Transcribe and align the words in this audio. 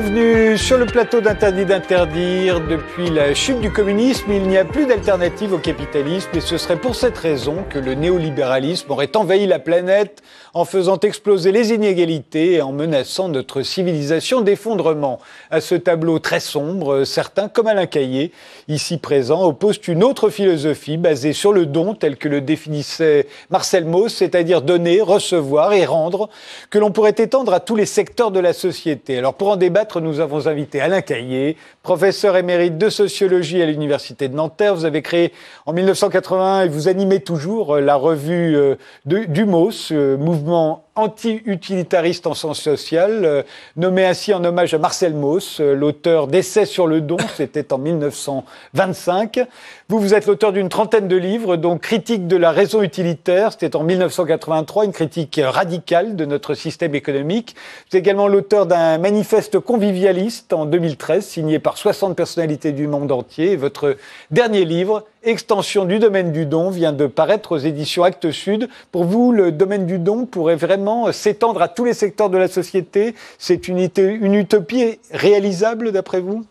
sevdi 0.00 0.39
Sur 0.56 0.78
le 0.78 0.86
plateau 0.86 1.20
d'Interdit 1.20 1.64
d'interdire. 1.64 2.60
Depuis 2.60 3.08
la 3.08 3.34
chute 3.34 3.60
du 3.60 3.70
communisme, 3.70 4.32
il 4.32 4.42
n'y 4.48 4.56
a 4.56 4.64
plus 4.64 4.86
d'alternative 4.86 5.52
au 5.52 5.58
capitalisme 5.58 6.30
et 6.34 6.40
ce 6.40 6.58
serait 6.58 6.78
pour 6.78 6.96
cette 6.96 7.16
raison 7.18 7.58
que 7.68 7.78
le 7.78 7.94
néolibéralisme 7.94 8.90
aurait 8.90 9.16
envahi 9.16 9.46
la 9.46 9.60
planète 9.60 10.22
en 10.52 10.64
faisant 10.64 10.98
exploser 10.98 11.52
les 11.52 11.72
inégalités 11.72 12.54
et 12.54 12.62
en 12.62 12.72
menaçant 12.72 13.28
notre 13.28 13.62
civilisation 13.62 14.40
d'effondrement. 14.40 15.20
À 15.50 15.60
ce 15.60 15.76
tableau 15.76 16.18
très 16.18 16.40
sombre, 16.40 17.04
certains, 17.04 17.48
comme 17.48 17.68
Alain 17.68 17.86
Caillé, 17.86 18.32
ici 18.66 18.98
présent, 18.98 19.44
opposent 19.44 19.80
une 19.86 20.02
autre 20.02 20.30
philosophie 20.30 20.96
basée 20.96 21.32
sur 21.32 21.52
le 21.52 21.66
don 21.66 21.94
tel 21.94 22.16
que 22.16 22.28
le 22.28 22.40
définissait 22.40 23.28
Marcel 23.50 23.84
Mauss, 23.84 24.14
c'est-à-dire 24.14 24.62
donner, 24.62 25.00
recevoir 25.00 25.72
et 25.74 25.84
rendre, 25.84 26.28
que 26.70 26.78
l'on 26.78 26.90
pourrait 26.90 27.14
étendre 27.16 27.52
à 27.52 27.60
tous 27.60 27.76
les 27.76 27.86
secteurs 27.86 28.32
de 28.32 28.40
la 28.40 28.52
société. 28.52 29.18
Alors 29.18 29.34
pour 29.34 29.50
en 29.50 29.56
débattre, 29.56 30.00
nous 30.00 30.18
avons 30.18 30.39
invité 30.48 30.80
Alain 30.80 31.00
Caillé, 31.00 31.56
professeur 31.82 32.36
émérite 32.36 32.78
de 32.78 32.88
sociologie 32.88 33.62
à 33.62 33.66
l'Université 33.66 34.28
de 34.28 34.34
Nanterre. 34.34 34.74
Vous 34.74 34.84
avez 34.84 35.02
créé 35.02 35.32
en 35.66 35.72
1981 35.72 36.62
et 36.62 36.68
vous 36.68 36.88
animez 36.88 37.20
toujours 37.20 37.76
la 37.78 37.96
revue 37.96 38.56
euh, 38.56 38.76
du 39.04 39.44
MOS, 39.44 39.92
euh, 39.92 40.16
mouvement 40.16 40.84
anti-utilitariste 41.00 42.26
en 42.26 42.34
sens 42.34 42.60
social, 42.60 43.24
euh, 43.24 43.42
nommé 43.76 44.04
ainsi 44.04 44.32
en 44.34 44.44
hommage 44.44 44.74
à 44.74 44.78
Marcel 44.78 45.14
Mauss, 45.14 45.60
euh, 45.60 45.74
l'auteur 45.74 46.26
d'Essais 46.26 46.66
sur 46.66 46.86
le 46.86 47.00
don, 47.00 47.16
c'était 47.36 47.72
en 47.72 47.78
1925. 47.78 49.40
Vous, 49.88 49.98
vous 49.98 50.14
êtes 50.14 50.26
l'auteur 50.26 50.52
d'une 50.52 50.68
trentaine 50.68 51.08
de 51.08 51.16
livres, 51.16 51.56
dont 51.56 51.78
Critique 51.78 52.26
de 52.26 52.36
la 52.36 52.52
raison 52.52 52.82
utilitaire, 52.82 53.52
c'était 53.52 53.74
en 53.74 53.82
1983, 53.82 54.84
une 54.84 54.92
critique 54.92 55.40
radicale 55.42 56.14
de 56.16 56.24
notre 56.24 56.54
système 56.54 56.94
économique. 56.94 57.56
Vous 57.90 57.96
êtes 57.96 58.02
également 58.02 58.28
l'auteur 58.28 58.66
d'un 58.66 58.98
manifeste 58.98 59.58
convivialiste 59.58 60.52
en 60.52 60.66
2013, 60.66 61.26
signé 61.26 61.58
par 61.58 61.78
60 61.78 62.16
personnalités 62.16 62.72
du 62.72 62.86
monde 62.86 63.10
entier. 63.10 63.56
votre 63.56 63.96
dernier 64.30 64.64
livre, 64.64 65.04
Extension 65.22 65.84
du 65.84 65.98
domaine 65.98 66.32
du 66.32 66.46
don, 66.46 66.70
vient 66.70 66.94
de 66.94 67.06
paraître 67.06 67.52
aux 67.52 67.58
éditions 67.58 68.04
Actes 68.04 68.30
Sud. 68.30 68.70
Pour 68.90 69.04
vous, 69.04 69.32
le 69.32 69.52
domaine 69.52 69.86
du 69.86 69.98
don 69.98 70.24
pourrait 70.24 70.56
vraiment 70.56 71.12
s'étendre 71.12 71.60
à 71.60 71.68
tous 71.68 71.84
les 71.84 71.92
secteurs 71.92 72.30
de 72.30 72.38
la 72.38 72.48
société 72.48 73.14
C'est 73.38 73.68
une, 73.68 73.86
une 73.98 74.34
utopie 74.34 74.98
réalisable 75.12 75.92
d'après 75.92 76.20
vous? 76.20 76.46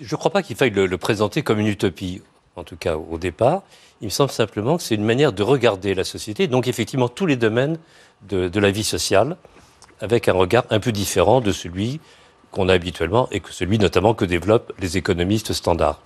Je 0.00 0.12
ne 0.12 0.18
crois 0.18 0.32
pas 0.32 0.42
qu'il 0.42 0.56
faille 0.56 0.70
le, 0.70 0.98
présenter 0.98 1.42
comme 1.42 1.60
une 1.60 1.68
utopie, 1.68 2.20
en 2.56 2.64
tout 2.64 2.76
cas 2.76 2.96
au 2.96 3.16
départ. 3.16 3.62
Il 4.00 4.06
me 4.06 4.10
semble 4.10 4.30
simplement 4.30 4.78
que 4.78 4.82
c'est 4.82 4.96
une 4.96 5.04
manière 5.04 5.32
de 5.32 5.44
regarder 5.44 5.94
la 5.94 6.04
société, 6.04 6.48
donc 6.48 6.66
effectivement 6.66 7.08
tous 7.08 7.26
les 7.26 7.36
domaines 7.36 7.78
de, 8.28 8.58
la 8.58 8.70
vie 8.72 8.82
sociale, 8.82 9.36
avec 10.00 10.28
un 10.28 10.32
regard 10.32 10.64
un 10.70 10.80
peu 10.80 10.90
différent 10.90 11.40
de 11.40 11.52
celui 11.52 12.00
qu'on 12.50 12.68
a 12.68 12.72
habituellement 12.72 13.28
et 13.30 13.38
que 13.38 13.52
celui 13.52 13.78
notamment 13.78 14.14
que 14.14 14.24
développent 14.24 14.72
les 14.80 14.96
économistes 14.96 15.52
standards. 15.52 16.00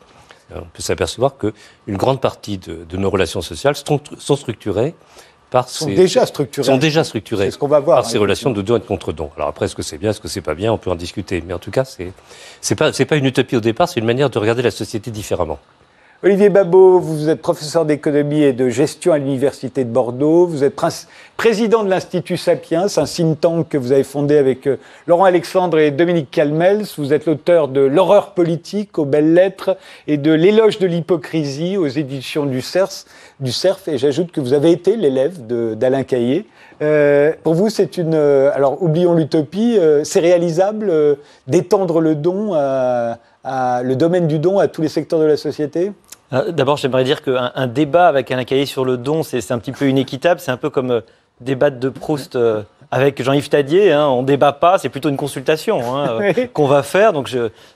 On 0.55 0.61
peut 0.61 0.83
s'apercevoir 0.83 1.37
qu'une 1.39 1.97
grande 1.97 2.21
partie 2.21 2.59
de, 2.59 2.97
nos 2.97 3.11
relations 3.11 3.41
sociales 3.41 3.77
sont, 3.77 4.01
sont 4.19 4.37
structurées 4.37 4.95
sont 5.63 5.87
déjà 5.87 6.27
structurés. 6.27 6.67
Sont 6.67 6.77
déjà 6.77 7.05
structurés. 7.05 7.45
C'est 7.47 7.51
ce 7.53 7.59
qu'on 7.59 7.69
va 7.69 7.81
voir. 7.81 8.03
Par 8.03 8.11
ces 8.11 8.19
relations 8.19 8.51
de 8.51 8.63
don 8.63 8.77
et 8.77 8.81
de 8.81 8.85
contre-don. 8.85 9.31
Alors 9.37 9.49
après, 9.49 9.67
est-ce 9.67 9.77
que 9.77 9.83
c'est 9.83 9.99
bien, 9.99 10.11
est-ce 10.11 10.21
que 10.21 10.29
c'est 10.29 10.41
pas 10.41 10.55
bien, 10.55 10.73
on 10.73 10.79
peut 10.79 10.91
en 10.91 10.97
discuter. 10.97 11.43
Mais 11.47 11.55
en 11.55 11.59
tout 11.59 11.71
cas, 11.71 11.85
c'est 11.85 12.13
c'est 12.61 12.75
pas 12.75 12.93
c'est 12.93 13.05
pas 13.05 13.17
une 13.17 13.27
utopie 13.27 13.57
au 13.57 13.61
départ, 13.61 13.89
c'est 13.89 14.01
une 14.01 14.07
manière 14.07 14.31
de 14.31 14.39
regarder 14.39 14.63
la 14.63 14.71
société 14.71 15.11
différemment. 15.11 15.59
Olivier 16.23 16.49
Babot, 16.49 17.01
vous 17.01 17.29
êtes 17.29 17.43
professeur 17.43 17.85
d'économie 17.85 18.43
et 18.43 18.55
de 18.55 18.71
gestion 18.71 19.13
à 19.13 19.19
l'Université 19.19 19.85
de 19.85 19.91
Bordeaux. 19.91 20.47
Vous 20.47 20.65
êtes 20.65 20.81
président 21.37 21.85
de 21.85 21.91
l'Institut 21.91 22.39
Sapiens, 22.39 22.87
un 22.97 23.05
think 23.05 23.41
tank 23.41 23.69
que 23.69 23.77
vous 23.77 23.93
avez 23.93 24.05
fondé 24.05 24.39
avec 24.39 24.67
euh, 24.67 24.79
Laurent 25.07 25.25
Alexandre 25.25 25.79
et 25.79 25.91
Dominique 25.91 26.31
Calmels. 26.31 26.87
Vous 26.97 27.13
êtes 27.13 27.27
l'auteur 27.27 27.69
de 27.69 27.81
L'horreur 27.81 28.33
politique 28.33 28.99
aux 28.99 29.05
belles 29.05 29.35
lettres 29.35 29.77
et 30.07 30.17
de 30.17 30.33
L'éloge 30.33 30.79
de 30.79 30.87
l'hypocrisie 30.87 31.77
aux 31.77 31.89
éditions 31.89 32.47
du 32.47 32.63
CERF. 32.63 33.05
Du 33.41 33.53
CERF 33.53 33.89
et 33.89 33.99
j'ajoute 33.99 34.33
que 34.33 34.41
vous 34.41 34.55
avez 34.55 34.71
été 34.71 34.97
l'élève 34.97 35.47
d'Alain 35.47 36.05
Caillé. 36.05 36.47
Euh, 36.85 37.33
pour 37.43 37.55
vous, 37.55 37.71
c'est 37.71 37.97
une. 37.97 38.15
Euh, 38.15 38.51
alors, 38.55 38.83
oublions 38.83 39.15
l'utopie. 39.15 39.79
c'est 40.05 40.21
réalisable 40.21 40.93
d'étendre 41.47 42.01
le 42.01 42.15
don 42.15 42.53
le 43.45 43.95
domaine 43.95 44.27
du 44.27 44.39
don 44.39 44.59
à 44.59 44.69
tous 44.69 44.83
les 44.83 44.89
secteurs 44.89 45.21
de 45.21 45.25
la 45.25 45.37
société? 45.37 45.93
Euh, 46.33 46.51
d'abord, 46.51 46.77
j'aimerais 46.77 47.05
dire 47.05 47.23
qu'un 47.23 47.67
débat 47.67 48.09
avec 48.09 48.31
un 48.31 48.45
cahier 48.45 48.67
sur 48.67 48.85
le 48.85 48.97
don, 48.97 49.23
c'est 49.23 49.51
un 49.53 49.59
petit 49.59 49.73
peu 49.73 49.89
inéquitable. 49.89 50.41
C'est 50.41 50.51
un 50.51 50.57
peu 50.57 50.71
comme 50.71 50.91
euh, 50.91 51.01
débattre 51.41 51.79
de 51.79 51.89
Proust 51.89 52.37
euh, 52.37 52.63
avec 52.91 53.23
Jean-Yves 53.23 53.49
Tadier. 53.49 53.93
Hein. 53.93 54.09
On 54.09 54.23
ne 54.23 54.27
débat 54.27 54.53
pas, 54.53 54.79
c'est 54.79 54.89
plutôt 54.89 55.09
une 55.09 55.17
consultation 55.17 55.97
hein, 55.97 56.19
qu'on 56.53 56.67
va 56.67 56.83
faire. 56.83 57.13
Donc 57.13 57.35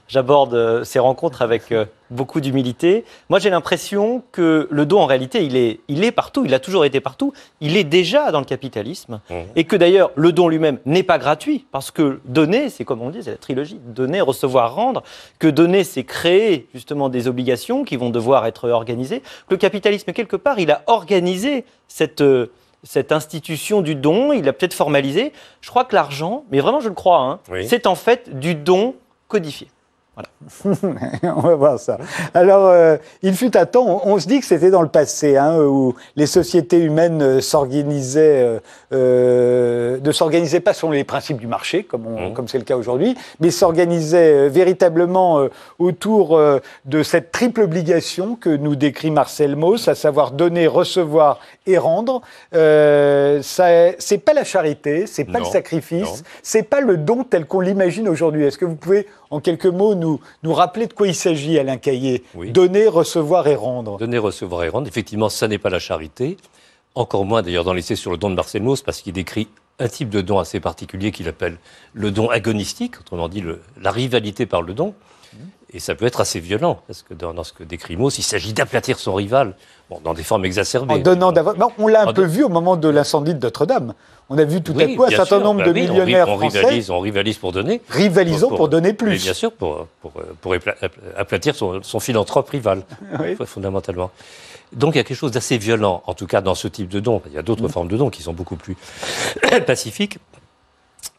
j'aborde 0.09 0.85
ces 0.85 0.99
rencontres 0.99 1.43
avec 1.43 1.73
beaucoup 2.11 2.41
d'humilité. 2.41 3.05
Moi, 3.29 3.39
j'ai 3.39 3.51
l'impression 3.51 4.23
que 4.33 4.69
le 4.71 4.87
don, 4.87 5.01
en 5.01 5.07
réalité, 5.07 5.45
il 5.45 5.57
est, 5.57 5.81
il 5.89 6.05
est 6.05 6.13
partout. 6.13 6.45
Il 6.45 6.55
a 6.55 6.59
toujours 6.59 6.85
été 6.85 7.01
partout. 7.01 7.33
Il 7.61 7.77
est 7.77 7.85
déjà 7.85 8.31
dans 8.33 8.41
le 8.41 8.45
capitalisme. 8.45 9.21
Mmh. 9.31 9.35
Et 9.57 9.65
que 9.65 9.77
d'ailleurs, 9.77 10.11
le 10.15 10.33
don 10.33 10.49
lui-même 10.49 10.79
n'est 10.87 11.03
pas 11.03 11.19
gratuit. 11.19 11.67
Parce 11.71 11.91
que 11.91 12.21
donner, 12.25 12.71
c'est 12.71 12.85
comme 12.85 13.03
on 13.03 13.11
dit, 13.11 13.23
c'est 13.23 13.33
la 13.33 13.37
trilogie. 13.37 13.81
Donner, 13.87 14.21
recevoir, 14.21 14.75
rendre. 14.75 15.03
Que 15.39 15.49
donner, 15.49 15.85
c'est 15.85 16.05
créer 16.05 16.69
justement 16.75 17.09
des 17.09 17.29
obligations 17.29 17.85
qui 17.85 17.97
vont 17.97 18.11
devoir 18.11 18.47
être 18.47 18.69
organisées. 18.71 19.23
Le 19.51 19.57
capitalisme, 19.57 20.13
quelque 20.13 20.37
part, 20.37 20.59
il 20.59 20.71
a 20.71 20.83
organisé 20.87 21.65
cette 21.89 22.23
cette 22.85 23.13
institution 23.13 23.81
du 23.81 23.95
don, 23.95 24.33
il 24.33 24.45
l'a 24.45 24.53
peut-être 24.53 24.75
formalisé. 24.75 25.33
Je 25.61 25.71
crois 25.71 25.85
que 25.85 25.95
l'argent, 25.95 26.45
mais 26.51 26.61
vraiment 26.61 26.81
je 26.81 26.89
le 26.89 26.95
crois, 26.95 27.21
hein, 27.21 27.41
c'est 27.67 27.87
en 27.87 27.95
fait 27.95 28.39
du 28.39 28.55
don 28.55 28.95
codifié. 29.29 29.69
on 30.65 31.41
va 31.41 31.55
voir 31.55 31.79
ça. 31.79 31.99
Alors, 32.35 32.67
euh, 32.67 32.97
il 33.23 33.35
fut 33.35 33.57
un 33.57 33.67
temps, 33.67 34.03
on, 34.05 34.19
se 34.19 34.27
dit 34.27 34.41
que 34.41 34.47
c'était 34.47 34.71
dans 34.71 34.83
le 34.83 34.89
passé, 34.89 35.37
hein, 35.37 35.59
où 35.61 35.95
les 36.17 36.27
sociétés 36.27 36.79
humaines 36.79 37.23
euh, 37.23 37.41
s'organisaient, 37.41 38.61
euh, 38.93 39.99
ne 40.01 40.13
s'organisaient 40.13 40.61
pas 40.61 40.73
selon 40.73 40.93
les 40.93 41.05
principes 41.05 41.39
du 41.39 41.47
marché, 41.47 41.85
comme 41.85 42.03
mmh. 42.03 42.33
comme 42.35 42.49
c'est 42.49 42.59
le 42.59 42.65
cas 42.65 42.77
aujourd'hui, 42.77 43.17
mais 43.41 43.51
s'organisaient 43.51 44.49
véritablement 44.49 45.49
autour 45.79 46.41
de 46.85 47.03
cette 47.03 47.33
triple 47.33 47.63
obligation 47.63 48.37
que 48.37 48.51
nous 48.51 48.77
décrit 48.77 49.11
Marcel 49.11 49.57
Mauss, 49.57 49.89
à 49.89 49.95
savoir 49.95 50.33
donner, 50.33 50.67
recevoir 50.67 51.41
et 51.67 51.79
rendre. 51.79 52.23
c'est 52.53 54.25
pas 54.25 54.33
la 54.35 54.45
charité, 54.45 55.07
c'est 55.07 55.25
pas 55.25 55.39
le 55.41 55.45
sacrifice, 55.45 56.25
c'est 56.43 56.63
pas 56.63 56.81
le 56.81 56.97
don 56.97 57.25
tel 57.25 57.47
qu'on 57.47 57.61
l'imagine 57.61 58.09
aujourd'hui. 58.09 58.45
Est-ce 58.45 58.59
que 58.59 58.65
vous 58.65 58.77
pouvez, 58.77 59.07
en 59.31 59.41
quelques 59.41 59.67
mots, 59.67 59.95
nous 59.95 60.08
nous, 60.43 60.55
rappeler 60.55 60.87
de 60.87 60.93
quoi 60.93 61.07
il 61.07 61.15
s'agit, 61.15 61.59
Alain 61.59 61.77
Caillé 61.77 62.25
Donner, 62.35 62.89
recevoir 62.89 63.47
et 63.49 63.55
rendre. 63.55 63.99
Donner, 63.99 64.19
recevoir 64.19 64.65
et 64.65 64.69
rendre, 64.69 64.89
effectivement, 64.89 65.29
ça 65.29 65.49
n'est 65.49 65.59
pas 65.59 65.71
la 65.71 65.79
charité. 65.79 66.37
Encore 66.95 67.25
moins 67.25 67.43
d'ailleurs 67.43 67.65
dans 67.65 67.75
l'essai 67.75 67.97
sur 67.97 68.11
le 68.11 68.17
don 68.17 68.31
de 68.31 68.35
Marcel 68.35 68.63
Mauss, 68.63 68.83
parce 68.83 69.01
qu'il 69.03 69.13
décrit 69.13 69.49
un 69.79 69.89
type 69.89 70.09
de 70.11 70.21
don 70.21 70.39
assez 70.39 70.61
particulier 70.61 71.13
qu'il 71.13 71.29
appelle 71.29 71.59
le 71.93 72.11
don 72.11 72.29
agonistique, 72.29 73.01
autrement 73.01 73.29
dit 73.29 73.45
la 73.81 73.91
rivalité 73.91 74.47
par 74.47 74.63
le 74.63 74.75
don. 74.75 74.95
Et 75.73 75.81
ça 75.81 75.95
peut 75.95 76.07
être 76.07 76.21
assez 76.21 76.41
violent, 76.41 76.81
parce 76.87 77.03
que 77.03 77.13
dans, 77.13 77.45
ce 77.45 77.53
que 77.53 77.63
décrit 77.63 77.97
Mauss, 77.97 78.19
il 78.19 78.23
s'agit 78.23 78.55
d'aplatir 78.55 78.99
son 78.99 79.15
rival, 79.15 79.55
bon, 79.91 80.01
dans 80.03 80.15
des 80.15 80.23
formes 80.23 80.47
exacerbées. 80.47 80.95
En 80.95 80.99
donnant 80.99 81.33
on 81.79 81.89
l'a 81.89 82.09
un 82.09 82.13
peu 82.15 82.25
vu 82.25 82.43
au 82.43 82.49
moment 82.49 82.77
de 82.77 82.89
l'incendie 82.89 83.35
de 83.35 83.41
Notre-Dame. 83.41 83.93
On 84.31 84.39
a 84.39 84.45
vu 84.45 84.63
tout 84.63 84.75
à 84.79 84.87
coup 84.87 85.05
un 85.05 85.11
certain 85.11 85.41
nombre 85.41 85.61
bah 85.61 85.67
de 85.67 85.73
millionnaires 85.73 86.29
on, 86.29 86.39
français. 86.39 86.61
Rivalise, 86.61 86.91
on 86.91 87.01
rivalise 87.01 87.37
pour 87.37 87.53
donner. 87.53 87.83
Rivalisons 87.89 88.49
pour, 88.49 88.69
donner 88.69 88.95
plus. 88.95 89.23
bien 89.23 89.35
sûr, 89.35 89.53
pour, 89.53 89.87
pour, 90.41 90.55
aplatir 91.17 91.55
son, 91.55 92.01
philanthrope 92.01 92.49
rival, 92.49 92.83
fondamentalement. 93.45 94.11
Donc 94.73 94.95
il 94.95 94.99
y 94.99 95.01
a 95.01 95.05
quelque 95.05 95.17
chose 95.17 95.33
d'assez 95.33 95.59
violent, 95.59 96.03
en 96.07 96.15
tout 96.15 96.27
cas 96.27 96.41
dans 96.41 96.55
ce 96.55 96.69
type 96.69 96.89
de 96.89 97.01
don. 97.01 97.23
Il 97.27 97.33
y 97.33 97.39
a 97.39 97.43
d'autres 97.43 97.65
mm. 97.65 97.71
formes 97.71 97.89
de 97.89 97.97
dons 97.97 98.11
qui 98.11 98.23
sont 98.23 98.35
beaucoup 98.35 98.57
plus 98.57 98.77
pacifiques. 99.67 100.19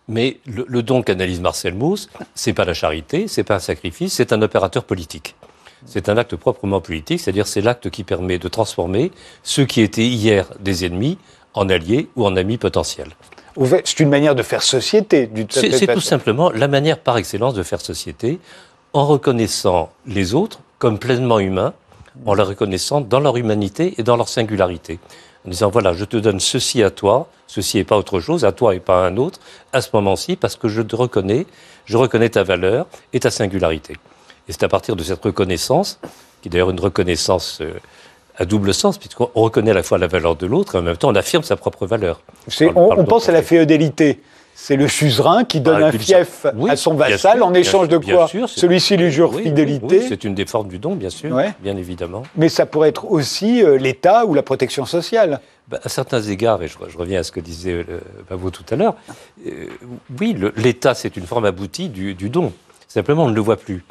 Mais 0.09 0.39
le, 0.47 0.81
don 0.81 1.03
qu'analyse 1.03 1.39
Marcel 1.39 1.75
Mauss, 1.75 2.09
c'est 2.33 2.53
pas 2.53 2.65
la 2.65 2.73
charité, 2.73 3.27
c'est 3.27 3.43
pas 3.43 3.55
un 3.55 3.59
sacrifice, 3.59 4.13
c'est 4.13 4.33
un 4.33 4.41
opérateur 4.41 4.83
politique. 4.83 5.35
C'est 5.85 6.09
un 6.09 6.17
acte 6.17 6.35
proprement 6.35 6.81
politique, 6.81 7.21
c'est-à-dire 7.21 7.47
c'est 7.47 7.61
l'acte 7.61 7.89
qui 7.91 8.03
permet 8.03 8.39
de 8.39 8.47
transformer 8.47 9.11
ceux 9.43 9.65
qui 9.65 9.81
étaient 9.81 10.07
hier 10.07 10.47
des 10.59 10.83
ennemis 10.83 11.19
en 11.53 11.69
alliés 11.69 12.09
ou 12.15 12.25
en 12.25 12.35
amis 12.35 12.57
potentiels. 12.57 13.11
C'est 13.85 13.99
une 13.99 14.09
manière 14.09 14.35
de 14.35 14.43
faire 14.43 14.63
société. 14.63 15.29
C'est 15.51 15.93
tout 15.93 16.01
simplement 16.01 16.49
la 16.49 16.67
manière 16.67 16.97
par 16.97 17.17
excellence 17.17 17.53
de 17.53 17.63
faire 17.63 17.79
société 17.79 18.39
en 18.93 19.05
reconnaissant 19.05 19.91
les 20.07 20.33
autres 20.33 20.59
comme 20.79 20.97
pleinement 20.97 21.39
humains, 21.39 21.73
en 22.25 22.33
les 22.33 22.43
reconnaissant 22.43 22.99
dans 22.99 23.19
leur 23.19 23.37
humanité 23.37 23.93
et 23.97 24.03
dans 24.03 24.17
leur 24.17 24.27
singularité 24.27 24.99
en 25.45 25.49
disant 25.49 25.69
voilà, 25.69 25.93
je 25.93 26.05
te 26.05 26.17
donne 26.17 26.39
ceci 26.39 26.83
à 26.83 26.91
toi, 26.91 27.27
ceci 27.47 27.79
et 27.79 27.83
pas 27.83 27.97
autre 27.97 28.19
chose, 28.19 28.45
à 28.45 28.51
toi 28.51 28.75
et 28.75 28.79
pas 28.79 29.05
à 29.05 29.07
un 29.07 29.17
autre, 29.17 29.39
à 29.73 29.81
ce 29.81 29.89
moment-ci, 29.93 30.35
parce 30.35 30.55
que 30.55 30.67
je 30.67 30.81
te 30.81 30.95
reconnais, 30.95 31.45
je 31.85 31.97
reconnais 31.97 32.29
ta 32.29 32.43
valeur 32.43 32.87
et 33.13 33.19
ta 33.19 33.31
singularité. 33.31 33.93
Et 34.47 34.51
c'est 34.51 34.63
à 34.63 34.67
partir 34.67 34.95
de 34.95 35.03
cette 35.03 35.23
reconnaissance, 35.23 35.99
qui 36.41 36.49
est 36.49 36.51
d'ailleurs 36.51 36.71
une 36.71 36.79
reconnaissance 36.79 37.59
euh, 37.61 37.73
à 38.37 38.45
double 38.45 38.73
sens, 38.73 38.97
puisqu'on 38.97 39.29
reconnaît 39.33 39.71
à 39.71 39.75
la 39.75 39.83
fois 39.83 39.97
la 39.97 40.07
valeur 40.07 40.35
de 40.35 40.47
l'autre 40.47 40.75
et 40.75 40.77
en 40.77 40.81
même 40.81 40.97
temps 40.97 41.09
on 41.09 41.15
affirme 41.15 41.43
sa 41.43 41.55
propre 41.57 41.85
valeur. 41.85 42.21
on, 42.75 43.05
pense 43.05 43.29
à 43.29 43.31
la 43.31 43.43
féodalité. 43.43 44.21
C'est 44.61 44.75
le 44.75 44.89
suzerain 44.89 45.45
qui 45.45 45.61
donne 45.61 45.81
un 45.81 45.91
fief 45.91 46.45
à 46.67 46.75
son 46.75 46.93
vassal 46.93 47.41
en 47.43 47.53
échange 47.53 47.87
de 47.87 47.97
quoi 47.97 48.27
Celui-ci 48.27 48.97
lui 48.97 49.09
jure 49.09 49.33
fidélité. 49.33 50.01
c'est 50.07 50.25
une 50.25 50.35
des 50.35 50.45
formes 50.45 50.67
du 50.67 50.79
don, 50.79 50.95
bien 50.95 51.09
sûr, 51.09 51.35
bien 51.61 51.77
évidemment. 51.77 52.23
Mais 52.35 52.49
ça 52.49 52.65
pourrait 52.65 52.89
être 52.89 53.09
aussi 53.09 53.63
euh, 53.63 53.77
l'État 53.77 54.25
ou 54.25 54.33
la 54.33 54.43
protection 54.43 54.85
sociale. 54.85 55.39
Bah, 55.69 55.79
à 55.81 55.89
certains 55.89 56.21
égards, 56.21 56.61
et 56.61 56.67
je, 56.67 56.77
reviens 56.97 57.21
à 57.21 57.23
ce 57.23 57.31
que 57.31 57.39
disait 57.39 57.85
euh, 57.87 58.49
tout 58.51 58.65
à 58.69 58.75
l'heure, 58.75 58.95
euh, 59.47 59.67
oui, 60.19 60.35
l'État, 60.57 60.93
c'est 60.93 61.15
une 61.15 61.25
forme 61.25 61.45
aboutie 61.45 61.87
du, 61.87 62.29
don. 62.29 62.51
Simplement, 62.87 63.25
on 63.25 63.29
ne 63.29 63.35
le 63.35 63.41
voit 63.41 63.57
plus. 63.57 63.83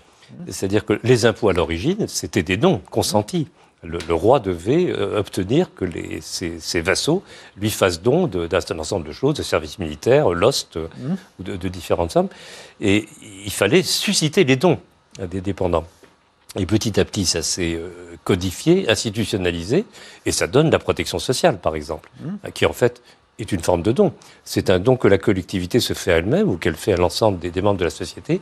C'est-à-dire 0.49 0.85
que 0.85 1.01
les 1.03 1.25
impôts 1.25 1.49
à 1.49 1.55
l'origine, 1.55 2.07
c'était 2.09 2.43
des 2.43 2.59
dons 2.59 2.83
consentis 2.91 3.49
le, 3.83 4.15
roi 4.15 4.41
devait 4.41 4.91
euh, 4.91 5.19
obtenir 5.19 5.73
que 5.75 5.85
ses, 6.21 6.81
vassaux 6.81 7.23
lui 7.57 7.71
fassent 7.71 8.03
don 8.03 8.27
d'un 8.27 8.79
ensemble 8.79 9.07
de 9.07 9.13
choses, 9.13 9.35
de 9.35 9.43
services 9.43 9.79
militaires, 9.79 10.31
l'ost, 10.31 10.77
euh, 10.77 10.89
mmh. 10.99 11.15
ou 11.39 11.43
de, 11.45 11.69
différentes 11.69 12.11
sommes. 12.11 12.29
Et 12.81 13.09
il 13.45 13.53
fallait 13.53 13.83
susciter 13.83 14.45
les 14.45 14.57
dons 14.57 14.79
des 15.31 15.41
dépendants. 15.41 15.87
Et 16.57 16.67
petit 16.67 16.99
à 16.99 17.05
petit, 17.05 17.25
ça 17.25 17.43
s'est 17.43 17.75
euh, 17.75 17.91
codifié, 18.25 18.91
institutionnalisé, 18.91 19.85
et 20.27 20.33
ça 20.33 20.47
donne 20.47 20.71
la 20.71 20.79
protection 20.79 21.19
sociale, 21.19 21.59
par 21.59 21.77
exemple, 21.77 22.11
mmh. 22.21 22.51
qui 22.55 22.67
en 22.67 22.73
fait 22.73 23.03
est 23.39 23.53
une 23.53 23.61
forme 23.61 23.83
de 23.83 23.93
don. 23.93 24.13
C'est 24.45 24.71
un 24.71 24.81
don 24.81 24.97
que 24.97 25.07
la 25.07 25.19
collectivité 25.19 25.79
se 25.79 25.93
fait 25.93 26.13
à 26.13 26.17
elle-même 26.17 26.49
ou 26.49 26.57
qu'elle 26.57 26.75
fait 26.75 26.95
à 26.95 26.97
l'ensemble 26.97 27.39
des, 27.39 27.63
membres 27.63 27.79
de 27.79 27.85
la 27.85 27.91
société. 27.91 28.41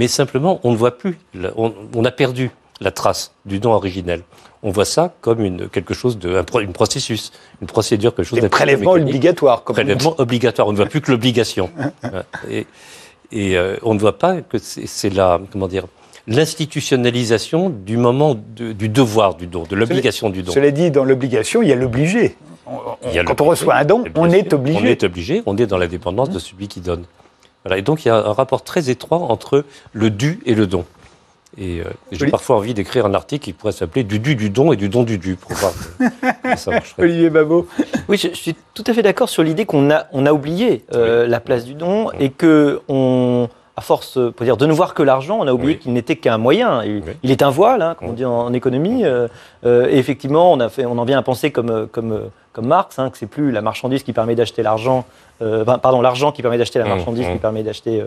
Mais 0.00 0.08
simplement, 0.08 0.58
on 0.64 0.72
ne 0.72 0.76
voit 0.76 0.98
plus, 0.98 1.16
on 1.54 2.04
a 2.04 2.10
perdu 2.10 2.50
la 2.80 2.90
trace 2.90 3.32
du 3.44 3.60
don 3.60 3.72
originel 3.72 4.24
on 4.64 4.70
voit 4.70 4.86
ça 4.86 5.14
comme 5.20 5.44
une, 5.44 5.68
quelque 5.68 5.92
chose 5.94 6.18
de, 6.18 6.36
un, 6.36 6.42
processus, 6.42 7.32
une 7.60 7.66
procédure, 7.66 8.14
quelque 8.14 8.26
chose 8.26 8.40
d'un 8.40 8.48
prélèvement 8.48 8.92
obligatoire. 8.92 9.62
Comme 9.62 9.74
prélèvement 9.74 10.14
obligatoire. 10.18 10.66
On 10.66 10.72
ne 10.72 10.76
voit 10.76 10.86
plus 10.86 11.02
que 11.02 11.10
l'obligation. 11.10 11.70
et, 12.50 12.66
et 13.30 13.56
euh, 13.56 13.76
on 13.82 13.94
ne 13.94 13.98
voit 13.98 14.18
pas 14.18 14.40
que 14.40 14.56
c'est 14.58 15.10
la, 15.10 15.38
comment 15.52 15.68
dire, 15.68 15.84
l'institutionnalisation 16.26 17.68
du 17.68 17.98
moment 17.98 18.34
du 18.34 18.88
devoir 18.88 19.34
du 19.34 19.46
don, 19.46 19.64
de 19.64 19.76
l'obligation 19.76 20.30
du 20.30 20.42
don. 20.42 20.52
Cela 20.52 20.70
dit, 20.70 20.90
dans 20.90 21.04
l'obligation, 21.04 21.62
il 21.62 21.68
y 21.68 21.72
a 21.72 21.76
l'obligé. 21.76 22.36
Quand 23.26 23.40
on 23.42 23.44
reçoit 23.44 23.74
un 23.74 23.84
don, 23.84 24.04
on 24.14 24.30
est 24.30 24.52
obligé. 24.54 24.78
On 24.80 24.84
est 24.86 25.04
obligé, 25.04 25.42
on 25.44 25.56
est 25.58 25.66
dans 25.66 25.76
la 25.76 25.86
dépendance 25.86 26.30
de 26.30 26.38
celui 26.38 26.68
qui 26.68 26.80
donne. 26.80 27.04
Voilà. 27.64 27.78
Et 27.78 27.82
donc 27.82 28.04
il 28.04 28.08
y 28.08 28.10
a 28.10 28.16
un 28.16 28.32
rapport 28.32 28.64
très 28.64 28.88
étroit 28.88 29.18
entre 29.18 29.64
le 29.92 30.10
dû 30.10 30.40
et 30.46 30.54
le 30.54 30.66
don. 30.66 30.86
Et 31.58 31.80
euh, 31.80 31.84
j'ai 32.10 32.26
parfois 32.26 32.56
envie 32.56 32.74
d'écrire 32.74 33.06
un 33.06 33.14
article 33.14 33.44
qui 33.44 33.52
pourrait 33.52 33.72
s'appeler 33.72 34.04
Du 34.04 34.18
du 34.18 34.34
du 34.34 34.50
don 34.50 34.72
et 34.72 34.76
du 34.76 34.88
don 34.88 35.02
du 35.02 35.18
du 35.18 35.36
pour 35.36 35.52
voir 35.52 35.72
ça 36.56 36.72
marcherait. 36.72 37.02
Olivier 37.02 37.30
Babot. 37.30 37.68
Oui, 38.08 38.16
je, 38.16 38.28
suis 38.28 38.56
tout 38.74 38.84
à 38.86 38.92
fait 38.92 39.02
d'accord 39.02 39.28
sur 39.28 39.42
l'idée 39.42 39.66
qu'on 39.66 39.90
a, 39.90 40.06
on 40.12 40.26
a 40.26 40.32
oublié 40.32 40.84
euh, 40.94 41.26
la 41.26 41.40
place 41.40 41.64
du 41.64 41.74
don 41.74 42.10
et 42.18 42.30
que 42.30 42.80
on 42.88 43.48
à 43.76 43.80
force 43.80 44.18
pour 44.36 44.44
dire, 44.44 44.56
de 44.56 44.66
ne 44.66 44.72
voir 44.72 44.94
que 44.94 45.02
l'argent, 45.02 45.38
on 45.40 45.48
a 45.48 45.52
oublié 45.52 45.78
qu'il 45.78 45.92
n'était 45.92 46.14
qu'un 46.14 46.38
moyen. 46.38 46.84
Il, 46.84 47.30
est 47.30 47.42
un 47.42 47.50
voile, 47.50 47.82
hein, 47.82 47.96
comme 47.98 48.10
on 48.10 48.12
dit 48.12 48.24
en, 48.24 48.52
économie. 48.52 49.04
Euh, 49.04 49.26
et 49.64 49.98
effectivement, 49.98 50.52
on, 50.52 50.60
a 50.60 50.68
fait, 50.68 50.86
on 50.86 50.96
en 50.96 51.04
vient 51.04 51.18
à 51.18 51.22
penser 51.22 51.50
comme, 51.50 51.88
comme, 51.88 52.30
comme 52.52 52.66
Marx, 52.66 53.00
hein, 53.00 53.10
que 53.10 53.18
c'est 53.18 53.26
plus 53.26 53.50
la 53.50 53.62
marchandise 53.62 54.04
qui 54.04 54.12
permet 54.12 54.36
d'acheter 54.36 54.62
l'argent, 54.62 55.04
euh, 55.42 55.64
pardon, 55.64 56.00
l'argent 56.00 56.30
qui 56.32 56.42
permet 56.42 56.58
d'acheter 56.58 56.78
la 56.78 56.84
mmh, 56.84 56.88
marchandise, 56.88 57.26
qui 57.26 57.32
mmh. 57.32 57.38
permet 57.38 57.62
d'acheter, 57.62 58.00
euh, 58.00 58.06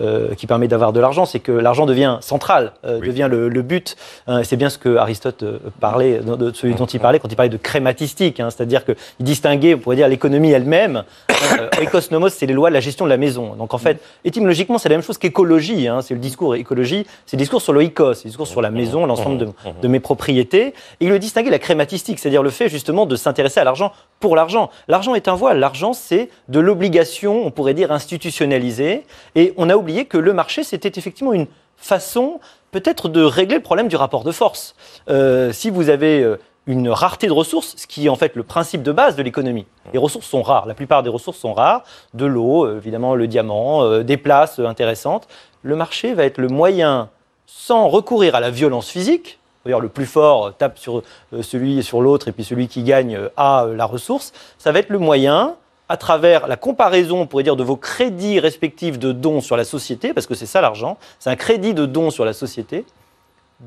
euh, 0.00 0.34
qui 0.34 0.46
permet 0.46 0.68
d'avoir 0.68 0.92
de 0.92 1.00
l'argent, 1.00 1.26
c'est 1.26 1.40
que 1.40 1.52
l'argent 1.52 1.86
devient 1.86 2.18
central, 2.20 2.72
devient 2.84 3.28
le, 3.30 3.62
but. 3.62 3.96
Hein, 4.26 4.42
c'est 4.42 4.56
bien 4.56 4.70
ce 4.70 4.78
que 4.78 4.96
Aristote 4.96 5.44
parlait, 5.80 6.20
de, 6.20 6.52
celui 6.52 6.74
dont 6.74 6.86
il 6.86 6.98
parlait 6.98 7.18
quand 7.18 7.30
il 7.30 7.36
parlait 7.36 7.50
de 7.50 7.56
crématistique, 7.56 8.40
hein, 8.40 8.50
c'est-à-dire 8.50 8.84
qu'il 8.84 8.96
distinguait, 9.20 9.74
on 9.74 9.78
pourrait 9.78 9.96
dire, 9.96 10.08
l'économie 10.08 10.50
elle-même. 10.50 11.04
Oikos 11.78 12.10
nomos, 12.10 12.30
c'est 12.30 12.46
les 12.46 12.54
lois 12.54 12.70
de 12.70 12.74
la 12.74 12.80
gestion 12.80 13.04
de 13.04 13.10
la 13.10 13.16
maison. 13.16 13.54
Donc 13.54 13.74
en 13.74 13.78
fait, 13.78 14.02
étymologiquement, 14.24 14.78
c'est 14.78 14.88
la 14.88 14.96
même 14.96 15.04
chose 15.04 15.18
qu'écologie. 15.18 15.88
Hein, 15.88 16.00
c'est 16.02 16.14
le 16.14 16.20
discours 16.20 16.54
écologie, 16.54 17.06
c'est 17.26 17.36
le 17.36 17.40
discours 17.42 17.62
sur 17.62 17.72
l'oikos, 17.72 18.14
c'est 18.14 18.24
le 18.24 18.30
discours 18.30 18.46
sur 18.46 18.62
la 18.62 18.70
maison, 18.70 19.06
l'ensemble 19.06 19.38
de, 19.38 19.48
de, 19.80 19.88
mes 19.88 20.00
propriétés. 20.00 20.68
Et 20.68 20.74
il 21.00 21.08
le 21.10 21.18
distinguait 21.18 21.50
la 21.50 21.58
crématistique, 21.58 22.18
c'est-à-dire 22.18 22.42
le 22.42 22.50
fait 22.50 22.68
justement 22.68 23.06
de 23.06 23.16
s'intéresser 23.16 23.60
à 23.60 23.64
l'argent 23.64 23.92
pour 24.20 24.36
l'argent. 24.36 24.70
L'argent 24.88 25.14
est 25.14 25.28
un 25.28 25.34
voile. 25.34 25.58
L'argent, 25.58 25.92
c'est 25.92 26.30
de 26.48 26.60
l'obligation, 26.72 27.44
on 27.44 27.50
pourrait 27.50 27.74
dire, 27.74 27.92
institutionnalisée. 27.92 29.04
Et 29.34 29.52
on 29.58 29.68
a 29.68 29.76
oublié 29.76 30.06
que 30.06 30.16
le 30.16 30.32
marché, 30.32 30.64
c'était 30.64 30.98
effectivement 30.98 31.34
une 31.34 31.46
façon 31.76 32.40
peut-être 32.70 33.10
de 33.10 33.22
régler 33.22 33.56
le 33.56 33.62
problème 33.62 33.88
du 33.88 33.96
rapport 33.96 34.24
de 34.24 34.32
force. 34.32 34.74
Euh, 35.10 35.52
si 35.52 35.68
vous 35.68 35.90
avez 35.90 36.22
euh, 36.22 36.38
une 36.66 36.88
rareté 36.88 37.26
de 37.26 37.32
ressources, 37.32 37.74
ce 37.76 37.86
qui 37.86 38.06
est 38.06 38.08
en 38.08 38.16
fait 38.16 38.34
le 38.36 38.42
principe 38.42 38.82
de 38.82 38.90
base 38.90 39.16
de 39.16 39.22
l'économie. 39.22 39.66
Les 39.92 39.98
ressources 39.98 40.26
sont 40.26 40.42
rares, 40.42 40.64
la 40.64 40.72
plupart 40.72 41.02
des 41.02 41.10
ressources 41.10 41.38
sont 41.38 41.52
rares, 41.52 41.84
de 42.14 42.24
l'eau, 42.24 42.64
euh, 42.64 42.78
évidemment 42.78 43.14
le 43.14 43.26
diamant, 43.26 44.00
des 44.00 44.16
places 44.16 44.58
intéressantes. 44.58 45.28
Le 45.62 45.76
marché 45.76 46.14
va 46.14 46.24
être 46.24 46.38
le 46.38 46.48
moyen, 46.48 47.10
sans 47.46 47.88
recourir 47.88 48.34
à 48.34 48.40
la 48.40 48.50
violence 48.50 48.88
physique, 48.88 49.38
D'ailleurs, 49.64 49.80
le 49.80 49.90
plus 49.90 50.06
fort 50.06 50.56
tape 50.56 50.76
sur 50.76 51.04
celui 51.40 51.78
et 51.78 51.82
sur 51.82 52.02
l'autre, 52.02 52.26
et 52.26 52.32
puis 52.32 52.42
celui 52.42 52.66
qui 52.66 52.82
gagne 52.82 53.16
a 53.36 53.64
la 53.72 53.84
ressource. 53.84 54.32
Ça 54.58 54.72
va 54.72 54.80
être 54.80 54.88
le 54.88 54.98
moyen 54.98 55.54
à 55.92 55.98
travers 55.98 56.46
la 56.46 56.56
comparaison, 56.56 57.20
on 57.20 57.26
pourrait 57.26 57.42
dire, 57.42 57.54
de 57.54 57.62
vos 57.62 57.76
crédits 57.76 58.40
respectifs 58.40 58.98
de 58.98 59.12
dons 59.12 59.42
sur 59.42 59.58
la 59.58 59.64
société, 59.64 60.14
parce 60.14 60.26
que 60.26 60.34
c'est 60.34 60.46
ça 60.46 60.62
l'argent, 60.62 60.96
c'est 61.18 61.28
un 61.28 61.36
crédit 61.36 61.74
de 61.74 61.84
dons 61.84 62.08
sur 62.08 62.24
la 62.24 62.32
société, 62.32 62.86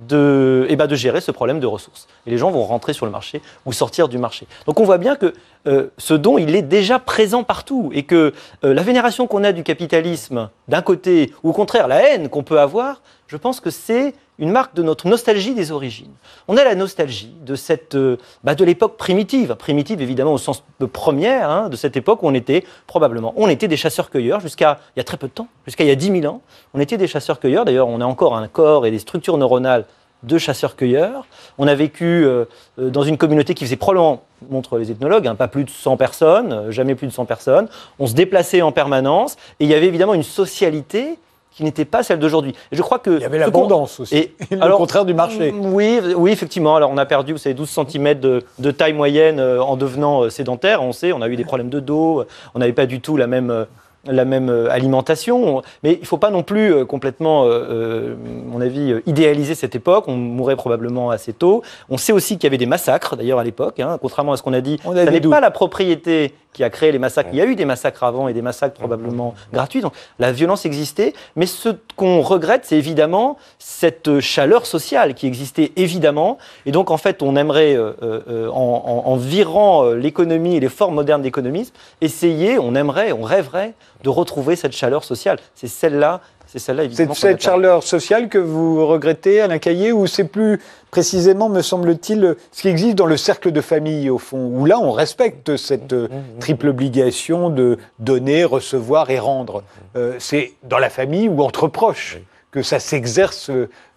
de, 0.07 0.65
eh 0.67 0.75
ben 0.75 0.87
de 0.87 0.95
gérer 0.95 1.21
ce 1.21 1.29
problème 1.29 1.59
de 1.59 1.67
ressources. 1.67 2.07
Et 2.25 2.31
les 2.31 2.39
gens 2.39 2.49
vont 2.49 2.63
rentrer 2.63 2.93
sur 2.93 3.05
le 3.05 3.11
marché 3.11 3.43
ou 3.67 3.73
sortir 3.73 4.07
du 4.09 4.17
marché. 4.17 4.47
Donc 4.65 4.79
on 4.79 4.85
voit 4.85 4.97
bien 4.97 5.15
que 5.15 5.35
euh, 5.67 5.91
ce 5.99 6.15
don, 6.15 6.39
il 6.39 6.55
est 6.55 6.63
déjà 6.63 6.97
présent 6.97 7.43
partout 7.43 7.91
et 7.93 8.01
que 8.01 8.33
euh, 8.63 8.73
la 8.73 8.81
vénération 8.81 9.27
qu'on 9.27 9.43
a 9.43 9.51
du 9.51 9.61
capitalisme 9.61 10.49
d'un 10.67 10.81
côté, 10.81 11.31
ou 11.43 11.51
au 11.51 11.53
contraire 11.53 11.87
la 11.87 12.09
haine 12.09 12.29
qu'on 12.29 12.43
peut 12.43 12.59
avoir, 12.59 13.03
je 13.27 13.37
pense 13.37 13.59
que 13.59 13.69
c'est 13.69 14.15
une 14.39 14.51
marque 14.51 14.75
de 14.75 14.83
notre 14.83 15.07
nostalgie 15.07 15.53
des 15.53 15.71
origines. 15.71 16.11
On 16.47 16.57
a 16.57 16.63
la 16.63 16.75
nostalgie 16.75 17.35
de 17.41 17.55
cette, 17.55 17.95
euh, 17.95 18.17
bah, 18.43 18.55
de 18.55 18.63
l'époque 18.65 18.97
primitive, 18.97 19.55
primitive 19.55 20.01
évidemment 20.01 20.33
au 20.33 20.37
sens 20.37 20.63
de 20.79 20.85
première, 20.85 21.49
hein, 21.49 21.69
de 21.69 21.75
cette 21.75 21.95
époque 21.95 22.23
où 22.23 22.27
on 22.27 22.33
était 22.33 22.63
probablement, 22.87 23.33
on 23.37 23.47
était 23.47 23.67
des 23.67 23.77
chasseurs-cueilleurs 23.77 24.39
jusqu'à 24.39 24.79
il 24.95 24.99
y 24.99 25.01
a 25.01 25.03
très 25.03 25.17
peu 25.17 25.27
de 25.27 25.33
temps, 25.33 25.47
jusqu'à 25.65 25.83
il 25.83 25.87
y 25.87 25.91
a 25.91 25.95
10 25.95 26.21
000 26.21 26.33
ans, 26.33 26.41
on 26.73 26.79
était 26.79 26.97
des 26.97 27.07
chasseurs-cueilleurs. 27.07 27.65
D'ailleurs, 27.65 27.87
on 27.87 28.01
a 28.01 28.05
encore 28.05 28.35
un 28.35 28.47
corps 28.47 28.85
et 28.85 28.91
des 28.91 28.99
structures 28.99 29.37
neuronales 29.37 29.85
de 30.23 30.37
chasseurs-cueilleurs. 30.37 31.25
On 31.57 31.67
a 31.67 31.75
vécu 31.75 32.05
euh, 32.05 32.45
euh, 32.79 32.89
dans 32.89 33.03
une 33.03 33.17
communauté 33.17 33.53
qui 33.53 33.63
faisait 33.63 33.75
probablement, 33.75 34.23
montrent 34.49 34.77
les 34.77 34.91
ethnologues, 34.91 35.27
hein, 35.27 35.35
pas 35.35 35.47
plus 35.47 35.63
de 35.63 35.69
100 35.69 35.97
personnes, 35.97 36.71
jamais 36.71 36.95
plus 36.95 37.07
de 37.07 37.11
100 37.11 37.25
personnes. 37.25 37.67
On 37.99 38.07
se 38.07 38.13
déplaçait 38.13 38.61
en 38.61 38.71
permanence 38.71 39.35
et 39.59 39.65
il 39.65 39.69
y 39.69 39.73
avait 39.73 39.87
évidemment 39.87 40.13
une 40.13 40.23
socialité 40.23 41.17
qui 41.55 41.63
n'était 41.63 41.85
pas 41.85 42.03
celle 42.03 42.19
d'aujourd'hui. 42.19 42.53
je 42.71 42.81
crois 42.81 42.99
que 42.99 43.11
il 43.11 43.21
y 43.21 43.25
avait 43.25 43.39
l'abondance 43.39 44.01
aussi. 44.01 44.15
Et, 44.15 44.35
le 44.51 44.75
contraire 44.75 45.05
du 45.05 45.13
marché. 45.13 45.53
Oui, 45.57 46.01
oui, 46.15 46.31
effectivement. 46.31 46.75
Alors 46.75 46.91
on 46.91 46.97
a 46.97 47.05
perdu, 47.05 47.31
vous 47.31 47.37
savez, 47.37 47.55
12 47.55 47.69
cm 47.87 48.19
de, 48.19 48.71
taille 48.71 48.93
moyenne 48.93 49.39
euh, 49.39 49.63
en 49.63 49.77
devenant 49.77 50.23
euh, 50.23 50.29
sédentaire. 50.29 50.83
On 50.83 50.91
sait, 50.91 51.13
on 51.13 51.21
a 51.21 51.29
eu 51.29 51.37
des 51.37 51.45
problèmes 51.45 51.69
de 51.69 51.79
dos. 51.79 52.25
On 52.53 52.59
n'avait 52.59 52.73
pas 52.73 52.85
du 52.85 52.99
tout 52.99 53.15
la 53.15 53.27
même 53.27 53.49
euh, 53.51 53.63
la 54.07 54.25
même 54.25 54.49
alimentation. 54.69 55.61
Mais 55.83 55.93
il 55.93 56.01
ne 56.01 56.05
faut 56.05 56.17
pas 56.17 56.31
non 56.31 56.43
plus 56.43 56.85
complètement, 56.85 57.45
euh, 57.45 58.15
mon 58.47 58.61
avis, 58.61 58.95
idéaliser 59.05 59.55
cette 59.55 59.75
époque. 59.75 60.05
On 60.07 60.15
mourrait 60.15 60.55
probablement 60.55 61.09
assez 61.09 61.33
tôt. 61.33 61.61
On 61.89 61.97
sait 61.97 62.13
aussi 62.13 62.35
qu'il 62.35 62.43
y 62.45 62.47
avait 62.47 62.57
des 62.57 62.65
massacres, 62.65 63.15
d'ailleurs, 63.15 63.39
à 63.39 63.43
l'époque. 63.43 63.79
Hein, 63.79 63.97
contrairement 64.01 64.33
à 64.33 64.37
ce 64.37 64.43
qu'on 64.43 64.53
a 64.53 64.61
dit, 64.61 64.79
ce 64.83 65.09
n'est 65.09 65.21
pas 65.21 65.39
la 65.39 65.51
propriété 65.51 66.33
qui 66.55 66.63
a 66.63 66.69
créé 66.69 66.91
les 66.93 66.99
massacres. 66.99 67.29
Il 67.33 67.37
y 67.37 67.41
a 67.41 67.45
eu 67.45 67.55
des 67.55 67.65
massacres 67.65 68.03
avant 68.03 68.29
et 68.29 68.33
des 68.33 68.41
massacres 68.41 68.79
probablement 68.79 69.35
gratuits. 69.51 69.81
Donc 69.81 69.93
la 70.19 70.31
violence 70.31 70.65
existait. 70.65 71.13
Mais 71.35 71.47
ce 71.47 71.69
qu'on 71.97 72.21
regrette, 72.21 72.61
c'est 72.63 72.77
évidemment 72.77 73.37
cette 73.59 74.21
chaleur 74.21 74.65
sociale 74.65 75.15
qui 75.15 75.27
existait 75.27 75.73
évidemment. 75.75 76.37
Et 76.65 76.71
donc 76.71 76.91
en 76.91 76.97
fait, 76.97 77.21
on 77.21 77.35
aimerait, 77.35 77.75
euh, 77.75 77.91
euh, 78.01 78.49
en, 78.49 79.17
virant 79.17 79.83
euh, 79.83 79.95
l'économie 79.95 80.55
et 80.55 80.61
les 80.61 80.69
formes 80.69 80.95
modernes 80.95 81.21
d'économisme, 81.21 81.73
essayer, 81.99 82.57
on 82.57 82.73
aimerait, 82.73 83.11
on 83.11 83.23
rêverait 83.23 83.73
de 84.05 84.09
retrouver 84.09 84.55
cette 84.55 84.71
chaleur 84.71 85.03
sociale. 85.03 85.39
C'est 85.55 85.67
celle-là 85.67 86.21
c'est 86.47 86.59
celle-là, 86.59 86.83
évidemment. 86.83 87.13
C'est 87.13 87.31
cette 87.31 87.41
chaleur 87.41 87.83
sociale 87.83 88.29
que 88.29 88.37
vous 88.37 88.85
regrettez, 88.87 89.41
Alain 89.41 89.57
Caillé, 89.57 89.91
ou 89.91 90.07
c'est 90.07 90.25
plus 90.25 90.61
précisément, 90.91 91.49
me 91.49 91.61
semble-t-il, 91.61 92.35
ce 92.51 92.61
qui 92.61 92.67
existe 92.69 92.95
dans 92.95 93.07
le 93.07 93.17
cercle 93.17 93.51
de 93.51 93.61
famille, 93.61 94.09
au 94.09 94.19
fond, 94.19 94.47
où 94.53 94.65
là, 94.65 94.79
on 94.79 94.91
respecte 94.91 95.57
cette 95.57 95.91
mmh, 95.91 96.03
mmh, 96.03 96.15
mmh. 96.15 96.39
triple 96.39 96.67
obligation 96.69 97.49
de 97.49 97.77
donner, 97.99 98.45
recevoir 98.45 99.09
et 99.09 99.19
rendre. 99.19 99.63
Euh, 99.95 100.15
c'est 100.19 100.53
dans 100.63 100.77
la 100.77 100.89
famille 100.89 101.27
ou 101.27 101.41
entre 101.41 101.67
proches 101.67 102.19
que 102.51 102.61
ça 102.61 102.79
s'exerce, 102.79 103.49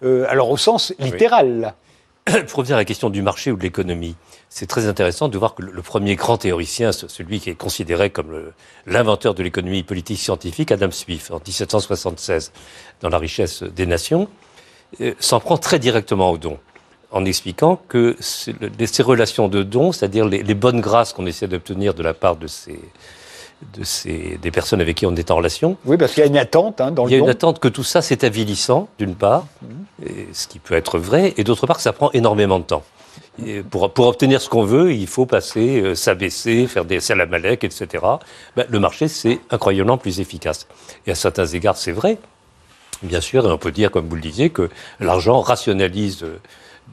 euh, 0.03 0.25
alors 0.27 0.49
au 0.49 0.57
sens 0.57 0.93
littéral. 0.99 1.75
Pour 2.25 2.59
revenir 2.59 2.75
à 2.75 2.79
la 2.79 2.85
question 2.85 3.09
du 3.09 3.21
marché 3.21 3.51
ou 3.51 3.57
de 3.57 3.63
l'économie, 3.63 4.15
c'est 4.49 4.65
très 4.65 4.87
intéressant 4.87 5.27
de 5.27 5.37
voir 5.37 5.53
que 5.53 5.61
le 5.61 5.81
premier 5.83 6.15
grand 6.15 6.37
théoricien, 6.37 6.91
celui 6.91 7.39
qui 7.39 7.51
est 7.51 7.55
considéré 7.55 8.09
comme 8.09 8.51
l'inventeur 8.87 9.35
de 9.35 9.43
l'économie 9.43 9.83
politique 9.83 10.19
scientifique, 10.19 10.71
Adam 10.71 10.89
Smith, 10.89 11.29
en 11.31 11.35
1776, 11.35 12.51
dans 13.01 13.09
La 13.09 13.19
richesse 13.19 13.61
des 13.61 13.85
nations, 13.85 14.27
euh, 15.01 15.13
s'en 15.19 15.39
prend 15.39 15.57
très 15.57 15.77
directement 15.77 16.31
au 16.31 16.39
don, 16.39 16.57
en 17.11 17.25
expliquant 17.25 17.79
que 17.87 18.17
ces 18.19 19.03
relations 19.03 19.47
de 19.49 19.61
don, 19.61 19.91
c'est-à-dire 19.91 20.25
les, 20.25 20.53
bonnes 20.55 20.81
grâces 20.81 21.13
qu'on 21.13 21.27
essaie 21.27 21.47
d'obtenir 21.47 21.93
de 21.93 22.01
la 22.01 22.15
part 22.15 22.35
de 22.35 22.47
ces, 22.47 22.79
de 23.77 23.83
ces, 23.83 24.39
des 24.41 24.49
personnes 24.49 24.81
avec 24.81 24.97
qui 24.97 25.05
on 25.05 25.15
est 25.15 25.29
en 25.29 25.35
relation. 25.35 25.77
Oui, 25.85 25.95
parce 25.95 26.13
qu'il 26.13 26.21
y 26.21 26.25
a 26.25 26.29
une 26.29 26.37
attente 26.37 26.81
hein, 26.81 26.89
dans 26.89 27.05
le 27.05 27.11
Il 27.11 27.13
y 27.13 27.17
a 27.17 27.19
don. 27.19 27.25
une 27.25 27.31
attente 27.31 27.59
que 27.59 27.67
tout 27.67 27.83
ça, 27.83 28.01
c'est 28.01 28.23
avilissant, 28.23 28.89
d'une 28.97 29.13
part, 29.13 29.45
et 30.03 30.27
ce 30.33 30.47
qui 30.47 30.57
peut 30.57 30.73
être 30.73 30.97
vrai, 30.97 31.35
et 31.37 31.43
d'autre 31.43 31.67
part, 31.67 31.77
que 31.77 31.83
ça 31.83 31.93
prend 31.93 32.09
énormément 32.13 32.57
de 32.57 32.63
temps. 32.65 32.83
Pour 33.69 34.07
obtenir 34.07 34.41
ce 34.41 34.49
qu'on 34.49 34.63
veut, 34.63 34.93
il 34.93 35.07
faut 35.07 35.25
passer, 35.25 35.81
euh, 35.81 35.95
s'abaisser, 35.95 36.67
faire 36.67 36.85
des 36.85 36.99
salamalek, 36.99 37.63
etc. 37.63 37.87
Ben, 38.55 38.65
le 38.69 38.79
marché, 38.79 39.07
c'est 39.07 39.39
incroyablement 39.49 39.97
plus 39.97 40.19
efficace. 40.19 40.67
Et 41.07 41.11
à 41.11 41.15
certains 41.15 41.45
égards, 41.45 41.77
c'est 41.77 41.91
vrai. 41.91 42.17
Bien 43.01 43.21
sûr, 43.21 43.47
et 43.47 43.51
on 43.51 43.57
peut 43.57 43.71
dire, 43.71 43.91
comme 43.91 44.07
vous 44.07 44.15
le 44.15 44.21
disiez, 44.21 44.49
que 44.49 44.69
l'argent 44.99 45.39
rationalise 45.41 46.23
euh, 46.23 46.39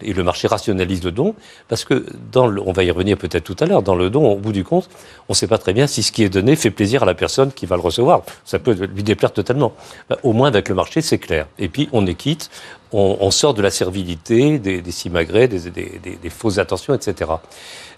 et 0.02 0.12
le 0.12 0.22
marché 0.22 0.48
rationalise 0.48 1.02
le 1.04 1.12
don, 1.12 1.34
parce 1.68 1.84
que 1.84 2.06
dans 2.32 2.46
le, 2.46 2.60
on 2.64 2.72
va 2.72 2.84
y 2.84 2.90
revenir 2.90 3.16
peut-être 3.16 3.44
tout 3.44 3.56
à 3.60 3.66
l'heure, 3.66 3.82
dans 3.82 3.94
le 3.94 4.10
don, 4.10 4.32
au 4.32 4.36
bout 4.36 4.52
du 4.52 4.64
compte, 4.64 4.88
on 5.28 5.32
ne 5.32 5.34
sait 5.34 5.46
pas 5.46 5.58
très 5.58 5.72
bien 5.72 5.86
si 5.86 6.02
ce 6.02 6.12
qui 6.12 6.22
est 6.22 6.28
donné 6.28 6.56
fait 6.56 6.70
plaisir 6.70 7.02
à 7.02 7.06
la 7.06 7.14
personne 7.14 7.52
qui 7.52 7.66
va 7.66 7.76
le 7.76 7.82
recevoir. 7.82 8.22
Ça 8.44 8.58
peut 8.58 8.72
lui 8.72 9.02
déplaire 9.02 9.32
totalement. 9.32 9.72
Au 10.22 10.32
moins 10.32 10.48
avec 10.48 10.68
le 10.68 10.74
marché, 10.74 11.00
c'est 11.00 11.18
clair. 11.18 11.46
Et 11.58 11.68
puis 11.68 11.88
on 11.92 12.06
est 12.06 12.14
quitte, 12.14 12.50
on, 12.92 13.30
sort 13.30 13.54
de 13.54 13.62
la 13.62 13.70
servilité, 13.70 14.58
des, 14.58 14.80
des 14.80 14.90
simagrées, 14.90 15.48
des, 15.48 16.30
fausses 16.30 16.58
attentions, 16.58 16.94
etc. 16.94 17.30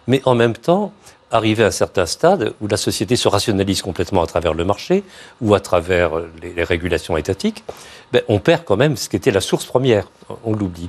Mais 0.07 0.23
en 0.25 0.35
même 0.35 0.55
temps, 0.55 0.93
arrivé 1.31 1.63
à 1.63 1.67
un 1.67 1.71
certain 1.71 2.07
stade 2.07 2.55
où 2.61 2.69
la 2.69 2.77
société 2.77 3.17
se 3.17 3.29
rationalise 3.29 3.83
complètement 3.83 4.23
à 4.23 4.27
travers 4.27 4.55
le 4.55 4.65
marché 4.65 5.05
ou 5.41 5.55
à 5.55 5.61
travers 5.61 6.13
les, 6.43 6.65
régulations 6.65 7.17
étatiques, 7.17 7.65
ben, 8.13 8.23
on 8.29 8.39
perd 8.39 8.65
quand 8.65 8.77
même 8.77 8.97
ce 8.97 9.09
qui 9.09 9.17
était 9.17 9.31
la 9.31 9.41
source 9.41 9.67
première. 9.67 10.09
On 10.45 10.55
l'oublie. 10.55 10.89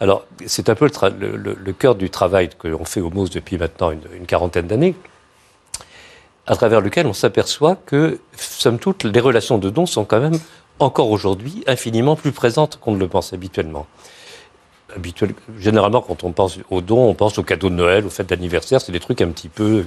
Alors, 0.00 0.24
c'est 0.46 0.70
un 0.70 0.74
peu 0.74 0.88
le, 1.20 1.72
cœur 1.72 1.94
du 1.94 2.08
travail 2.08 2.48
que 2.58 2.68
l'on 2.68 2.86
fait 2.86 3.02
au 3.02 3.10
MOS 3.10 3.28
depuis 3.28 3.58
maintenant 3.58 3.90
une, 3.90 4.26
quarantaine 4.26 4.66
d'années, 4.66 4.94
à 6.46 6.56
travers 6.56 6.80
lequel 6.80 7.06
on 7.06 7.12
s'aperçoit 7.12 7.76
que, 7.76 8.18
somme 8.34 8.78
toute, 8.78 9.04
les 9.04 9.20
relations 9.20 9.58
de 9.58 9.68
dons 9.68 9.84
sont 9.84 10.06
quand 10.06 10.20
même 10.20 10.38
encore 10.78 11.10
aujourd'hui 11.10 11.62
infiniment 11.66 12.16
plus 12.16 12.32
présentes 12.32 12.78
qu'on 12.80 12.92
ne 12.92 12.98
le 12.98 13.08
pense 13.08 13.34
habituellement. 13.34 13.86
Habituel, 14.96 15.34
généralement, 15.58 16.00
quand 16.00 16.24
on 16.24 16.32
pense 16.32 16.58
aux 16.70 16.80
dons, 16.80 17.10
on 17.10 17.14
pense 17.14 17.38
aux 17.38 17.44
cadeaux 17.44 17.68
de 17.68 17.74
Noël, 17.74 18.06
aux 18.06 18.10
fêtes 18.10 18.30
d'anniversaire, 18.30 18.80
c'est 18.80 18.92
des 18.92 19.00
trucs 19.00 19.20
un 19.20 19.28
petit 19.28 19.50
peu 19.50 19.84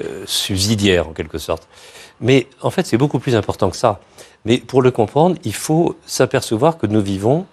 euh, 0.00 0.22
subsidiaires 0.24 1.08
en 1.08 1.12
quelque 1.12 1.38
sorte. 1.38 1.68
Mais 2.20 2.46
en 2.62 2.70
fait, 2.70 2.86
c'est 2.86 2.96
beaucoup 2.96 3.18
plus 3.18 3.34
important 3.34 3.68
que 3.70 3.76
ça. 3.76 4.00
Mais 4.44 4.58
pour 4.58 4.82
le 4.82 4.92
comprendre, 4.92 5.36
il 5.44 5.52
faut 5.52 5.96
s'apercevoir 6.06 6.78
que 6.78 6.86
nous 6.86 7.02
vivons 7.02 7.44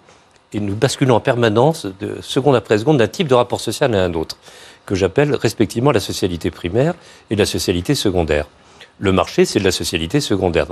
et 0.52 0.60
nous 0.60 0.74
basculons 0.74 1.16
en 1.16 1.20
permanence 1.20 1.86
de 2.00 2.18
seconde 2.20 2.56
après 2.56 2.78
seconde 2.78 2.98
d'un 2.98 3.08
type 3.08 3.28
de 3.28 3.34
rapport 3.34 3.60
social 3.60 3.94
à 3.94 4.02
un 4.04 4.14
autre, 4.14 4.36
que 4.84 4.94
j'appelle 4.94 5.34
respectivement 5.34 5.92
la 5.92 6.00
socialité 6.00 6.50
primaire 6.50 6.94
et 7.30 7.36
la 7.36 7.46
socialité 7.46 7.94
secondaire. 7.94 8.46
Le 8.98 9.12
marché, 9.12 9.44
c'est 9.44 9.58
de 9.58 9.64
la 9.64 9.72
socialité 9.72 10.20
secondaire. 10.20 10.68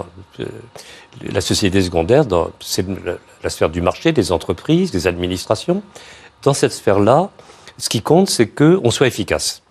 La 1.31 1.41
société 1.43 1.83
secondaire, 1.83 2.25
c'est 2.61 2.87
la 3.43 3.51
sphère 3.51 3.69
du 3.69 3.83
marché, 3.83 4.13
des 4.13 4.33
entreprises, 4.33 4.91
des 4.93 5.07
administrations. 5.07 5.83
Dans 6.43 6.55
cette 6.55 6.73
sphère-là, 6.73 7.29
ce 7.77 7.89
qui 7.89 8.01
compte, 8.01 8.31
c'est 8.31 8.47
qu'on 8.47 8.91
soit 8.91 9.09
efficace. 9.09 9.63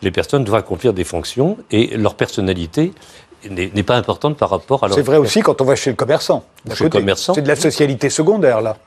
Les 0.00 0.10
personnes 0.10 0.44
doivent 0.44 0.60
accomplir 0.60 0.94
des 0.94 1.04
fonctions 1.04 1.58
et 1.70 1.96
leur 1.96 2.14
personnalité 2.14 2.92
n'est 3.50 3.82
pas 3.82 3.96
importante 3.96 4.38
par 4.38 4.50
rapport 4.50 4.84
à 4.84 4.88
leur. 4.88 4.96
C'est 4.96 5.02
vrai 5.02 5.18
aussi 5.18 5.42
quand 5.42 5.60
on 5.60 5.64
va 5.64 5.76
chez 5.76 5.90
le 5.90 5.96
commerçant. 5.96 6.44
Chez 6.74 6.84
le 6.84 6.90
commerçant. 6.90 7.34
C'est 7.34 7.42
de 7.42 7.48
la 7.48 7.56
socialité 7.56 8.08
secondaire, 8.08 8.62
là. 8.62 8.78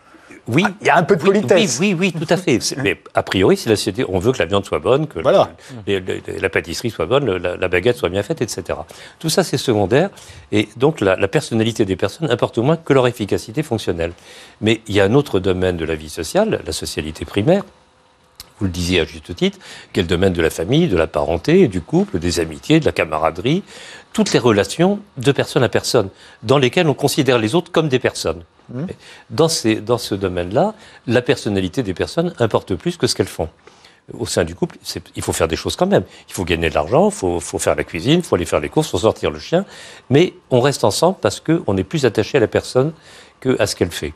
Oui, 0.47 0.63
ah, 0.65 0.71
il 0.81 0.87
y 0.87 0.89
a 0.89 0.97
un 0.97 1.03
peu 1.03 1.15
de 1.15 1.21
politesse. 1.21 1.77
Oui, 1.79 1.93
oui, 1.97 2.11
oui, 2.13 2.25
tout 2.25 2.31
à 2.33 2.37
fait. 2.37 2.59
Mais 2.81 3.01
a 3.13 3.23
priori, 3.23 3.57
si 3.57 3.67
la 3.67 3.75
société, 3.75 4.05
on 4.07 4.19
veut 4.19 4.31
que 4.31 4.39
la 4.39 4.45
viande 4.45 4.65
soit 4.65 4.79
bonne, 4.79 5.07
que 5.07 5.19
voilà. 5.19 5.51
la, 5.85 5.99
la, 5.99 6.39
la, 6.39 6.49
pâtisserie 6.49 6.89
soit 6.89 7.05
bonne, 7.05 7.25
la, 7.37 7.57
la, 7.57 7.67
baguette 7.67 7.97
soit 7.97 8.09
bien 8.09 8.23
faite, 8.23 8.41
etc. 8.41 8.79
Tout 9.19 9.29
ça, 9.29 9.43
c'est 9.43 9.57
secondaire. 9.57 10.09
Et 10.51 10.69
donc, 10.77 11.01
la, 11.01 11.15
personnalité 11.27 11.85
des 11.85 11.95
personnes 11.95 12.31
importe 12.31 12.57
moins 12.59 12.77
que 12.77 12.93
leur 12.93 13.07
efficacité 13.07 13.61
fonctionnelle. 13.63 14.13
Mais 14.61 14.81
il 14.87 14.95
y 14.95 15.01
a 15.01 15.05
un 15.05 15.13
autre 15.13 15.39
domaine 15.39 15.75
de 15.75 15.85
la 15.85 15.95
vie 15.95 16.09
sociale, 16.09 16.61
la 16.65 16.71
socialité 16.71 17.25
primaire. 17.25 17.63
Vous 18.59 18.65
le 18.65 18.71
disiez 18.71 19.01
à 19.01 19.05
juste 19.05 19.35
titre, 19.35 19.59
qui 19.93 19.99
est 19.99 20.03
le 20.03 20.09
domaine 20.09 20.33
de 20.33 20.41
la 20.41 20.49
famille, 20.49 20.87
de 20.87 20.97
la 20.97 21.05
parenté, 21.05 21.67
du 21.67 21.81
couple, 21.81 22.17
des 22.17 22.39
amitiés, 22.39 22.79
de 22.79 22.85
la 22.85 22.91
camaraderie, 22.91 23.63
toutes 24.13 24.33
les 24.33 24.39
relations 24.39 24.99
de 25.17 25.31
personne 25.31 25.63
à 25.63 25.69
personne, 25.69 26.09
dans 26.41 26.57
lesquelles 26.57 26.87
on 26.87 26.95
considère 26.95 27.37
les 27.37 27.53
autres 27.53 27.71
comme 27.71 27.87
des 27.87 27.99
personnes. 27.99 28.43
Mmh. 28.69 28.85
Dans, 29.29 29.47
ce 29.47 30.15
domaine-là, 30.15 30.73
la 31.05 31.21
personnalité 31.21 31.83
des 31.83 31.93
personnes 31.93 32.33
importe 32.39 32.75
plus 32.75 32.97
que 32.97 33.07
ce 33.07 33.15
qu'elles 33.15 33.27
font. 33.27 33.49
Au 34.13 34.25
sein 34.25 34.45
du 34.45 34.55
couple, 34.55 34.77
il 35.15 35.21
faut 35.21 35.33
faire 35.33 35.49
des 35.49 35.57
choses 35.57 35.75
quand 35.75 35.85
même. 35.85 36.03
Il 36.29 36.33
faut 36.33 36.45
gagner 36.45 36.69
de 36.69 36.73
l'argent, 36.73 37.09
il 37.09 37.13
faut, 37.13 37.59
faire 37.59 37.75
la 37.75 37.83
cuisine, 37.83 38.19
il 38.19 38.23
faut 38.23 38.35
aller 38.35 38.45
faire 38.45 38.61
les 38.61 38.69
courses, 38.69 38.87
il 38.87 38.91
faut 38.91 38.99
sortir 38.99 39.31
le 39.31 39.39
chien. 39.39 39.65
Mais 40.09 40.33
on 40.49 40.61
reste 40.61 40.85
ensemble 40.85 41.17
parce 41.21 41.41
qu'on 41.41 41.75
est 41.75 41.83
plus 41.83 42.05
attaché 42.05 42.37
à 42.37 42.41
la 42.41 42.47
personne 42.47 42.93
qu'à 43.41 43.67
ce 43.67 43.75
qu'elle 43.75 43.91
fait. 43.91 44.13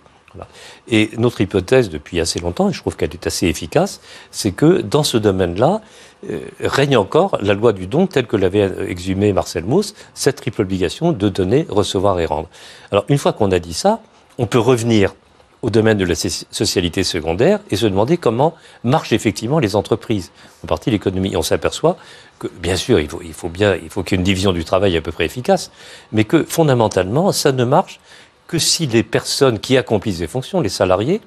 Et 0.87 1.09
notre 1.17 1.41
hypothèse 1.41 1.89
depuis 1.89 2.19
assez 2.19 2.39
longtemps, 2.39 2.69
et 2.69 2.73
je 2.73 2.79
trouve 2.79 2.95
qu'elle 2.95 3.11
est 3.11 3.27
assez 3.27 3.47
efficace, 3.47 3.99
c'est 4.31 4.51
que 4.51 4.81
dans 4.81 5.03
ce 5.03 5.17
domaine-là, 5.17 5.81
euh, 6.29 6.39
règne 6.61 6.97
encore 6.97 7.37
la 7.41 7.53
loi 7.53 7.73
du 7.73 7.87
don 7.87 8.07
telle 8.07 8.27
que 8.27 8.37
l'avait 8.37 8.71
exhumée 8.87 9.33
Marcel 9.33 9.65
Mauss, 9.65 9.93
cette 10.13 10.37
triple 10.37 10.61
obligation 10.61 11.11
de 11.11 11.29
donner, 11.29 11.65
recevoir 11.67 12.19
et 12.19 12.25
rendre. 12.25 12.47
Alors 12.91 13.05
une 13.09 13.17
fois 13.17 13.33
qu'on 13.33 13.51
a 13.51 13.59
dit 13.59 13.73
ça, 13.73 14.01
on 14.37 14.45
peut 14.45 14.59
revenir 14.59 15.13
au 15.61 15.69
domaine 15.69 15.97
de 15.97 16.05
la 16.05 16.15
socialité 16.15 17.03
secondaire 17.03 17.59
et 17.69 17.75
se 17.75 17.85
demander 17.85 18.17
comment 18.17 18.55
marchent 18.83 19.13
effectivement 19.13 19.59
les 19.59 19.75
entreprises, 19.75 20.31
en 20.63 20.67
partie 20.67 20.89
l'économie. 20.89 21.35
On 21.35 21.43
s'aperçoit 21.43 21.97
que, 22.39 22.47
bien 22.47 22.75
sûr, 22.75 22.99
il 22.99 23.07
faut, 23.33 23.49
qu'il 23.49 23.61
y 23.61 23.63
ait 23.65 23.79
une 24.11 24.23
division 24.23 24.53
du 24.53 24.65
travail 24.65 24.97
à 24.97 25.01
peu 25.01 25.11
près 25.11 25.25
efficace, 25.25 25.71
mais 26.11 26.23
que 26.23 26.43
fondamentalement, 26.43 27.31
ça 27.31 27.51
ne 27.51 27.63
marche 27.63 27.99
que 28.47 28.57
si 28.57 28.87
les 28.87 29.03
personnes 29.03 29.59
qui 29.59 29.77
accomplissent 29.77 30.19
les 30.19 30.27
fonctions, 30.27 30.61
les 30.61 30.69
salariés, 30.69 31.21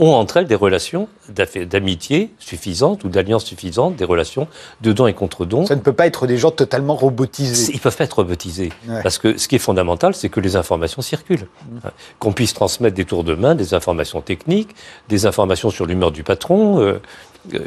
ont 0.00 0.14
entre 0.14 0.38
elles 0.38 0.46
des 0.46 0.54
relations 0.56 1.08
d'amitié 1.28 2.30
suffisantes 2.38 3.04
ou 3.04 3.08
d'alliance 3.08 3.44
suffisantes, 3.44 3.94
des 3.96 4.04
relations 4.04 4.48
de 4.80 4.92
dons 4.92 5.06
et 5.06 5.12
contre-dons. 5.12 5.66
Ça 5.66 5.76
ne 5.76 5.80
peut 5.80 5.92
pas 5.92 6.06
être 6.06 6.26
des 6.26 6.38
gens 6.38 6.50
totalement 6.50 6.96
robotisés. 6.96 7.72
Ils 7.72 7.76
ne 7.76 7.80
peuvent 7.80 7.96
pas 7.96 8.04
être 8.04 8.14
robotisés. 8.14 8.72
Ouais. 8.88 9.02
Parce 9.02 9.18
que 9.18 9.36
ce 9.36 9.46
qui 9.46 9.56
est 9.56 9.60
fondamental, 9.60 10.14
c'est 10.14 10.30
que 10.30 10.40
les 10.40 10.56
informations 10.56 11.02
circulent. 11.02 11.46
Mmh. 11.70 11.78
Qu'on 12.18 12.32
puisse 12.32 12.54
transmettre 12.54 12.96
des 12.96 13.04
tours 13.04 13.24
de 13.24 13.34
main, 13.34 13.54
des 13.54 13.74
informations 13.74 14.22
techniques, 14.22 14.74
des 15.08 15.26
informations 15.26 15.70
sur 15.70 15.86
l'humeur 15.86 16.10
du 16.10 16.22
patron. 16.22 16.80
Euh, 16.80 17.00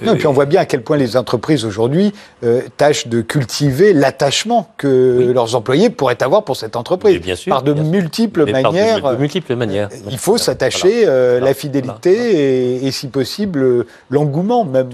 non, 0.04 0.14
et 0.14 0.18
puis 0.18 0.28
on 0.28 0.34
voit 0.34 0.46
bien 0.46 0.62
à 0.62 0.66
quel 0.66 0.84
point 0.84 0.98
les 0.98 1.18
entreprises 1.18 1.66
aujourd'hui 1.66 2.14
euh, 2.44 2.62
tâchent 2.78 3.08
de 3.08 3.22
cultiver 3.22 3.94
l'attachement 3.94 4.72
que 4.78 5.26
oui. 5.28 5.34
leurs 5.34 5.56
employés 5.56 5.90
pourraient 5.90 6.22
avoir 6.22 6.44
pour 6.44 6.56
cette 6.56 6.76
entreprise. 6.76 7.20
Bien 7.20 7.36
sûr, 7.36 7.50
par 7.50 7.64
de 7.64 7.74
bien 7.74 7.84
multiples 7.84 8.46
sûr. 8.46 8.52
manières. 8.52 9.02
Par 9.02 9.12
de, 9.12 9.16
de, 9.16 9.22
multiples 9.22 9.56
manières. 9.56 9.90
Il 10.10 10.18
faut 10.18 10.38
s'attacher 10.38 11.06
voilà. 11.06 11.12
euh, 11.12 11.32
voilà. 11.40 11.46
la 11.48 11.54
fidélité 11.54 12.16
voilà. 12.16 12.40
Et, 12.40 12.88
et, 12.88 12.92
si 12.92 13.08
possible, 13.08 13.86
l'engouement 14.10 14.64
même, 14.64 14.90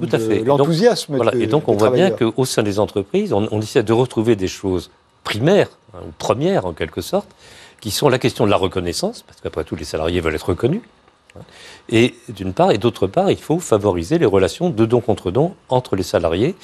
l'enthousiasme. 0.46 1.16
Voilà. 1.16 1.36
Et 1.36 1.48
donc 1.48 1.68
on 1.68 1.76
voit 1.76 1.92
bien 1.92 2.12
qu'au 2.12 2.46
sein 2.46 2.64
des 2.64 2.80
entreprises, 2.80 3.34
on, 3.34 3.48
on, 3.52 3.62
essaie 3.62 3.84
de 3.84 3.94
retrouver 3.94 4.36
des 4.36 4.48
choses 4.48 4.90
primaires, 5.24 5.70
hein, 5.94 6.00
ou 6.08 6.12
premières 6.18 6.66
en 6.66 6.74
quelque 6.74 7.02
sorte, 7.02 7.28
qui 7.82 7.92
sont 7.92 8.10
la 8.10 8.20
question 8.20 8.46
de 8.46 8.52
la 8.52 8.58
reconnaissance, 8.58 9.24
parce 9.28 9.40
qu'après 9.42 9.64
tout, 9.64 9.76
les 9.76 9.86
salariés 9.86 10.22
veulent 10.22 10.36
être 10.36 10.50
reconnus. 10.50 10.82
Et 11.90 12.16
d'une 12.30 12.54
part, 12.54 12.72
et 12.72 12.78
d'autre 12.78 13.08
part, 13.08 13.32
il 13.32 13.38
faut 13.38 13.60
favoriser 13.60 14.18
les 14.18 14.26
relations 14.26 14.70
de 14.70 14.86
don 14.86 15.02
contre 15.02 15.32
don 15.32 15.56
entre 15.70 15.96
les 15.96 16.04
salariés. 16.04 16.56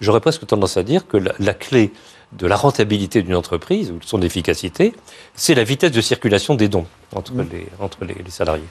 J'aurais 0.00 0.20
presque 0.20 0.46
tendance 0.46 0.76
à 0.76 0.82
dire 0.82 1.06
que 1.06 1.16
la, 1.16 1.32
la 1.38 1.54
clé 1.54 1.92
de 2.32 2.46
la 2.46 2.56
rentabilité 2.56 3.22
d'une 3.22 3.34
entreprise 3.34 3.90
ou 3.90 3.98
de 3.98 4.04
son 4.04 4.22
efficacité, 4.22 4.94
c'est 5.34 5.54
la 5.54 5.64
vitesse 5.64 5.92
de 5.92 6.00
circulation 6.00 6.54
des 6.54 6.68
dons 6.68 6.86
entre, 7.14 7.32
mmh. 7.32 7.46
les, 7.52 7.66
entre 7.78 8.04
les, 8.04 8.14
les 8.14 8.30
salariés. 8.30 8.64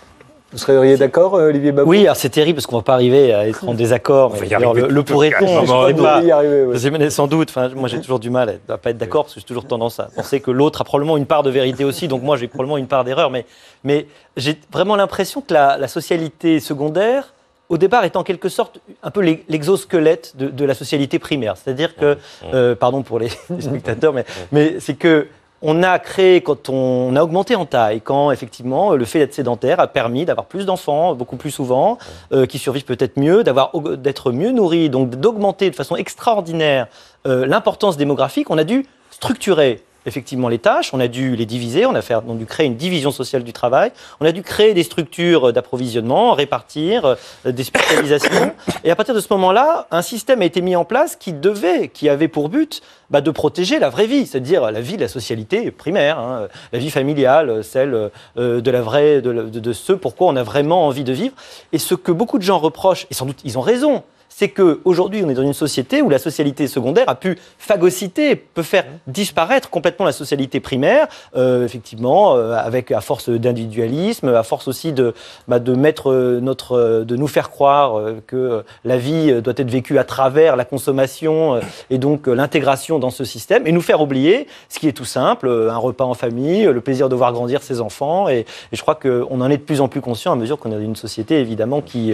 Vous 0.51 0.57
seriez 0.57 0.97
d'accord, 0.97 1.35
euh, 1.35 1.47
Olivier 1.47 1.71
Babou 1.71 1.89
Oui, 1.89 2.07
c'est 2.13 2.29
terrible 2.29 2.57
parce 2.57 2.65
qu'on 2.65 2.75
ne 2.75 2.81
va 2.81 2.85
pas 2.85 2.93
arriver 2.93 3.33
à 3.33 3.47
être 3.47 3.67
en 3.67 3.73
désaccord. 3.73 4.35
le, 4.35 4.87
le 4.87 5.03
pourrait-on 5.03 5.65
Je 5.65 7.09
Sans 7.09 7.27
doute. 7.27 7.49
Enfin, 7.49 7.69
moi, 7.69 7.87
j'ai 7.87 8.01
toujours 8.01 8.19
du 8.19 8.29
mal 8.29 8.49
à 8.49 8.73
ne 8.73 8.77
pas 8.77 8.89
être 8.89 8.97
d'accord 8.97 9.23
parce 9.23 9.35
que 9.35 9.39
j'ai 9.39 9.45
toujours 9.45 9.65
tendance 9.65 9.99
à 9.99 10.09
penser 10.13 10.41
que 10.41 10.51
l'autre 10.51 10.81
a 10.81 10.83
probablement 10.83 11.15
une 11.15 11.25
part 11.25 11.43
de 11.43 11.49
vérité 11.49 11.85
aussi. 11.85 12.09
Donc 12.09 12.21
moi, 12.21 12.35
j'ai 12.35 12.47
probablement 12.49 12.77
une 12.77 12.87
part 12.87 13.05
d'erreur. 13.05 13.29
Mais, 13.31 13.45
mais 13.85 14.07
j'ai 14.35 14.59
vraiment 14.71 14.97
l'impression 14.97 15.39
que 15.39 15.53
la, 15.53 15.77
la, 15.77 15.87
socialité 15.87 16.59
secondaire, 16.59 17.33
au 17.69 17.77
départ, 17.77 18.03
est 18.03 18.17
en 18.17 18.23
quelque 18.23 18.49
sorte 18.49 18.81
un 19.03 19.11
peu 19.11 19.21
l'exosquelette 19.47 20.35
de, 20.35 20.49
de, 20.49 20.65
la 20.65 20.73
socialité 20.73 21.17
primaire. 21.17 21.55
C'est-à-dire 21.55 21.95
que, 21.95 22.17
euh, 22.53 22.75
pardon 22.75 23.03
pour 23.03 23.19
les 23.19 23.29
spectateurs, 23.59 24.11
mais, 24.11 24.25
mais 24.51 24.81
c'est 24.81 24.95
que 24.95 25.27
on 25.61 25.83
a 25.83 25.99
créé, 25.99 26.41
quand 26.41 26.69
on 26.69 27.15
a 27.15 27.23
augmenté 27.23 27.55
en 27.55 27.65
taille, 27.65 28.01
quand 28.01 28.31
effectivement 28.31 28.93
le 28.93 29.05
fait 29.05 29.19
d'être 29.19 29.33
sédentaire 29.33 29.79
a 29.79 29.87
permis 29.87 30.25
d'avoir 30.25 30.47
plus 30.47 30.65
d'enfants, 30.65 31.13
beaucoup 31.13 31.37
plus 31.37 31.51
souvent, 31.51 31.97
euh, 32.33 32.45
qui 32.45 32.57
survivent 32.57 32.85
peut-être 32.85 33.17
mieux, 33.17 33.43
d'avoir, 33.43 33.71
d'être 33.97 34.31
mieux 34.31 34.51
nourris, 34.51 34.89
donc 34.89 35.11
d'augmenter 35.11 35.69
de 35.69 35.75
façon 35.75 35.95
extraordinaire 35.95 36.87
euh, 37.27 37.45
l'importance 37.45 37.97
démographique, 37.97 38.49
on 38.49 38.57
a 38.57 38.63
dû 38.63 38.85
structurer 39.11 39.83
effectivement 40.05 40.49
les 40.49 40.59
tâches, 40.59 40.93
on 40.93 40.99
a 40.99 41.07
dû 41.07 41.35
les 41.35 41.45
diviser, 41.45 41.85
on 41.85 41.95
a, 41.95 42.01
fait, 42.01 42.15
dû 42.25 42.45
créer 42.45 42.65
une 42.65 42.75
division 42.75 43.11
sociale 43.11 43.43
du 43.43 43.53
travail, 43.53 43.91
on 44.19 44.25
a 44.25 44.31
dû 44.31 44.41
créer 44.41 44.73
des 44.73 44.83
structures 44.83 45.53
d'approvisionnement, 45.53 46.33
répartir, 46.33 47.05
euh, 47.05 47.51
des 47.51 47.63
spécialisations. 47.63 48.53
Et 48.83 48.91
à 48.91 48.95
partir 48.95 49.13
de 49.13 49.19
ce 49.19 49.27
moment-là, 49.31 49.87
un 49.91 50.01
système 50.01 50.41
a 50.41 50.45
été 50.45 50.61
mis 50.61 50.75
en 50.75 50.85
place 50.85 51.15
qui 51.15 51.33
devait, 51.33 51.89
qui 51.89 52.09
avait 52.09 52.27
pour 52.27 52.49
but 52.49 52.81
bah, 53.09 53.21
de 53.21 53.31
protéger 53.31 53.79
la 53.79 53.89
vraie 53.89 54.07
vie, 54.07 54.25
c'est-à-dire 54.25 54.71
la 54.71 54.81
vie 54.81 54.95
de 54.95 55.01
la 55.01 55.07
socialité 55.07 55.71
primaire, 55.71 56.19
hein, 56.19 56.47
la 56.71 56.79
vie 56.79 56.91
familiale, 56.91 57.63
celle 57.63 58.09
euh, 58.37 58.61
de 58.61 58.71
la 58.71 58.81
vraie, 58.81 59.21
de, 59.21 59.31
de 59.31 59.73
ce 59.73 59.93
pourquoi 59.93 60.27
on 60.27 60.35
a 60.35 60.43
vraiment 60.43 60.87
envie 60.87 61.03
de 61.03 61.13
vivre. 61.13 61.35
Et 61.73 61.77
ce 61.77 61.95
que 61.95 62.11
beaucoup 62.11 62.37
de 62.37 62.43
gens 62.43 62.59
reprochent, 62.59 63.07
et 63.11 63.13
sans 63.13 63.25
doute 63.25 63.39
ils 63.43 63.57
ont 63.57 63.61
raison, 63.61 64.03
c'est 64.33 64.49
qu'aujourd'hui, 64.49 65.21
on 65.25 65.29
est 65.29 65.33
dans 65.33 65.41
une 65.43 65.53
société 65.53 66.01
où 66.01 66.09
la 66.09 66.17
socialité 66.17 66.67
secondaire 66.67 67.09
a 67.09 67.15
pu 67.15 67.37
phagocyter, 67.59 68.35
peut 68.35 68.63
faire 68.63 68.85
disparaître 69.05 69.69
complètement 69.69 70.05
la 70.05 70.13
socialité 70.13 70.59
primaire, 70.59 71.07
euh, 71.35 71.65
effectivement, 71.65 72.35
euh, 72.35 72.53
avec 72.53 72.91
à 72.91 73.01
force 73.01 73.29
d'individualisme, 73.29 74.29
à 74.29 74.43
force 74.43 74.67
aussi 74.67 74.93
de, 74.93 75.13
bah, 75.47 75.59
de 75.59 75.73
mettre 75.75 76.13
notre, 76.41 77.03
de 77.03 77.15
nous 77.15 77.27
faire 77.27 77.49
croire 77.49 78.01
que 78.25 78.63
la 78.85 78.97
vie 78.97 79.41
doit 79.41 79.53
être 79.57 79.69
vécue 79.69 79.97
à 79.99 80.05
travers 80.05 80.55
la 80.55 80.65
consommation 80.65 81.59
et 81.89 81.97
donc 81.97 82.27
l'intégration 82.27 82.99
dans 82.99 83.09
ce 83.09 83.25
système, 83.25 83.67
et 83.67 83.71
nous 83.71 83.81
faire 83.81 84.01
oublier 84.01 84.47
ce 84.69 84.79
qui 84.79 84.87
est 84.87 84.93
tout 84.93 85.05
simple, 85.05 85.49
un 85.69 85.77
repas 85.77 86.05
en 86.05 86.13
famille, 86.13 86.63
le 86.63 86.81
plaisir 86.81 87.09
de 87.09 87.15
voir 87.15 87.33
grandir 87.33 87.61
ses 87.61 87.81
enfants, 87.81 88.29
et, 88.29 88.45
et 88.71 88.75
je 88.75 88.81
crois 88.81 88.95
qu'on 88.95 89.41
en 89.41 89.49
est 89.49 89.57
de 89.57 89.63
plus 89.63 89.81
en 89.81 89.89
plus 89.89 90.01
conscient 90.01 90.31
à 90.31 90.35
mesure 90.35 90.57
qu'on 90.57 90.71
est 90.71 90.75
dans 90.75 90.81
une 90.81 90.95
société 90.95 91.39
évidemment 91.39 91.81
qui, 91.81 92.13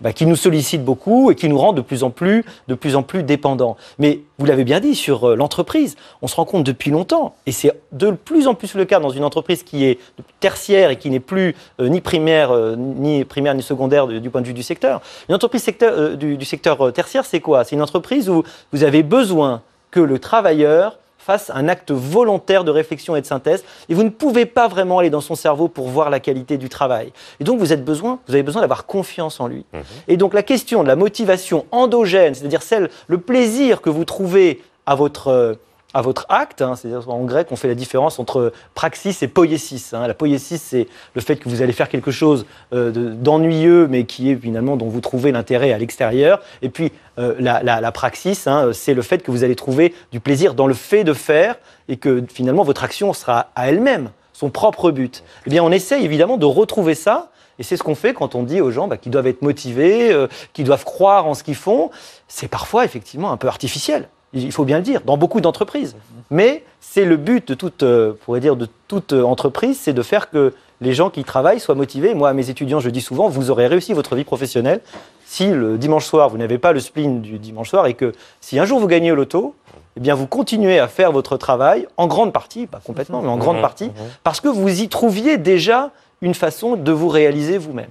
bah, 0.00 0.12
qui 0.12 0.26
nous 0.26 0.36
sollicite 0.36 0.84
beaucoup 0.84 1.30
et 1.30 1.34
qui 1.34 1.48
nous 1.48 1.58
de 1.72 1.80
plus 1.80 2.02
en 2.02 2.10
plus, 2.10 2.44
de 2.68 2.74
plus 2.74 2.96
en 2.96 3.02
plus 3.02 3.22
dépendants. 3.22 3.76
Mais 3.98 4.20
vous 4.38 4.46
l'avez 4.46 4.64
bien 4.64 4.80
dit 4.80 4.94
sur 4.94 5.30
euh, 5.30 5.36
l'entreprise, 5.36 5.96
on 6.22 6.26
se 6.26 6.36
rend 6.36 6.44
compte 6.44 6.64
depuis 6.64 6.90
longtemps, 6.90 7.34
et 7.46 7.52
c'est 7.52 7.72
de 7.92 8.10
plus 8.10 8.46
en 8.46 8.54
plus 8.54 8.74
le 8.74 8.84
cas 8.84 9.00
dans 9.00 9.10
une 9.10 9.24
entreprise 9.24 9.62
qui 9.62 9.84
est 9.84 9.98
tertiaire 10.40 10.90
et 10.90 10.96
qui 10.96 11.10
n'est 11.10 11.20
plus 11.20 11.54
euh, 11.80 11.88
ni 11.88 12.00
primaire, 12.00 12.50
euh, 12.50 12.76
ni 12.76 13.24
primaire 13.24 13.54
ni 13.54 13.62
secondaire 13.62 14.06
du, 14.06 14.30
point 14.30 14.40
de 14.40 14.46
vue 14.46 14.54
du 14.54 14.62
secteur. 14.62 15.00
Une 15.28 15.34
entreprise 15.34 15.62
secteur, 15.62 16.16
du 16.16 16.44
secteur 16.44 16.92
tertiaire, 16.92 17.24
c'est 17.24 17.40
quoi? 17.40 17.64
C'est 17.64 17.76
une 17.76 17.82
entreprise 17.82 18.28
où 18.28 18.42
vous 18.72 18.84
avez 18.84 19.02
besoin 19.02 19.62
que 19.90 20.00
le 20.00 20.18
travailleur 20.18 20.98
fasse 21.24 21.50
un 21.54 21.68
acte 21.68 21.90
volontaire 21.90 22.64
de 22.64 22.70
réflexion 22.70 23.16
et 23.16 23.20
de 23.20 23.26
synthèse. 23.26 23.64
Et 23.88 23.94
vous 23.94 24.02
ne 24.02 24.10
pouvez 24.10 24.44
pas 24.44 24.68
vraiment 24.68 24.98
aller 24.98 25.10
dans 25.10 25.22
son 25.22 25.34
cerveau 25.34 25.68
pour 25.68 25.88
voir 25.88 26.10
la 26.10 26.20
qualité 26.20 26.58
du 26.58 26.68
travail. 26.68 27.12
Et 27.40 27.44
donc, 27.44 27.58
vous, 27.58 27.72
êtes 27.72 27.84
besoin, 27.84 28.18
vous 28.28 28.34
avez 28.34 28.42
besoin 28.42 28.60
d'avoir 28.60 28.84
confiance 28.86 29.40
en 29.40 29.48
lui. 29.48 29.64
Mhm. 29.72 29.82
Et 30.08 30.16
donc, 30.16 30.34
la 30.34 30.42
question 30.42 30.82
de 30.82 30.88
la 30.88 30.96
motivation 30.96 31.64
endogène, 31.70 32.34
c'est-à-dire 32.34 32.62
celle, 32.62 32.90
le 33.06 33.18
plaisir 33.18 33.80
que 33.80 33.90
vous 33.90 34.04
trouvez 34.04 34.62
à 34.86 34.94
votre 34.94 35.28
euh, 35.28 35.54
à 35.94 36.02
votre 36.02 36.26
acte. 36.28 36.60
Hein, 36.60 36.76
c'est-à-dire 36.76 37.08
en 37.08 37.24
grec, 37.24 37.48
on 37.50 37.56
fait 37.56 37.68
la 37.68 37.74
différence 37.74 38.18
entre 38.18 38.52
praxis 38.74 39.22
et 39.22 39.28
poiesis. 39.28 39.94
Hein. 39.94 40.06
La 40.06 40.14
poiesis, 40.14 40.60
c'est 40.60 40.88
le 41.14 41.20
fait 41.20 41.36
que 41.36 41.48
vous 41.48 41.62
allez 41.62 41.72
faire 41.72 41.88
quelque 41.88 42.10
chose 42.10 42.44
euh, 42.72 42.90
d'ennuyeux, 43.14 43.86
mais 43.88 44.04
qui 44.04 44.30
est 44.30 44.36
finalement 44.36 44.76
dont 44.76 44.88
vous 44.88 45.00
trouvez 45.00 45.32
l'intérêt 45.32 45.72
à 45.72 45.78
l'extérieur. 45.78 46.40
Et 46.60 46.68
puis 46.68 46.92
euh, 47.18 47.34
la, 47.38 47.92
praxis, 47.92 48.46
hein, 48.46 48.70
c'est 48.72 48.94
le 48.94 49.02
fait 49.02 49.22
que 49.22 49.30
vous 49.30 49.44
allez 49.44 49.56
trouver 49.56 49.94
du 50.12 50.20
plaisir 50.20 50.54
dans 50.54 50.66
le 50.66 50.74
fait 50.74 51.04
de 51.04 51.12
faire 51.12 51.56
et 51.88 51.96
que 51.96 52.24
finalement 52.28 52.64
votre 52.64 52.82
action 52.84 53.12
sera 53.12 53.50
à 53.54 53.68
elle-même 53.68 54.10
son 54.32 54.50
propre 54.50 54.90
but. 54.90 55.22
Eh 55.46 55.50
bien, 55.50 55.62
on 55.62 55.70
essaye 55.70 56.04
évidemment 56.04 56.36
de 56.36 56.46
retrouver 56.46 56.94
ça. 56.94 57.30
Et 57.60 57.62
c'est 57.62 57.76
ce 57.76 57.84
qu'on 57.84 57.94
fait 57.94 58.14
quand 58.14 58.34
on 58.34 58.42
dit 58.42 58.60
aux 58.60 58.72
gens 58.72 58.88
bah, 58.88 58.96
qu'ils 58.96 59.12
doivent 59.12 59.28
être 59.28 59.42
motivés, 59.42 60.12
euh, 60.12 60.26
qu'ils 60.52 60.64
doivent 60.64 60.84
croire 60.84 61.26
en 61.26 61.34
ce 61.34 61.44
qu'ils 61.44 61.54
font. 61.54 61.90
C'est 62.26 62.48
parfois 62.48 62.84
effectivement 62.84 63.30
un 63.30 63.36
peu 63.36 63.46
artificiel 63.46 64.08
il 64.34 64.52
faut 64.52 64.64
bien 64.64 64.78
le 64.78 64.82
dire, 64.82 65.00
dans 65.04 65.16
beaucoup 65.16 65.40
d'entreprises. 65.40 65.96
Mais 66.30 66.64
c'est 66.80 67.04
le 67.04 67.16
but 67.16 67.48
de 67.48 67.54
toute, 67.54 67.82
euh, 67.82 68.14
pourrait 68.24 68.40
dire, 68.40 68.56
de 68.56 68.68
toute 68.88 69.12
euh, 69.12 69.22
entreprise, 69.22 69.78
c'est 69.80 69.92
de 69.92 70.02
faire 70.02 70.30
que 70.30 70.54
les 70.80 70.92
gens 70.92 71.10
qui 71.10 71.24
travaillent 71.24 71.60
soient 71.60 71.74
motivés. 71.74 72.14
Moi, 72.14 72.28
à 72.28 72.32
mes 72.32 72.50
étudiants, 72.50 72.80
je 72.80 72.90
dis 72.90 73.00
souvent, 73.00 73.28
vous 73.28 73.50
aurez 73.50 73.66
réussi 73.66 73.92
votre 73.92 74.16
vie 74.16 74.24
professionnelle 74.24 74.80
si 75.26 75.48
le 75.48 75.78
dimanche 75.78 76.04
soir, 76.04 76.28
vous 76.28 76.38
n'avez 76.38 76.58
pas 76.58 76.72
le 76.72 76.80
spleen 76.80 77.20
du 77.20 77.38
dimanche 77.38 77.70
soir 77.70 77.86
et 77.86 77.94
que 77.94 78.12
si 78.40 78.58
un 78.58 78.64
jour 78.64 78.78
vous 78.78 78.86
gagnez 78.86 79.10
au 79.10 79.14
loto, 79.14 79.54
eh 79.96 80.00
bien, 80.00 80.14
vous 80.14 80.26
continuez 80.26 80.78
à 80.78 80.86
faire 80.86 81.12
votre 81.12 81.36
travail 81.36 81.86
en 81.96 82.06
grande 82.06 82.32
partie, 82.32 82.66
pas 82.66 82.80
complètement, 82.84 83.22
mais 83.22 83.28
en 83.28 83.36
grande 83.36 83.58
mmh. 83.58 83.62
partie, 83.62 83.86
mmh. 83.86 83.94
parce 84.22 84.40
que 84.40 84.48
vous 84.48 84.80
y 84.80 84.88
trouviez 84.88 85.38
déjà 85.38 85.90
une 86.20 86.34
façon 86.34 86.76
de 86.76 86.92
vous 86.92 87.08
réaliser 87.08 87.58
vous-même. 87.58 87.90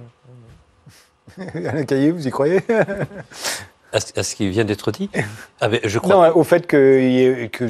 Alain 1.54 1.84
Caillé, 1.84 2.10
vous 2.10 2.26
y 2.26 2.30
croyez? 2.30 2.60
À, 3.94 4.22
ce 4.22 4.34
qui 4.34 4.48
vient 4.50 4.64
d'être 4.64 4.90
dit 4.90 5.08
ah, 5.60 5.68
je 5.84 5.98
crois... 5.98 6.28
Non, 6.28 6.36
au 6.36 6.44
fait 6.44 6.66
que, 6.66 7.46
que 7.46 7.64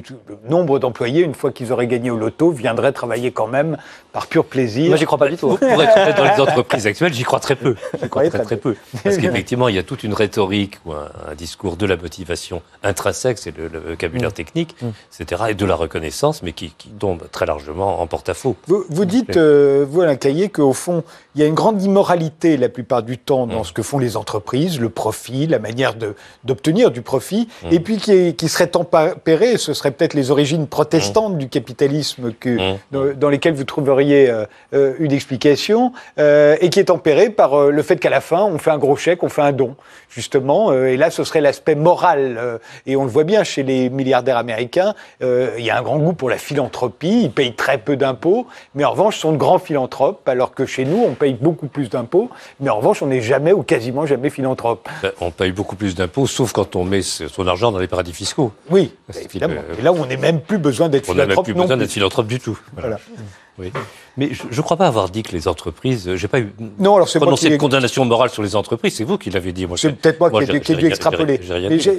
nombre 0.48 0.78
d'employés, 0.78 1.22
une 1.22 1.34
fois 1.34 1.52
qu'ils 1.52 1.72
auraient 1.72 1.86
gagné 1.86 2.10
au 2.10 2.16
loto, 2.16 2.50
viendraient 2.50 2.92
travailler 2.92 3.30
quand 3.30 3.46
même 3.46 3.76
par 4.12 4.26
pur 4.26 4.44
plaisir. 4.44 4.88
Moi, 4.88 4.96
j'y 4.96 5.04
crois 5.04 5.18
pas 5.18 5.28
du 5.28 5.36
tout. 5.36 5.48
Pour, 5.56 5.82
être 5.82 6.16
dans 6.16 6.24
les 6.24 6.40
entreprises 6.40 6.86
actuelles, 6.86 7.12
j'y 7.12 7.24
crois 7.24 7.40
très 7.40 7.56
peu. 7.56 7.74
J'y 8.00 8.08
crois 8.08 8.28
très, 8.28 8.42
très, 8.42 8.56
peu. 8.56 8.76
Parce 9.04 9.18
qu'effectivement, 9.18 9.68
il 9.68 9.74
y 9.74 9.78
a 9.78 9.82
toute 9.82 10.04
une 10.04 10.14
rhétorique 10.14 10.78
ou 10.86 10.92
un, 10.92 11.34
discours 11.36 11.76
de 11.76 11.84
la 11.84 11.96
motivation 11.96 12.62
intrinsèque, 12.82 13.38
c'est 13.38 13.56
le, 13.56 13.68
vocabulaire 13.78 14.30
mm. 14.30 14.34
technique, 14.34 14.76
mm. 14.80 14.88
etc., 15.20 15.42
et 15.50 15.54
de 15.54 15.66
la 15.66 15.74
reconnaissance, 15.74 16.42
mais 16.42 16.52
qui, 16.52 16.72
tombe 16.98 17.28
très 17.30 17.44
largement 17.44 18.00
en 18.00 18.06
porte-à-faux. 18.06 18.56
Vous, 18.66 18.84
vous 18.88 19.04
dites, 19.04 19.36
euh, 19.36 19.84
vous, 19.88 20.00
Alain 20.00 20.16
Caillé, 20.16 20.48
qu'au 20.48 20.72
fond, 20.72 21.02
il 21.34 21.40
y 21.40 21.44
a 21.44 21.46
une 21.46 21.54
grande 21.54 21.82
immoralité 21.82 22.56
la 22.56 22.68
plupart 22.68 23.02
du 23.02 23.18
temps 23.18 23.46
dans 23.46 23.60
mm. 23.60 23.64
ce 23.64 23.72
que 23.72 23.82
font 23.82 23.98
les 23.98 24.16
entreprises, 24.16 24.80
le 24.80 24.90
profit, 24.90 25.46
la 25.46 25.58
manière 25.58 25.94
d'obtenir 26.44 26.90
du 26.90 27.02
profit, 27.02 27.48
et 27.70 27.80
puis 27.80 27.98
qui, 27.98 28.34
qui 28.34 28.48
serait 28.48 28.68
tempéré, 28.68 29.56
ce 29.56 29.74
serait 29.74 29.90
peut-être 29.90 30.14
les 30.14 30.30
origines 30.30 30.66
protestantes 30.66 31.38
du 31.38 31.48
capitalisme 31.48 32.32
que, 32.32 32.76
dans 32.90 33.28
lesquelles 33.28 33.54
vous 33.54 33.64
trouveriez 33.64 34.28
euh, 34.28 34.44
euh, 34.74 34.94
une 34.98 35.12
explication, 35.12 35.92
euh, 36.18 36.56
et 36.60 36.70
qui 36.70 36.80
est 36.80 36.84
tempérée 36.84 37.30
par 37.30 37.70
le 37.70 37.82
fait 37.82 37.96
qu'à 37.96 38.10
la 38.10 38.20
fin, 38.20 38.42
on 38.44 38.58
fait 38.58 38.70
un 38.70 38.78
gros 38.78 38.96
chèque, 38.96 39.22
on 39.22 39.28
fait 39.28 39.42
un 39.42 39.52
don, 39.52 39.76
justement. 40.08 40.72
et 40.72 40.96
là, 40.96 41.10
ce 41.10 41.24
serait 41.24 41.40
l'aspect 41.40 41.74
moral. 41.74 42.60
et 42.86 42.96
on 42.96 43.04
le 43.04 43.10
voit 43.10 43.24
bien 43.24 43.44
chez 43.44 43.62
les 43.62 43.90
milliardaires 43.90 44.36
américains, 44.36 44.94
il 45.20 45.64
y 45.64 45.70
a 45.70 45.78
un 45.78 45.82
grand 45.82 45.98
goût 45.98 46.12
pour 46.12 46.30
la 46.30 46.38
philanthropie, 46.38 47.22
ils 47.24 47.30
payent 47.30 47.54
très 47.54 47.78
peu 47.78 47.96
d'impôts, 47.96 48.46
mais 48.74 48.84
en 48.84 48.90
revanche, 48.90 49.18
sont 49.18 49.32
de 49.32 49.36
grands 49.36 49.58
philanthropes, 49.58 50.28
alors 50.28 50.54
que 50.54 50.66
chez 50.66 50.84
nous, 50.84 51.02
on 51.06 51.14
paye 51.14 51.34
beaucoup 51.34 51.66
plus 51.66 51.88
d'impôts, 51.90 52.30
mais 52.60 52.70
en 52.70 52.76
revanche, 52.76 53.02
on 53.02 53.06
n'est 53.06 53.20
jamais 53.20 53.52
ou 53.52 53.62
quasiment 53.62 54.06
jamais 54.06 54.30
philanthrope. 54.30 54.88
Ben, 55.02 55.12
on 55.20 55.30
paye 55.30 55.52
beaucoup 55.52 55.76
plus 55.76 55.94
d'impôts, 55.94 56.03
sauf 56.26 56.52
quand 56.52 56.76
on 56.76 56.84
met 56.84 57.02
son 57.02 57.46
argent 57.46 57.72
dans 57.72 57.78
les 57.78 57.88
paradis 57.88 58.12
fiscaux. 58.12 58.52
Oui, 58.70 58.92
évidemment. 59.22 59.60
et 59.78 59.82
là, 59.82 59.92
on 59.92 60.06
n'a 60.06 60.16
même 60.16 60.40
plus 60.40 60.58
besoin 60.58 60.88
d'être 60.88 61.04
philanthrope. 61.04 61.26
On 61.26 61.28
n'a 61.28 61.34
même 61.36 61.44
plus 61.44 61.54
besoin 61.54 61.76
d'être 61.76 61.90
philanthrope 61.90 62.26
du 62.26 62.40
tout. 62.40 62.58
Voilà. 62.76 62.98
Oui. 63.58 63.72
Mais 64.16 64.30
je 64.34 64.56
ne 64.56 64.62
crois 64.62 64.76
pas 64.76 64.86
avoir 64.86 65.08
dit 65.10 65.22
que 65.22 65.32
les 65.32 65.46
entreprises. 65.46 66.14
J'ai 66.16 66.28
pas 66.28 66.40
eu. 66.40 66.52
Non, 66.78 66.96
alors 66.96 67.08
c'est 67.08 67.20
prononcé 67.20 67.50
de 67.50 67.56
condamnation 67.56 68.04
morale 68.04 68.30
sur 68.30 68.42
les 68.42 68.56
entreprises. 68.56 68.96
C'est 68.96 69.04
vous 69.04 69.18
qui 69.18 69.30
l'avez 69.30 69.52
dit. 69.52 69.66
C'est 69.76 69.92
peut-être 69.92 70.18
moi, 70.18 70.30
qui, 70.44 70.72
ai 70.72 70.76
dû 70.76 70.86
extrapoler. 70.86 71.40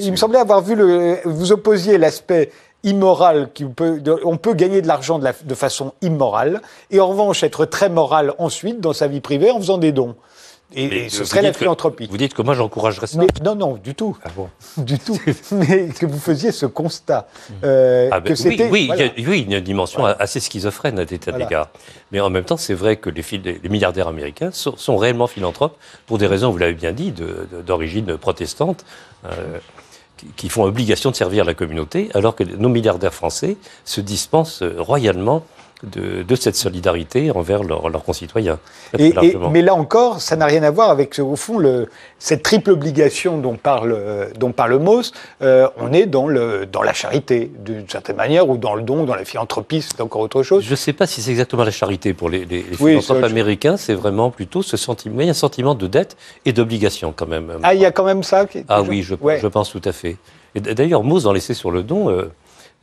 il 0.02 0.12
me 0.12 0.18
semblait 0.18 0.40
avoir 0.40 0.62
vu 0.62 0.76
le. 0.76 1.20
Vous 1.26 1.52
opposiez 1.52 1.98
l'aspect 1.98 2.52
immoral, 2.84 3.50
qui 3.54 3.66
peut, 3.66 4.00
on 4.24 4.38
peut 4.38 4.54
gagner 4.54 4.82
de 4.82 4.88
l'argent 4.88 5.18
de, 5.18 5.28
de 5.44 5.56
façon 5.56 5.94
immorale, 6.02 6.62
et 6.92 7.00
en 7.00 7.08
revanche 7.08 7.44
être 7.44 7.66
très 7.66 7.90
moral 7.90 8.34
ensuite 8.38 8.80
dans 8.80 8.94
sa 8.94 9.08
vie 9.08 9.22
privée 9.22 9.50
en 9.50 9.58
faisant 9.58 9.80
des 9.80 9.92
dons. 9.92 10.16
Et, 10.74 11.10
ce 11.10 11.24
serait 11.24 11.42
la 11.42 11.54
philanthropie. 11.54 12.08
vous 12.10 12.18
dites 12.18 12.34
que 12.34 12.42
moi 12.42 12.54
j'encouragerais 12.54 13.08
ça 13.08 13.20
Non, 13.44 13.56
non, 13.56 13.74
du 13.76 13.94
tout. 13.94 14.18
Ah 14.24 14.30
bon. 14.36 14.50
Du 14.78 15.00
tout. 15.00 15.20
Mais 15.52 15.90
que 15.90 16.06
vous 16.06 16.20
faisiez 16.20 16.52
ce 16.52 16.66
constat. 16.66 17.28
Euh, 17.64 18.10
ah 18.12 18.20
ben, 18.20 18.36
oui, 18.46 18.62
oui, 18.72 18.90
il 18.92 19.00
y 19.00 19.04
a, 19.04 19.30
oui, 19.30 19.46
il 19.46 19.52
y 19.52 19.56
a 19.56 19.60
une 19.60 19.64
dimension 19.64 20.06
assez 20.06 20.40
schizophrène 20.40 21.00
à 21.00 21.06
d'état 21.06 21.32
d'égards. 21.32 21.70
Mais 22.12 22.20
en 22.20 22.30
même 22.30 22.44
temps, 22.44 22.58
c'est 22.58 22.74
vrai 22.74 22.98
que 22.98 23.10
les, 23.10 23.24
les, 23.62 23.70
milliardaires 23.70 24.08
américains 24.08 24.52
sont, 24.52 24.98
réellement 24.98 25.28
philanthropes 25.28 25.78
pour 26.08 26.18
des 26.18 26.28
raisons, 26.28 26.52
vous 26.52 26.58
l'avez 26.58 26.74
bien 26.74 26.94
dit, 26.94 27.14
d'origine 27.66 28.18
protestante. 28.18 28.86
Euh, 29.26 29.60
qui 30.38 30.48
font 30.48 30.64
obligation 30.64 31.12
de 31.12 31.16
servir 31.16 31.44
la 31.44 31.54
communauté, 31.54 32.10
alors 32.14 32.36
que 32.36 32.44
nos 32.44 32.70
milliardaires 32.70 33.14
français 33.14 33.58
se 33.84 34.00
dispensent 34.00 34.64
royalement 34.78 35.44
de, 35.84 36.36
cette 36.36 36.56
solidarité 36.56 37.32
envers 37.32 37.64
leurs 37.64 38.04
concitoyens. 38.04 38.60
mais 38.98 39.62
là 39.62 39.74
encore, 39.74 40.22
ça 40.22 40.36
n'a 40.36 40.46
rien 40.46 40.64
à 40.64 40.72
voir 40.72 40.90
avec, 40.90 41.20
au 41.20 41.36
fond, 41.36 41.58
le, 41.58 41.88
cette 42.20 42.44
triple 42.44 42.72
obligation 42.72 43.38
dont 43.38 43.56
parle, 43.56 43.98
dont 44.38 44.52
parle 44.52 44.78
Mauss. 44.80 45.12
Euh, 45.42 45.68
on 45.78 45.94
est 45.94 46.06
dans, 46.06 46.28
le, 46.28 46.66
dans 46.66 46.82
la 46.82 46.94
charité, 46.94 47.52
d'une 47.60 47.88
certaine 47.88 48.16
manière, 48.16 48.50
ou 48.50 48.58
dans 48.58 48.76
le 48.76 48.82
don, 48.82 49.04
dans 49.04 49.16
la 49.16 49.26
philanthropie, 49.26 49.82
c'est 49.82 50.02
encore 50.02 50.22
autre 50.22 50.44
chose. 50.44 50.64
Je 50.64 50.72
ne 50.72 50.76
sais 50.76 50.94
pas 50.94 51.08
si 51.08 51.22
c'est 51.22 51.32
exactement 51.32 51.64
la 51.64 51.72
charité 51.72 52.14
pour 52.14 52.30
les, 52.30 52.46
les, 52.46 52.62
philanthropes 52.64 53.24
américains, 53.24 53.78
c'est 53.78 53.94
vraiment 53.94 54.32
plutôt 54.32 54.62
ce 54.62 54.78
sentiment, 54.78 55.22
il 55.22 55.26
y 55.26 55.28
a 55.28 55.32
un 55.32 55.34
sentiment 55.34 55.76
de 55.76 55.88
dette 55.88 56.18
et 56.46 56.54
d'obligation 56.54 57.14
quand 57.16 57.28
même. 57.28 57.52
Ah, 57.64 57.74
il 57.74 57.82
y 57.82 57.86
a 57.86 57.92
quand 57.92 58.06
même 58.06 58.24
ça 58.24 58.46
Ah 58.70 58.82
oui, 58.82 59.02
je, 59.04 59.16
je, 59.16 59.48
pense 59.48 59.72
tout 59.72 59.82
à 59.86 59.92
fait. 59.92 60.18
Et 60.56 60.62
d'ailleurs, 60.62 61.04
Mauss, 61.04 61.24
dans 61.24 61.34
l'essai 61.34 61.54
sur 61.54 61.72
le 61.72 61.84
don, 61.84 62.10
euh, 62.10 62.32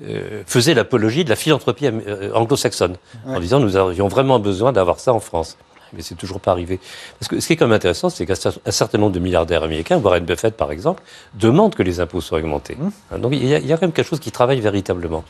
euh, 0.02 0.42
faisait 0.46 0.74
l'apologie 0.74 1.24
de 1.24 1.30
la 1.30 1.36
philanthropie 1.36 1.86
euh, 1.86 2.32
anglo-saxonne, 2.34 2.96
en 3.26 3.40
disant 3.40 3.60
nous 3.60 3.76
avions 3.76 4.08
vraiment 4.08 4.38
besoin 4.38 4.72
d'avoir 4.72 4.98
ça 5.00 5.12
en 5.12 5.20
France. 5.20 5.56
mais 5.92 6.02
c'est 6.02 6.14
toujours 6.14 6.40
pas 6.40 6.52
arrivé. 6.52 6.80
Parce 7.18 7.28
que 7.28 7.38
ce 7.40 7.46
qui 7.46 7.52
est 7.52 7.56
quand 7.56 7.66
même 7.66 7.76
intéressant, 7.76 8.08
c'est 8.08 8.26
qu'un 8.26 8.34
certain 8.70 8.98
nombre 8.98 9.12
de 9.12 9.20
milliardaires 9.20 9.62
américains, 9.62 9.98
Warren 9.98 10.24
Buffett 10.24 10.56
par 10.56 10.72
exemple, 10.72 11.02
demandent 11.34 11.74
que 11.74 11.82
les 11.82 12.00
impôts 12.00 12.20
soient 12.20 12.38
augmentés. 12.38 12.76
Mmh. 12.76 13.18
Donc 13.18 13.32
il 13.34 13.46
y, 13.46 13.54
a, 13.54 13.58
il 13.58 13.66
y, 13.66 13.72
a, 13.72 13.76
quand 13.76 13.86
même 13.86 13.92
quelque 13.92 14.08
chose 14.08 14.20
qui 14.20 14.32
travaille 14.32 14.60
véritablement. 14.60 15.24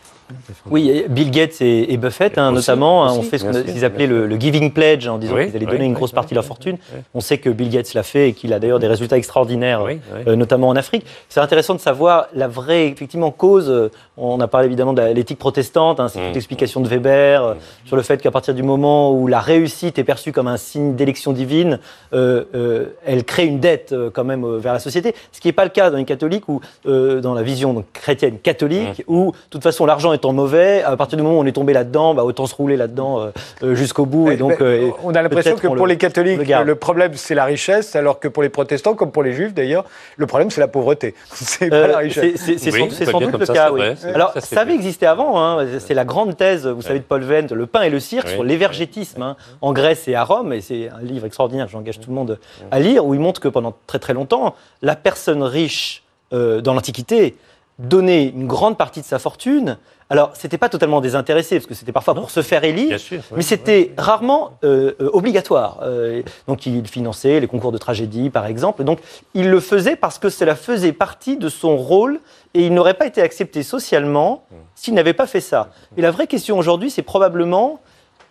Oui, 0.70 1.04
Bill 1.08 1.30
Gates 1.30 1.60
et, 1.60 1.96
Buffett, 1.96 2.38
hein, 2.38 2.52
notamment, 2.52 3.04
hein, 3.04 3.12
ont 3.12 3.22
fait 3.22 3.38
ce 3.38 3.46
qu'ils 3.62 3.84
appelaient 3.84 4.06
le, 4.06 4.38
giving 4.38 4.72
pledge, 4.72 5.06
en 5.06 5.18
disant 5.18 5.36
qu'ils 5.36 5.56
allaient 5.56 5.66
donner 5.66 5.84
une 5.84 5.94
grosse 5.94 6.12
partie 6.12 6.30
de 6.30 6.36
leur 6.36 6.44
fortune. 6.44 6.78
On 7.14 7.20
sait 7.20 7.38
que 7.38 7.50
Bill 7.50 7.68
Gates 7.68 7.94
l'a 7.94 8.02
fait 8.02 8.30
et 8.30 8.32
qu'il 8.32 8.52
a 8.52 8.58
d'ailleurs 8.58 8.78
des 8.78 8.86
résultats 8.86 9.16
extraordinaires, 9.16 9.84
euh, 10.26 10.36
notamment 10.36 10.68
en 10.68 10.76
Afrique. 10.76 11.06
C'est 11.28 11.40
intéressant 11.40 11.74
de 11.74 11.80
savoir 11.80 12.26
la 12.34 12.48
vraie, 12.48 12.88
effectivement, 12.88 13.30
cause. 13.30 13.70
Euh, 13.70 13.90
on 14.16 14.40
a 14.40 14.48
parlé 14.48 14.66
évidemment 14.66 14.92
de 14.92 15.02
l'éthique 15.02 15.38
protestante, 15.38 16.00
hein, 16.00 16.08
c'est 16.08 16.18
toute 16.18 16.30
mmh. 16.30 16.34
l'explication 16.34 16.80
de 16.80 16.88
Weber 16.88 17.42
euh, 17.42 17.54
mmh. 17.54 17.58
sur 17.86 17.96
le 17.96 18.02
fait 18.02 18.20
qu'à 18.20 18.30
partir 18.30 18.54
du 18.54 18.62
moment 18.62 19.12
où 19.12 19.26
la 19.26 19.40
réussite 19.40 19.98
est 19.98 20.04
perçue 20.04 20.32
comme 20.32 20.48
un 20.48 20.56
signe 20.56 20.94
d'élection 20.94 21.32
divine, 21.32 21.78
elle 22.12 23.24
crée 23.26 23.46
une 23.46 23.60
dette 23.60 23.94
quand 24.12 24.24
même 24.24 24.58
vers 24.58 24.72
la 24.72 24.78
société. 24.78 25.14
Ce 25.32 25.40
qui 25.40 25.48
n'est 25.48 25.52
pas 25.52 25.64
le 25.64 25.70
cas 25.70 25.90
dans 25.90 25.96
les 25.96 26.04
catholiques 26.04 26.48
ou 26.48 26.60
dans 26.84 27.34
la 27.34 27.42
vision 27.42 27.84
chrétienne 27.92 28.38
catholique, 28.38 29.00
mmh. 29.00 29.12
où 29.12 29.32
de 29.32 29.36
toute 29.50 29.62
façon 29.62 29.86
l'argent 29.86 30.12
est 30.12 30.21
mauvais, 30.30 30.84
à 30.84 30.96
partir 30.96 31.16
du 31.16 31.24
moment 31.24 31.38
où 31.38 31.42
on 31.42 31.46
est 31.46 31.52
tombé 31.52 31.72
là-dedans, 31.72 32.14
bah, 32.14 32.22
autant 32.22 32.46
se 32.46 32.54
rouler 32.54 32.76
là-dedans 32.76 33.20
euh, 33.20 33.30
euh, 33.64 33.74
jusqu'au 33.74 34.06
bout. 34.06 34.30
Et 34.30 34.36
donc, 34.36 34.60
euh, 34.60 34.90
on 35.02 35.14
a 35.14 35.22
l'impression 35.22 35.56
que 35.56 35.66
pour 35.66 35.88
les 35.88 35.96
catholiques, 35.96 36.46
le, 36.46 36.74
problème 36.76 37.12
c'est 37.14 37.34
la 37.34 37.44
richesse, 37.44 37.96
alors 37.96 38.20
que 38.20 38.28
pour 38.28 38.44
les 38.44 38.48
protestants, 38.48 38.94
comme 38.94 39.10
pour 39.10 39.24
les 39.24 39.32
juifs 39.32 39.54
d'ailleurs, 39.54 39.84
le 40.16 40.26
problème 40.26 40.50
c'est 40.50 40.60
la 40.60 40.68
pauvreté. 40.68 41.14
c'est 41.32 41.70
pas 41.70 41.88
la 41.88 41.98
richesse. 41.98 42.40
C'est 42.40 42.70
sans, 43.10 43.18
doute 43.18 43.40
le 43.40 43.46
cas, 43.46 43.72
oui. 43.72 43.82
Alors, 44.14 44.32
ça 44.38 44.60
avait 44.60 44.74
existé 44.74 45.06
avant, 45.06 45.42
hein. 45.42 45.66
c'est 45.80 45.94
la 45.94 46.04
grande 46.04 46.36
thèse, 46.36 46.68
vous 46.68 46.82
savez, 46.82 47.00
de 47.00 47.04
Paul 47.04 47.22
Venn, 47.22 47.48
Le 47.52 47.66
pain 47.66 47.82
et 47.82 47.90
le 47.90 47.98
cirque, 47.98 48.28
sur 48.28 48.44
l'évergétisme 48.44 49.22
hein, 49.22 49.36
en 49.60 49.72
Grèce 49.72 50.06
et 50.06 50.14
à 50.14 50.22
Rome, 50.22 50.52
et 50.52 50.60
c'est 50.60 50.88
un 50.88 51.02
livre 51.02 51.26
extraordinaire 51.26 51.66
j'engage 51.68 51.98
tout 51.98 52.10
le 52.10 52.14
monde 52.14 52.38
à 52.70 52.78
lire, 52.78 53.04
où 53.04 53.14
il 53.14 53.20
montre 53.20 53.40
que 53.40 53.48
pendant 53.48 53.74
très 53.86 53.98
très 53.98 54.12
longtemps, 54.12 54.54
la 54.82 54.94
personne 54.94 55.42
riche 55.42 56.02
dans 56.30 56.74
l'Antiquité 56.74 57.36
donnait 57.78 58.28
une 58.28 58.46
grande 58.46 58.76
partie 58.76 59.00
de 59.00 59.06
sa 59.06 59.18
fortune 59.18 59.78
alors, 60.12 60.32
c'était 60.34 60.58
pas 60.58 60.68
totalement 60.68 61.00
désintéressé, 61.00 61.56
parce 61.56 61.64
que 61.64 61.72
c'était 61.72 61.90
parfois 61.90 62.14
pour 62.14 62.30
se 62.30 62.42
faire 62.42 62.64
élire, 62.64 62.98
mais 63.34 63.40
c'était 63.40 63.94
rarement 63.96 64.58
euh, 64.62 64.92
euh, 65.00 65.08
obligatoire. 65.14 65.78
Euh, 65.84 66.20
donc, 66.46 66.66
il 66.66 66.86
finançait 66.86 67.40
les 67.40 67.46
concours 67.46 67.72
de 67.72 67.78
tragédie, 67.78 68.28
par 68.28 68.44
exemple. 68.44 68.84
Donc, 68.84 68.98
il 69.32 69.48
le 69.48 69.58
faisait 69.58 69.96
parce 69.96 70.18
que 70.18 70.28
cela 70.28 70.54
faisait 70.54 70.92
partie 70.92 71.38
de 71.38 71.48
son 71.48 71.78
rôle, 71.78 72.20
et 72.52 72.66
il 72.66 72.74
n'aurait 72.74 72.92
pas 72.92 73.06
été 73.06 73.22
accepté 73.22 73.62
socialement 73.62 74.44
s'il 74.74 74.92
n'avait 74.92 75.14
pas 75.14 75.26
fait 75.26 75.40
ça. 75.40 75.70
Et 75.96 76.02
la 76.02 76.10
vraie 76.10 76.26
question 76.26 76.58
aujourd'hui, 76.58 76.90
c'est 76.90 77.00
probablement 77.00 77.80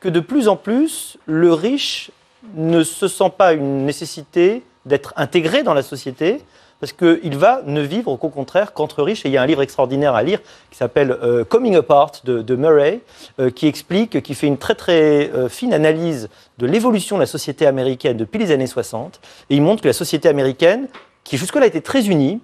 que 0.01 0.09
de 0.09 0.19
plus 0.19 0.49
en 0.49 0.57
plus, 0.57 1.17
le 1.25 1.51
riche 1.51 2.11
ne 2.53 2.83
se 2.83 3.07
sent 3.07 3.31
pas 3.35 3.53
une 3.53 3.87
nécessité 3.87 4.61
d'être 4.85 5.13
intégré 5.15 5.63
dans 5.63 5.73
la 5.73 5.81
société, 5.81 6.43
parce 6.81 6.93
qu'il 6.93 7.37
va 7.37 7.61
ne 7.67 7.79
vivre 7.79 8.15
qu'au 8.17 8.29
contraire 8.29 8.73
qu'entre 8.73 9.03
riches. 9.03 9.23
Et 9.25 9.29
il 9.29 9.31
y 9.33 9.37
a 9.37 9.41
un 9.41 9.45
livre 9.45 9.61
extraordinaire 9.61 10.15
à 10.15 10.23
lire 10.23 10.41
qui 10.71 10.77
s'appelle 10.77 11.11
euh, 11.23 11.45
Coming 11.45 11.75
Apart 11.75 12.11
de, 12.25 12.55
Murray, 12.55 13.01
euh, 13.39 13.51
qui 13.51 13.67
explique, 13.67 14.21
qui 14.23 14.33
fait 14.33 14.47
une 14.47 14.57
très 14.57 14.73
très 14.73 15.29
euh, 15.29 15.47
fine 15.47 15.73
analyse 15.73 16.27
de 16.57 16.65
l'évolution 16.65 17.17
de 17.17 17.21
la 17.21 17.27
société 17.27 17.67
américaine 17.67 18.17
depuis 18.17 18.39
les 18.39 18.51
années 18.51 18.65
60. 18.65 19.21
Et 19.51 19.55
il 19.55 19.61
montre 19.61 19.83
que 19.83 19.87
la 19.87 19.93
société 19.93 20.27
américaine, 20.27 20.87
qui 21.23 21.37
jusque-là 21.37 21.67
était 21.67 21.81
très 21.81 22.07
unie, 22.07 22.41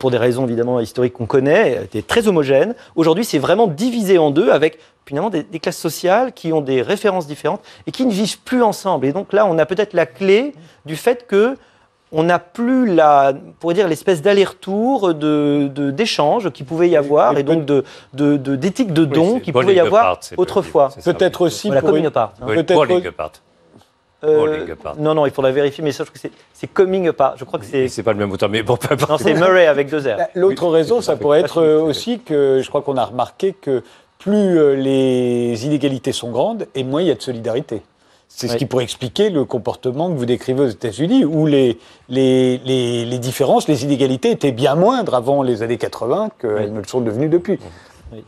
pour 0.00 0.10
des 0.10 0.16
raisons 0.16 0.46
évidemment 0.46 0.80
historiques 0.80 1.12
qu'on 1.12 1.26
connaît, 1.26 1.84
était 1.84 2.00
très 2.00 2.28
homogène. 2.28 2.74
Aujourd'hui, 2.94 3.26
c'est 3.26 3.38
vraiment 3.38 3.66
divisé 3.66 4.16
en 4.16 4.30
deux 4.30 4.48
avec 4.48 4.78
finalement 5.04 5.28
des, 5.28 5.42
des, 5.42 5.60
classes 5.60 5.76
sociales 5.76 6.32
qui 6.32 6.50
ont 6.54 6.62
des 6.62 6.80
références 6.80 7.26
différentes 7.26 7.60
et 7.86 7.90
qui 7.90 8.06
ne 8.06 8.10
vivent 8.10 8.40
plus 8.40 8.62
ensemble. 8.62 9.04
Et 9.04 9.12
donc 9.12 9.34
là, 9.34 9.44
on 9.44 9.58
a 9.58 9.66
peut-être 9.66 9.92
la 9.92 10.06
clé 10.06 10.54
du 10.86 10.96
fait 10.96 11.26
que 11.26 11.58
on 12.12 12.22
n'a 12.22 12.38
plus 12.38 12.86
la, 12.86 13.34
pourrait 13.58 13.74
dire, 13.74 13.88
l'espèce 13.88 14.22
d'aller-retour 14.22 15.14
de, 15.14 15.68
d'échange 15.90 16.50
qui 16.50 16.62
pouvait 16.62 16.88
y 16.88 16.96
avoir 16.96 17.36
et, 17.36 17.42
donc 17.42 17.64
de, 17.64 17.84
d'éthique 18.14 18.92
de, 18.92 19.04
don 19.04 19.40
qui 19.40 19.52
pouvait 19.52 19.74
y 19.74 19.80
avoir 19.80 20.20
autrefois. 20.36 20.90
Peut-être 21.04 21.42
aussi 21.42 21.70
la 21.70 21.80
coming 21.80 22.06
apart. 22.06 22.32
Hein. 22.40 22.46
Peut-être 22.46 23.42
euh, 24.24 24.66
non, 24.98 25.14
non, 25.14 25.26
il 25.26 25.30
faudra 25.30 25.50
vérifier, 25.52 25.84
mais 25.84 25.92
sache 25.92 26.10
que 26.10 26.18
c'est, 26.52 26.66
coming 26.68 27.06
apart. 27.08 27.34
Je 27.36 27.44
crois 27.44 27.60
que 27.60 27.66
c'est. 27.66 27.86
C'est 27.88 28.02
pas 28.02 28.14
le 28.14 28.18
même 28.18 28.32
auteur, 28.32 28.48
mais 28.48 28.62
bon, 28.62 28.76
peu 28.76 28.96
Non, 29.08 29.18
c'est 29.18 29.34
Murray 29.34 29.66
avec 29.66 29.90
deux 29.90 30.00
R. 30.00 30.16
L'autre 30.34 30.68
raison, 30.68 31.02
ça 31.02 31.16
pourrait 31.16 31.40
être 31.40 31.62
aussi 31.62 32.20
que 32.20 32.60
je 32.62 32.68
crois 32.68 32.80
qu'on 32.80 32.96
a 32.96 33.04
remarqué 33.04 33.52
que 33.52 33.82
plus 34.18 34.58
euh, 34.58 34.74
les 34.74 35.66
inégalités 35.66 36.12
sont 36.12 36.30
grandes 36.30 36.66
et 36.74 36.82
moins 36.82 37.02
il 37.02 37.08
y 37.08 37.10
a 37.10 37.14
de 37.14 37.22
solidarité. 37.22 37.82
C'est 38.28 38.48
ce 38.48 38.56
qui 38.56 38.66
pourrait 38.66 38.84
expliquer 38.84 39.30
le 39.30 39.44
comportement 39.44 40.10
que 40.10 40.16
vous 40.16 40.26
décrivez 40.26 40.60
aux 40.60 40.68
États-Unis, 40.68 41.24
où 41.24 41.46
les, 41.46 41.78
les, 42.10 42.58
les, 42.58 43.18
différences, 43.18 43.66
les 43.66 43.84
inégalités 43.84 44.30
étaient 44.30 44.52
bien 44.52 44.74
moindres 44.74 45.14
avant 45.14 45.42
les 45.42 45.62
années 45.62 45.78
80 45.78 46.30
qu'elles 46.38 46.72
ne 46.72 46.80
le 46.80 46.86
sont 46.86 47.00
devenues 47.00 47.30
depuis. 47.30 47.58
Oui. 48.12 48.22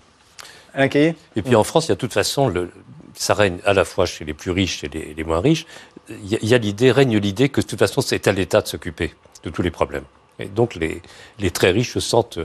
Alain 0.73 0.89
Et 0.89 1.43
puis 1.43 1.57
en 1.57 1.65
France, 1.65 1.87
il 1.87 1.89
y 1.91 1.93
a 1.93 1.95
de 1.97 2.01
toute 2.01 2.15
façon, 2.15 2.49
le, 2.49 2.71
ça 3.15 3.35
règne 3.35 3.59
à 3.67 3.75
la 3.75 3.85
fois 3.85 4.07
chez 4.07 4.25
les 4.25 4.35
plus 4.35 4.51
riches 4.51 4.83
et 4.85 4.89
les, 4.89 5.15
les 5.15 5.25
moins 5.25 5.41
riches. 5.41 5.67
Il 6.09 6.49
y 6.49 6.55
a, 6.55 6.59
l'idée, 6.59 6.91
règne 6.91 7.19
l'idée 7.19 7.51
que 7.51 7.61
de 7.61 7.67
toute 7.67 7.79
façon, 7.79 8.01
c'est 8.01 8.27
à 8.29 8.33
l'État 8.33 8.63
de 8.63 8.69
s'occuper 8.69 9.13
de 9.45 9.51
tous 9.51 9.61
les 9.61 9.71
problèmes. 9.71 10.05
Et 10.39 10.47
donc 10.47 10.75
les, 10.75 11.03
les 11.39 11.51
très 11.51 11.71
riches 11.71 11.93
se 11.93 12.01
sentent 12.01 12.39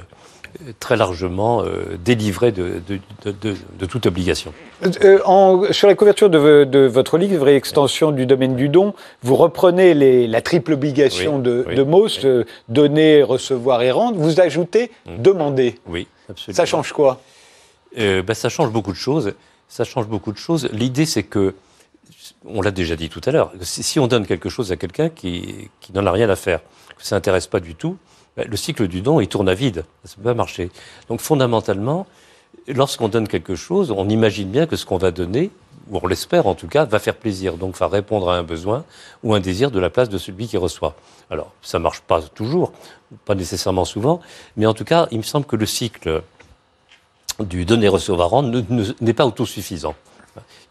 très 0.80 0.96
largement 0.96 1.64
euh, 1.64 1.98
délivré 2.04 2.52
de, 2.52 2.82
toute 3.88 4.06
obligation. 4.06 4.54
Euh, 5.04 5.20
en, 5.26 5.64
sur 5.72 5.88
la 5.88 5.96
couverture 5.96 6.30
de, 6.30 6.88
votre 6.88 7.18
livre, 7.18 7.48
Extension 7.48 8.12
du 8.12 8.26
domaine 8.26 8.56
du 8.56 8.70
don, 8.70 8.94
vous 9.22 9.36
reprenez 9.36 9.94
la 10.28 10.42
triple 10.42 10.74
obligation 10.74 11.40
de, 11.40 11.84
Mauss, 11.84 12.22
euh, 12.26 12.46
donner, 12.70 13.24
recevoir 13.24 13.82
et 13.82 13.92
rendre. 13.92 14.18
Vous 14.18 14.40
ajoutez 14.40 14.92
mm. 15.06 15.22
demander. 15.22 15.80
Oui, 15.88 16.08
absolument. 16.30 16.58
Ça 16.58 16.66
change 16.66 16.92
quoi? 16.94 17.22
Ben, 17.96 18.34
Ça 18.34 18.50
change 18.50 18.72
beaucoup 18.72 18.92
de 18.92 18.98
choses. 18.98 19.34
Ça 19.68 19.84
change 19.84 20.08
beaucoup 20.08 20.32
de 20.32 20.38
choses. 20.38 20.70
L'idée, 20.72 21.06
c'est 21.06 21.24
que, 21.24 21.56
on 22.46 22.62
l'a 22.62 22.72
déjà 22.72 22.96
dit 22.96 23.10
tout 23.10 23.22
à 23.26 23.32
l'heure, 23.32 23.52
si 23.62 24.00
on 24.00 24.08
donne 24.08 24.26
quelque 24.26 24.50
chose 24.50 24.72
à 24.72 24.78
quelqu'un 24.78 25.10
qui, 25.10 25.70
qui 25.80 25.94
n'en 25.94 26.06
a 26.06 26.12
rien 26.12 26.30
à 26.30 26.36
faire, 26.36 26.60
que 26.98 27.04
ça 27.04 27.16
n'intéresse 27.16 27.48
pas 27.48 27.60
du 27.60 27.76
tout, 27.76 27.98
le 28.38 28.58
cycle 28.58 28.88
du 28.88 29.02
don, 29.02 29.20
il 29.20 29.28
tourne 29.28 29.50
à 29.50 29.54
vide. 29.54 29.86
Ça 30.04 30.16
ne 30.18 30.24
peut 30.24 30.30
pas 30.30 30.34
marcher. 30.34 30.72
Donc 31.08 31.22
fondamentalement, 31.22 32.08
lorsqu'on 32.68 33.10
donne 33.10 33.28
quelque 33.28 33.56
chose, 33.56 33.92
on 33.92 34.10
imagine 34.10 34.50
bien 34.50 34.66
que 34.66 34.76
ce 34.76 34.86
qu'on 34.86 34.98
va 34.98 35.12
donner, 35.12 35.52
ou 35.90 36.00
on 36.02 36.08
l'espère 36.08 36.48
en 36.48 36.56
tout 36.56 36.68
cas, 36.68 36.86
va 36.86 37.00
faire 37.00 37.16
plaisir, 37.16 37.58
donc 37.58 37.78
va 37.78 37.88
répondre 37.88 38.30
à 38.30 38.38
un 38.38 38.44
besoin 38.44 38.86
ou 39.24 39.34
un 39.34 39.40
désir 39.40 39.70
de 39.70 39.80
la 39.80 39.90
place 39.90 40.10
de 40.10 40.18
celui 40.18 40.48
qui 40.48 40.58
reçoit. 40.58 40.96
Alors, 41.30 41.52
ça 41.62 41.78
ne 41.78 41.84
marche 41.84 42.02
pas 42.02 42.22
toujours, 42.22 42.72
pas 43.26 43.36
nécessairement 43.36 43.86
souvent, 43.86 44.22
mais 44.58 44.66
en 44.66 44.74
tout 44.74 44.86
cas, 44.86 45.08
il 45.12 45.18
me 45.18 45.24
semble 45.24 45.46
que 45.46 45.56
le 45.56 45.66
cycle 45.66 46.24
du 47.40 47.66
donner-recevoir-rendre 47.66 48.64
n'est 49.02 49.14
pas 49.14 49.26
autosuffisant. 49.26 49.96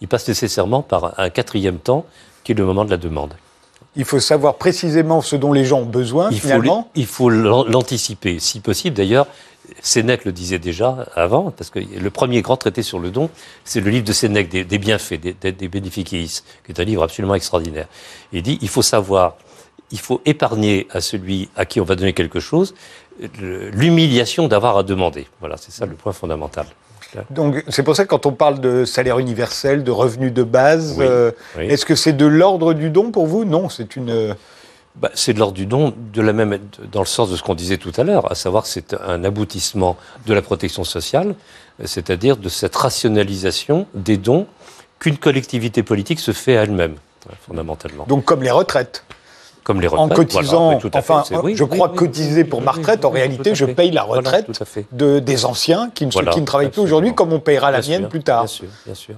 Il 0.00 0.08
passe 0.08 0.26
nécessairement 0.28 0.82
par 0.82 1.18
un 1.18 1.30
quatrième 1.30 1.78
temps, 1.78 2.06
qui 2.44 2.52
est 2.52 2.54
le 2.56 2.64
moment 2.64 2.84
de 2.84 2.90
la 2.90 2.96
demande. 2.96 3.34
Il 3.96 4.04
faut 4.04 4.20
savoir 4.20 4.56
précisément 4.56 5.20
ce 5.20 5.36
dont 5.36 5.52
les 5.52 5.64
gens 5.64 5.80
ont 5.80 5.86
besoin, 5.86 6.30
il 6.30 6.40
finalement. 6.40 6.82
Faut, 6.82 6.90
il 6.94 7.06
faut 7.06 7.28
l'anticiper, 7.30 8.38
si 8.38 8.60
possible. 8.60 8.96
D'ailleurs, 8.96 9.26
Sénèque 9.80 10.24
le 10.24 10.32
disait 10.32 10.58
déjà 10.58 11.06
avant, 11.14 11.50
parce 11.50 11.70
que 11.70 11.78
le 11.78 12.10
premier 12.10 12.42
grand 12.42 12.56
traité 12.56 12.82
sur 12.82 12.98
le 12.98 13.10
don, 13.10 13.28
c'est 13.64 13.80
le 13.80 13.90
livre 13.90 14.04
de 14.04 14.12
Sénèque, 14.12 14.48
des, 14.48 14.78
bienfaits, 14.78 15.20
des, 15.20 15.52
des 15.52 15.90
qui 15.90 16.30
est 16.68 16.80
un 16.80 16.84
livre 16.84 17.02
absolument 17.02 17.34
extraordinaire. 17.34 17.86
Il 18.32 18.42
dit, 18.42 18.58
il 18.62 18.68
faut 18.68 18.82
savoir, 18.82 19.36
il 19.90 19.98
faut 19.98 20.20
épargner 20.24 20.86
à 20.90 21.00
celui 21.00 21.50
à 21.54 21.66
qui 21.66 21.80
on 21.80 21.84
va 21.84 21.94
donner 21.94 22.12
quelque 22.12 22.40
chose 22.40 22.74
l'humiliation 23.40 24.48
d'avoir 24.48 24.76
à 24.76 24.82
demander. 24.82 25.26
Voilà, 25.40 25.56
c'est 25.56 25.70
ça 25.72 25.86
le 25.86 25.94
point 25.94 26.12
fondamental. 26.12 26.66
Donc 27.30 27.64
c'est 27.68 27.82
pour 27.82 27.96
ça 27.96 28.04
que 28.04 28.08
quand 28.08 28.26
on 28.26 28.32
parle 28.32 28.60
de 28.60 28.84
salaire 28.84 29.18
universel, 29.18 29.84
de 29.84 29.90
revenus 29.90 30.32
de 30.32 30.42
base, 30.42 30.96
euh, 30.98 31.30
est-ce 31.58 31.84
que 31.84 31.94
c'est 31.94 32.12
de 32.12 32.26
l'ordre 32.26 32.74
du 32.74 32.90
don 32.90 33.10
pour 33.10 33.26
vous? 33.26 33.44
Non, 33.44 33.68
c'est 33.68 33.96
une... 33.96 34.10
Euh, 34.10 34.34
bah, 34.94 35.10
c'est 35.14 35.32
de 35.32 35.38
l'ordre 35.38 35.54
du 35.54 35.64
don, 35.64 35.94
de 36.12 36.20
la 36.20 36.34
même, 36.34 36.58
dans 36.90 37.00
le 37.00 37.06
sens 37.06 37.30
de 37.30 37.36
ce 37.36 37.42
qu'on 37.42 37.54
disait 37.54 37.78
tout 37.78 37.92
à 37.96 38.04
l'heure, 38.04 38.30
à 38.30 38.34
savoir 38.34 38.64
que 38.64 38.68
c'est 38.68 38.94
un 38.94 39.24
aboutissement 39.24 39.96
de 40.26 40.34
la 40.34 40.42
protection 40.42 40.84
sociale, 40.84 41.34
c'est-à-dire 41.82 42.36
de 42.36 42.50
cette 42.50 42.76
rationalisation 42.76 43.86
des 43.94 44.18
dons 44.18 44.46
qu'une 44.98 45.16
collectivité 45.16 45.82
politique 45.82 46.20
se 46.20 46.32
fait 46.32 46.58
à 46.58 46.64
elle-même, 46.64 46.96
fondamentalement. 47.46 48.04
Donc 48.06 48.26
comme 48.26 48.42
les 48.42 48.50
retraites 48.50 49.04
comme 49.64 49.80
les 49.80 49.86
retraites. 49.86 50.12
En 50.12 50.14
cotisant, 50.14 50.78
enfin, 50.94 51.24
je 51.54 51.64
crois 51.64 51.88
cotiser 51.88 52.44
pour 52.44 52.62
ma 52.62 52.72
retraite, 52.72 53.04
en 53.04 53.10
réalité, 53.10 53.54
je 53.54 53.64
paye 53.64 53.90
la 53.90 54.02
retraite 54.02 54.46
de, 54.92 55.18
des 55.18 55.44
anciens 55.44 55.90
qui 55.94 56.06
ne, 56.06 56.10
qui 56.10 56.40
ne 56.40 56.46
travaillent 56.46 56.70
plus 56.70 56.82
aujourd'hui, 56.82 57.14
comme 57.14 57.32
on 57.32 57.40
payera 57.40 57.70
la 57.70 57.80
mienne 57.80 58.08
plus 58.08 58.22
tard. 58.22 58.44
Bien 58.44 58.48
sûr, 58.48 58.68
bien 58.86 58.94
sûr. 58.94 59.14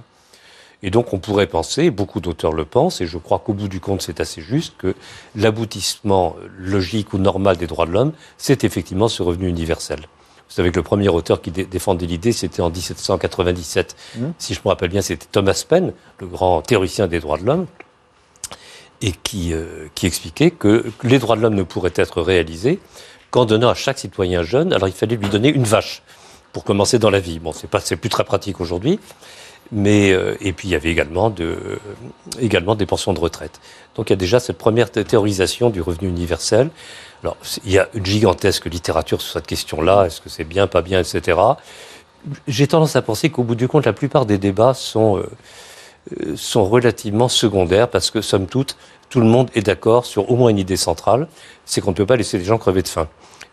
Et 0.83 0.91
donc, 0.91 1.13
on 1.13 1.19
pourrait 1.19 1.47
penser, 1.47 1.89
beaucoup 1.89 2.19
d'auteurs 2.19 2.53
le 2.53 2.65
pensent, 2.65 3.01
et 3.01 3.07
je 3.07 3.17
crois 3.17 3.39
qu'au 3.39 3.53
bout 3.53 3.67
du 3.67 3.79
compte, 3.79 4.01
c'est 4.01 4.19
assez 4.19 4.41
juste, 4.41 4.75
que 4.77 4.93
l'aboutissement 5.35 6.35
logique 6.59 7.13
ou 7.13 7.17
normal 7.17 7.57
des 7.57 7.65
droits 7.65 7.85
de 7.87 7.91
l'homme, 7.91 8.11
c'est 8.37 8.63
effectivement 8.63 9.07
ce 9.07 9.23
revenu 9.23 9.47
universel. 9.47 10.01
Vous 10.47 10.53
savez 10.53 10.69
que 10.71 10.75
le 10.75 10.83
premier 10.83 11.09
auteur 11.09 11.41
qui 11.41 11.49
défendait 11.49 12.05
l'idée, 12.05 12.31
c'était 12.31 12.61
en 12.61 12.69
1797. 12.69 13.95
Mmh. 13.95 14.25
Si 14.37 14.53
je 14.53 14.59
me 14.63 14.69
rappelle 14.69 14.89
bien, 14.89 15.01
c'était 15.01 15.25
Thomas 15.31 15.65
Paine, 15.67 15.91
le 16.19 16.27
grand 16.27 16.61
théoricien 16.61 17.07
des 17.07 17.19
droits 17.19 17.39
de 17.39 17.45
l'homme. 17.45 17.65
Et 19.01 19.11
qui, 19.11 19.53
qui 19.93 20.07
expliquait 20.07 20.51
que 20.51 20.85
les 21.03 21.19
droits 21.19 21.35
de 21.35 21.41
l'homme 21.41 21.55
ne 21.55 21.63
pourraient 21.63 21.93
être 21.95 22.21
réalisés 22.21 22.79
qu'en 23.31 23.45
donnant 23.45 23.69
à 23.69 23.73
chaque 23.73 23.99
citoyen 23.99 24.43
jeune, 24.43 24.71
alors 24.73 24.87
il 24.87 24.93
fallait 24.93 25.17
lui 25.17 25.27
donner 25.29 25.49
une 25.49 25.65
vache 25.65 26.01
pour 26.53 26.63
commencer 26.63 26.99
dans 26.99 27.09
la 27.09 27.19
vie. 27.19 27.39
Bon, 27.39 27.51
c'est 27.51 27.69
pas, 27.69 27.79
plus 27.79 28.09
très 28.09 28.23
pratique 28.23 28.61
aujourd'hui, 28.61 28.99
mais 29.71 30.09
et 30.39 30.53
puis 30.53 30.69
il 30.69 30.71
y 30.71 30.75
avait 30.75 30.89
également 30.89 31.29
de, 31.29 31.79
également 32.39 32.75
des 32.75 32.85
pensions 32.85 33.13
de 33.13 33.19
retraite. 33.19 33.59
Donc 33.95 34.09
il 34.09 34.13
y 34.13 34.15
a 34.15 34.17
déjà 34.17 34.39
cette 34.39 34.57
première 34.57 34.89
théorisation 34.91 35.69
du 35.69 35.81
revenu 35.81 36.07
universel. 36.07 36.69
Alors 37.23 37.37
il 37.65 37.71
y 37.71 37.79
a 37.79 37.89
une 37.93 38.05
gigantesque 38.05 38.65
littérature 38.65 39.21
sur 39.21 39.33
cette 39.33 39.47
question-là. 39.47 40.05
Est-ce 40.05 40.21
que 40.21 40.29
c'est 40.29 40.43
bien, 40.43 40.67
pas 40.67 40.81
bien, 40.81 40.99
etc. 40.99 41.37
J'ai 42.47 42.67
tendance 42.67 42.95
à 42.95 43.01
penser 43.01 43.29
qu'au 43.29 43.43
bout 43.43 43.55
du 43.55 43.67
compte, 43.67 43.85
la 43.85 43.93
plupart 43.93 44.25
des 44.25 44.37
débats 44.37 44.73
sont 44.73 45.17
euh, 45.17 45.29
sont 46.35 46.65
relativement 46.65 47.27
secondaires 47.27 47.89
parce 47.89 48.11
que, 48.11 48.21
somme 48.21 48.47
toute, 48.47 48.77
tout 49.09 49.19
le 49.19 49.25
monde 49.25 49.49
est 49.55 49.61
d'accord 49.61 50.05
sur 50.05 50.29
au 50.31 50.35
moins 50.35 50.49
une 50.49 50.57
idée 50.57 50.77
centrale, 50.77 51.27
c'est 51.65 51.81
qu'on 51.81 51.91
ne 51.91 51.95
peut 51.95 52.05
pas 52.05 52.15
laisser 52.15 52.37
les 52.37 52.43
gens 52.43 52.57
crever 52.57 52.81
de 52.81 52.87
faim. 52.87 53.07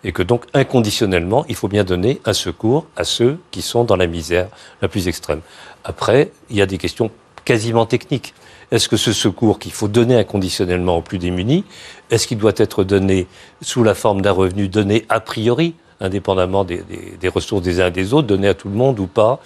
Et 0.04 0.12
que 0.12 0.22
donc, 0.22 0.46
inconditionnellement, 0.52 1.44
il 1.48 1.54
faut 1.54 1.68
bien 1.68 1.84
donner 1.84 2.20
un 2.24 2.32
secours 2.32 2.86
à 2.96 3.04
ceux 3.04 3.38
qui 3.52 3.62
sont 3.62 3.84
dans 3.84 3.96
la 3.96 4.06
misère 4.06 4.48
la 4.80 4.88
plus 4.88 5.06
extrême. 5.06 5.40
Après, 5.84 6.32
il 6.50 6.56
y 6.56 6.62
a 6.62 6.66
des 6.66 6.78
questions 6.78 7.10
quasiment 7.44 7.86
techniques. 7.86 8.34
Est-ce 8.70 8.88
que 8.88 8.96
ce 8.96 9.12
secours 9.12 9.58
qu'il 9.58 9.72
faut 9.72 9.88
donner 9.88 10.16
inconditionnellement 10.16 10.96
aux 10.96 11.02
plus 11.02 11.18
démunis, 11.18 11.64
est-ce 12.10 12.26
qu'il 12.26 12.38
doit 12.38 12.52
être 12.56 12.84
donné 12.84 13.26
sous 13.60 13.84
la 13.84 13.94
forme 13.94 14.22
d'un 14.22 14.32
revenu 14.32 14.68
donné 14.68 15.04
a 15.08 15.20
priori, 15.20 15.74
indépendamment 16.00 16.64
des 16.64 17.28
ressources 17.28 17.62
des 17.62 17.80
uns 17.80 17.88
et 17.88 17.90
des 17.92 18.12
autres, 18.12 18.26
donné 18.26 18.48
à 18.48 18.54
tout 18.54 18.68
le 18.68 18.74
monde 18.74 18.98
ou 18.98 19.06
pas? 19.06 19.40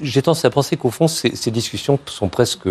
J'ai 0.00 0.22
tendance 0.22 0.44
à 0.44 0.50
penser 0.50 0.76
qu'au 0.76 0.90
fond, 0.90 1.08
ces, 1.08 1.34
ces, 1.34 1.50
discussions 1.50 1.98
sont 2.06 2.28
presque, 2.28 2.68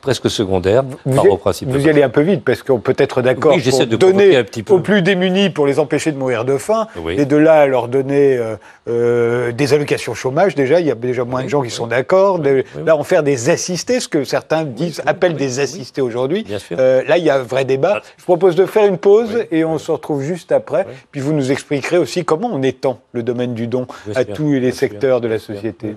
presque 0.00 0.30
secondaires 0.30 0.84
vous 1.04 1.16
par 1.16 1.26
y, 1.26 1.28
au 1.28 1.36
principe. 1.36 1.68
Vous 1.68 1.86
y 1.86 1.88
allez 1.88 2.02
un 2.02 2.08
peu 2.08 2.22
vite, 2.22 2.44
parce 2.44 2.62
qu'on 2.62 2.80
peut 2.80 2.94
être 2.98 3.22
d'accord 3.22 3.54
oui, 3.54 3.62
pour 3.62 3.86
de 3.86 3.96
donner 3.96 4.36
un 4.36 4.44
petit 4.44 4.62
peu. 4.62 4.74
aux 4.74 4.80
plus 4.80 5.02
démunis 5.02 5.50
pour 5.50 5.66
les 5.66 5.78
empêcher 5.78 6.12
de 6.12 6.18
mourir 6.18 6.44
de 6.44 6.56
faim, 6.58 6.88
oui. 6.96 7.14
et 7.18 7.26
de 7.26 7.36
là 7.36 7.60
à 7.60 7.66
leur 7.66 7.88
donner 7.88 8.36
euh, 8.36 8.56
euh, 8.88 9.52
des 9.52 9.72
allocations 9.72 10.14
chômage, 10.14 10.54
déjà, 10.54 10.80
il 10.80 10.86
y 10.86 10.90
a 10.90 10.94
déjà 10.94 11.24
moins 11.24 11.40
oui, 11.40 11.46
de 11.46 11.50
gens 11.50 11.62
qui 11.62 11.70
sont 11.70 11.86
d'accord. 11.86 12.40
Là, 12.84 12.96
en 12.96 13.04
faire 13.04 13.22
des 13.22 13.50
assistés, 13.50 14.00
ce 14.00 14.08
que 14.08 14.24
certains 14.24 14.64
disent, 14.64 15.02
appellent 15.06 15.36
des 15.36 15.60
assistés 15.60 16.00
aujourd'hui. 16.00 16.46
Euh, 16.72 17.02
là, 17.06 17.18
il 17.18 17.24
y 17.24 17.30
a 17.30 17.36
un 17.36 17.42
vrai 17.42 17.64
débat. 17.64 18.00
Ah. 18.02 18.06
Je 18.16 18.24
propose 18.24 18.56
de 18.56 18.66
faire 18.66 18.86
une 18.86 18.98
pause, 18.98 19.44
et 19.50 19.64
on 19.64 19.78
se 19.78 19.90
retrouve 19.90 20.22
juste 20.22 20.52
après. 20.52 20.86
Puis 21.10 21.20
vous 21.20 21.32
nous 21.32 21.52
expliquerez 21.52 21.98
aussi 21.98 22.24
comment 22.24 22.50
on 22.52 22.62
étend 22.62 23.00
le 23.12 23.22
domaine 23.22 23.54
du 23.54 23.66
don 23.66 23.86
à 24.14 24.24
tous 24.24 24.52
les 24.52 24.72
secteurs 24.72 25.20
de 25.20 25.28
la 25.28 25.38
société. 25.38 25.94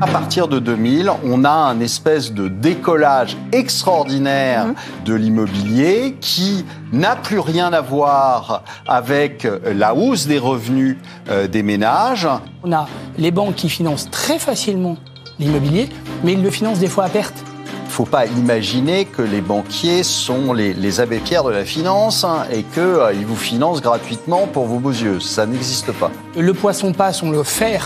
À 0.00 0.06
partir 0.06 0.48
de 0.48 0.58
2000, 0.58 1.10
on 1.24 1.44
a 1.44 1.50
un 1.50 1.78
espèce 1.80 2.32
de 2.32 2.48
décollage 2.48 3.36
extraordinaire 3.52 4.66
Mhm. 4.66 4.74
de 5.04 5.14
l'immobilier 5.14 6.16
qui 6.20 6.64
n'a 6.92 7.16
plus 7.16 7.38
rien 7.38 7.72
à 7.72 7.80
voir 7.82 8.62
avec 8.86 9.46
la 9.64 9.94
hausse 9.94 10.26
des 10.26 10.38
revenus 10.38 10.96
euh, 11.30 11.46
des 11.48 11.62
ménages. 11.62 12.26
On 12.62 12.72
a 12.72 12.86
les 13.18 13.30
banques 13.30 13.56
qui 13.56 13.68
financent 13.68 14.08
très 14.10 14.38
facilement 14.38 14.96
l'immobilier, 15.38 15.88
mais 16.24 16.32
ils 16.32 16.42
le 16.42 16.50
financent 16.50 16.78
des 16.78 16.88
fois 16.88 17.04
à 17.04 17.08
perte. 17.10 17.34
Il 17.66 17.86
ne 18.02 18.06
faut 18.06 18.10
pas 18.10 18.24
imaginer 18.26 19.04
que 19.04 19.20
les 19.20 19.40
banquiers 19.40 20.02
sont 20.04 20.52
les, 20.54 20.72
les 20.72 21.00
abbés 21.00 21.18
pierres 21.18 21.44
de 21.44 21.50
la 21.50 21.64
finance 21.64 22.24
hein, 22.24 22.44
et 22.52 22.62
qu'ils 22.62 23.26
vous 23.26 23.36
financent 23.36 23.82
gratuitement 23.82 24.46
pour 24.46 24.64
vos 24.66 24.78
beaux 24.78 24.90
yeux. 24.92 25.18
Ça 25.20 25.44
n'existe 25.44 25.92
pas. 25.92 26.10
Le 26.38 26.54
poisson 26.54 26.92
passe, 26.92 27.22
on 27.22 27.30
le 27.30 27.42
fait 27.42 27.80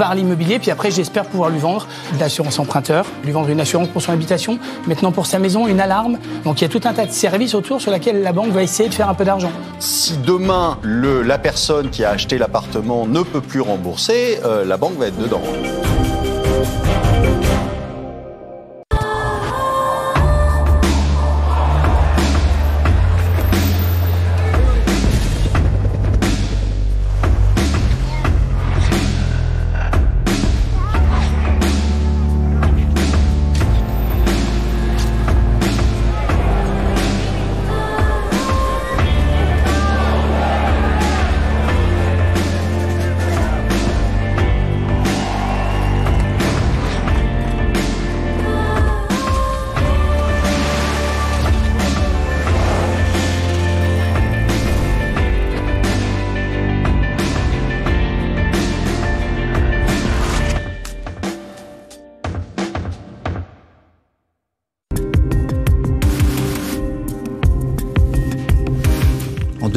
par 0.00 0.14
l'immobilier, 0.14 0.58
puis 0.58 0.70
après 0.70 0.90
j'espère 0.90 1.26
pouvoir 1.26 1.50
lui 1.50 1.58
vendre 1.58 1.86
de 2.14 2.20
l'assurance 2.20 2.58
emprunteur, 2.58 3.04
lui 3.22 3.32
vendre 3.32 3.50
une 3.50 3.60
assurance 3.60 3.88
pour 3.88 4.00
son 4.00 4.12
habitation, 4.12 4.58
maintenant 4.86 5.12
pour 5.12 5.26
sa 5.26 5.38
maison, 5.38 5.66
une 5.66 5.78
alarme. 5.78 6.16
Donc 6.42 6.62
il 6.62 6.64
y 6.64 6.64
a 6.64 6.70
tout 6.70 6.80
un 6.88 6.94
tas 6.94 7.04
de 7.04 7.12
services 7.12 7.54
autour 7.54 7.82
sur 7.82 7.92
lesquels 7.92 8.22
la 8.22 8.32
banque 8.32 8.48
va 8.48 8.62
essayer 8.62 8.88
de 8.88 8.94
faire 8.94 9.10
un 9.10 9.14
peu 9.14 9.26
d'argent. 9.26 9.52
Si 9.78 10.16
demain, 10.16 10.78
la 10.82 11.36
personne 11.36 11.90
qui 11.90 12.02
a 12.02 12.12
acheté 12.12 12.38
l'appartement 12.38 13.06
ne 13.06 13.20
peut 13.20 13.42
plus 13.42 13.60
rembourser, 13.60 14.38
euh, 14.42 14.64
la 14.64 14.78
banque 14.78 14.96
va 14.96 15.08
être 15.08 15.18
dedans. 15.18 15.42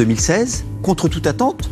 2016, 0.04 0.64
contre 0.82 1.08
toute 1.08 1.26
attente, 1.26 1.70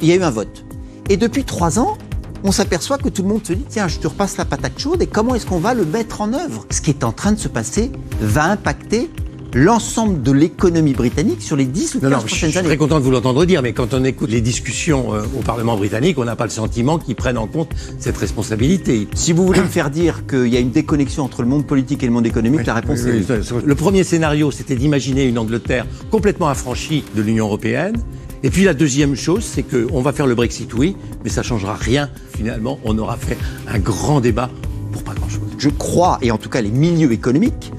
il 0.00 0.06
y 0.06 0.12
a 0.12 0.14
eu 0.14 0.22
un 0.22 0.30
vote. 0.30 0.64
Et 1.10 1.16
depuis 1.16 1.42
trois 1.42 1.80
ans, 1.80 1.98
on 2.44 2.52
s'aperçoit 2.52 2.98
que 2.98 3.08
tout 3.08 3.22
le 3.22 3.28
monde 3.28 3.44
se 3.44 3.52
dit 3.52 3.64
tiens, 3.68 3.88
je 3.88 3.98
te 3.98 4.06
repasse 4.06 4.36
la 4.36 4.44
patate 4.44 4.78
chaude 4.78 5.02
et 5.02 5.08
comment 5.08 5.34
est-ce 5.34 5.44
qu'on 5.44 5.58
va 5.58 5.74
le 5.74 5.84
mettre 5.84 6.20
en 6.20 6.32
œuvre? 6.34 6.66
Ce 6.70 6.80
qui 6.80 6.90
est 6.90 7.02
en 7.02 7.10
train 7.10 7.32
de 7.32 7.38
se 7.38 7.48
passer 7.48 7.90
va 8.20 8.44
impacter 8.44 9.10
l'ensemble 9.54 10.22
de 10.22 10.32
l'économie 10.32 10.92
britannique 10.94 11.40
sur 11.40 11.56
les 11.56 11.64
10 11.64 11.94
ou 11.96 12.00
15 12.00 12.02
Non, 12.02 12.16
non, 12.16 12.20
je 12.22 12.26
prochaines 12.26 12.50
suis 12.50 12.58
années. 12.58 12.68
très 12.68 12.76
content 12.76 12.98
de 12.98 13.04
vous 13.04 13.10
l'entendre 13.10 13.44
dire, 13.44 13.62
mais 13.62 13.72
quand 13.72 13.94
on 13.94 14.04
écoute 14.04 14.30
les 14.30 14.40
discussions 14.40 15.14
euh, 15.14 15.22
au 15.38 15.42
Parlement 15.42 15.76
britannique, 15.76 16.18
on 16.18 16.24
n'a 16.24 16.36
pas 16.36 16.44
le 16.44 16.50
sentiment 16.50 16.98
qu'ils 16.98 17.14
prennent 17.14 17.38
en 17.38 17.46
compte 17.46 17.70
cette 17.98 18.16
responsabilité. 18.16 19.06
Si 19.14 19.32
vous 19.32 19.46
voulez 19.46 19.60
me 19.60 19.66
faire 19.66 19.90
dire 19.90 20.26
qu'il 20.26 20.48
y 20.48 20.56
a 20.56 20.60
une 20.60 20.70
déconnexion 20.72 21.22
entre 21.24 21.42
le 21.42 21.48
monde 21.48 21.66
politique 21.66 22.02
et 22.02 22.06
le 22.06 22.12
monde 22.12 22.26
économique, 22.26 22.66
la 22.66 22.74
réponse 22.74 23.00
Oui, 23.04 23.10
est 23.10 23.30
oui. 23.30 23.40
oui, 23.52 23.62
Le 23.64 23.74
premier 23.74 24.02
scénario, 24.04 24.50
c'était 24.50 24.76
d'imaginer 24.76 25.24
une 25.24 25.38
Angleterre 25.38 25.86
complètement 26.10 26.48
affranchie 26.48 27.04
de 27.14 27.22
l'Union 27.22 27.46
européenne. 27.46 27.96
Et 28.42 28.50
puis 28.50 28.64
la 28.64 28.74
deuxième 28.74 29.14
chose, 29.14 29.42
c'est 29.44 29.62
qu'on 29.62 30.02
va 30.02 30.12
faire 30.12 30.26
le 30.26 30.34
Brexit, 30.34 30.74
oui, 30.74 30.96
mais 31.22 31.30
ça 31.30 31.42
changera 31.42 31.74
rien. 31.74 32.10
Finalement, 32.36 32.78
on 32.84 32.98
aura 32.98 33.16
fait 33.16 33.38
un 33.68 33.78
grand 33.78 34.20
débat 34.20 34.50
pour 34.92 35.02
pas 35.02 35.14
grand-chose. 35.14 35.40
Je 35.58 35.70
crois, 35.70 36.18
et 36.20 36.30
en 36.30 36.36
tout 36.38 36.50
cas 36.50 36.60
les 36.60 36.70
milieux 36.70 37.12
économiques 37.12 37.72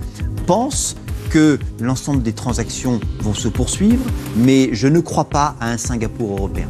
pensent 0.48 0.96
que 1.36 1.60
l'ensemble 1.82 2.24
des 2.24 2.32
transactions 2.32 3.02
vont 3.20 3.34
se 3.34 3.50
poursuivre, 3.50 4.06
mais 4.38 4.70
je 4.72 4.88
ne 4.88 5.02
crois 5.02 5.26
pas 5.26 5.58
à 5.60 5.70
un 5.70 5.78
Singapour 5.78 6.38
européen. 6.38 6.70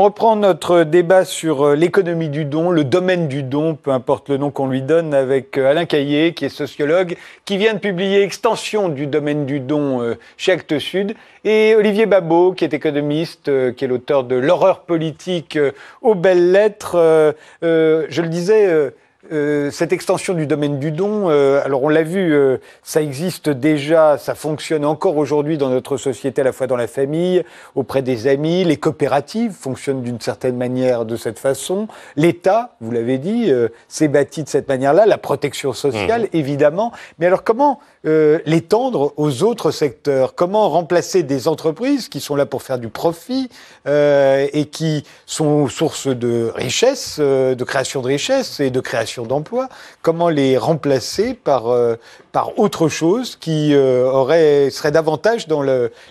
On 0.00 0.04
reprend 0.04 0.34
notre 0.34 0.84
débat 0.84 1.26
sur 1.26 1.62
euh, 1.62 1.76
l'économie 1.76 2.30
du 2.30 2.46
don, 2.46 2.70
le 2.70 2.84
domaine 2.84 3.28
du 3.28 3.42
don, 3.42 3.74
peu 3.74 3.90
importe 3.90 4.30
le 4.30 4.38
nom 4.38 4.50
qu'on 4.50 4.66
lui 4.66 4.80
donne, 4.80 5.12
avec 5.12 5.58
euh, 5.58 5.70
Alain 5.70 5.84
Caillé, 5.84 6.32
qui 6.32 6.46
est 6.46 6.48
sociologue, 6.48 7.18
qui 7.44 7.58
vient 7.58 7.74
de 7.74 7.80
publier 7.80 8.22
Extension 8.22 8.88
du 8.88 9.06
domaine 9.06 9.44
du 9.44 9.60
don 9.60 10.00
euh, 10.00 10.14
chez 10.38 10.52
Actes 10.52 10.78
Sud, 10.78 11.14
et 11.44 11.74
Olivier 11.74 12.06
Babot, 12.06 12.54
qui 12.54 12.64
est 12.64 12.72
économiste, 12.72 13.50
qui 13.74 13.84
est 13.84 13.88
l'auteur 13.88 14.24
de 14.24 14.36
L'horreur 14.36 14.84
politique 14.84 15.58
aux 16.00 16.14
belles 16.14 16.50
lettres. 16.50 17.34
Je 17.60 18.22
le 18.22 18.28
disais, 18.28 18.92
euh, 19.32 19.70
cette 19.70 19.92
extension 19.92 20.34
du 20.34 20.46
domaine 20.46 20.80
du 20.80 20.90
don, 20.90 21.30
euh, 21.30 21.62
alors 21.64 21.84
on 21.84 21.88
l'a 21.88 22.02
vu, 22.02 22.34
euh, 22.34 22.58
ça 22.82 23.00
existe 23.00 23.48
déjà, 23.48 24.18
ça 24.18 24.34
fonctionne 24.34 24.84
encore 24.84 25.16
aujourd'hui 25.16 25.56
dans 25.56 25.68
notre 25.68 25.96
société, 25.96 26.40
à 26.40 26.44
la 26.44 26.52
fois 26.52 26.66
dans 26.66 26.76
la 26.76 26.88
famille, 26.88 27.44
auprès 27.76 28.02
des 28.02 28.26
amis, 28.26 28.64
les 28.64 28.76
coopératives 28.76 29.52
fonctionnent 29.52 30.02
d'une 30.02 30.20
certaine 30.20 30.56
manière 30.56 31.04
de 31.04 31.14
cette 31.14 31.38
façon, 31.38 31.86
l'État, 32.16 32.74
vous 32.80 32.90
l'avez 32.90 33.18
dit, 33.18 33.52
s'est 33.88 34.08
bâti 34.08 34.42
de 34.42 34.48
cette 34.48 34.68
manière-là, 34.68 35.06
la 35.06 35.18
protection 35.18 35.72
sociale, 35.72 36.22
mmh. 36.22 36.36
évidemment. 36.36 36.92
Mais 37.18 37.26
alors 37.26 37.44
comment 37.44 37.80
l'étendre 38.04 39.12
aux 39.16 39.42
autres 39.42 39.70
secteurs? 39.70 40.34
Comment 40.34 40.68
remplacer 40.70 41.22
des 41.22 41.48
entreprises 41.48 42.08
qui 42.08 42.20
sont 42.20 42.34
là 42.34 42.46
pour 42.46 42.62
faire 42.62 42.78
du 42.78 42.88
profit 42.88 43.48
et 43.86 44.68
qui 44.72 45.04
sont 45.26 45.68
source 45.68 46.08
de 46.08 46.50
richesse, 46.54 47.20
de 47.20 47.64
création 47.64 48.00
de 48.00 48.06
richesse 48.06 48.60
et 48.60 48.70
de 48.70 48.80
création 48.80 49.19
d'emplois, 49.26 49.68
comment 50.02 50.28
les 50.28 50.58
remplacer 50.58 51.34
par, 51.34 51.68
euh, 51.68 51.96
par 52.32 52.58
autre 52.58 52.88
chose 52.88 53.36
qui 53.36 53.74
euh, 53.74 54.10
aurait, 54.10 54.70
serait 54.70 54.92
davantage 54.92 55.48
dans 55.48 55.62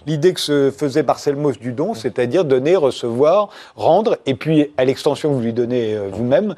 l'idée 0.06 0.34
que 0.34 0.40
se 0.40 0.72
faisait 0.72 1.04
Marcel 1.04 1.36
Mauss 1.36 1.60
du 1.60 1.72
don, 1.72 1.94
c'est-à-dire 1.94 2.46
donner, 2.46 2.76
recevoir, 2.76 3.50
rendre, 3.76 4.18
et 4.26 4.36
puis 4.36 4.72
à 4.78 4.86
l'extension 4.86 5.30
que 5.30 5.36
vous 5.36 5.42
lui 5.42 5.54
donnez 5.54 5.96
euh, 5.96 6.10
vous-même, 6.12 6.56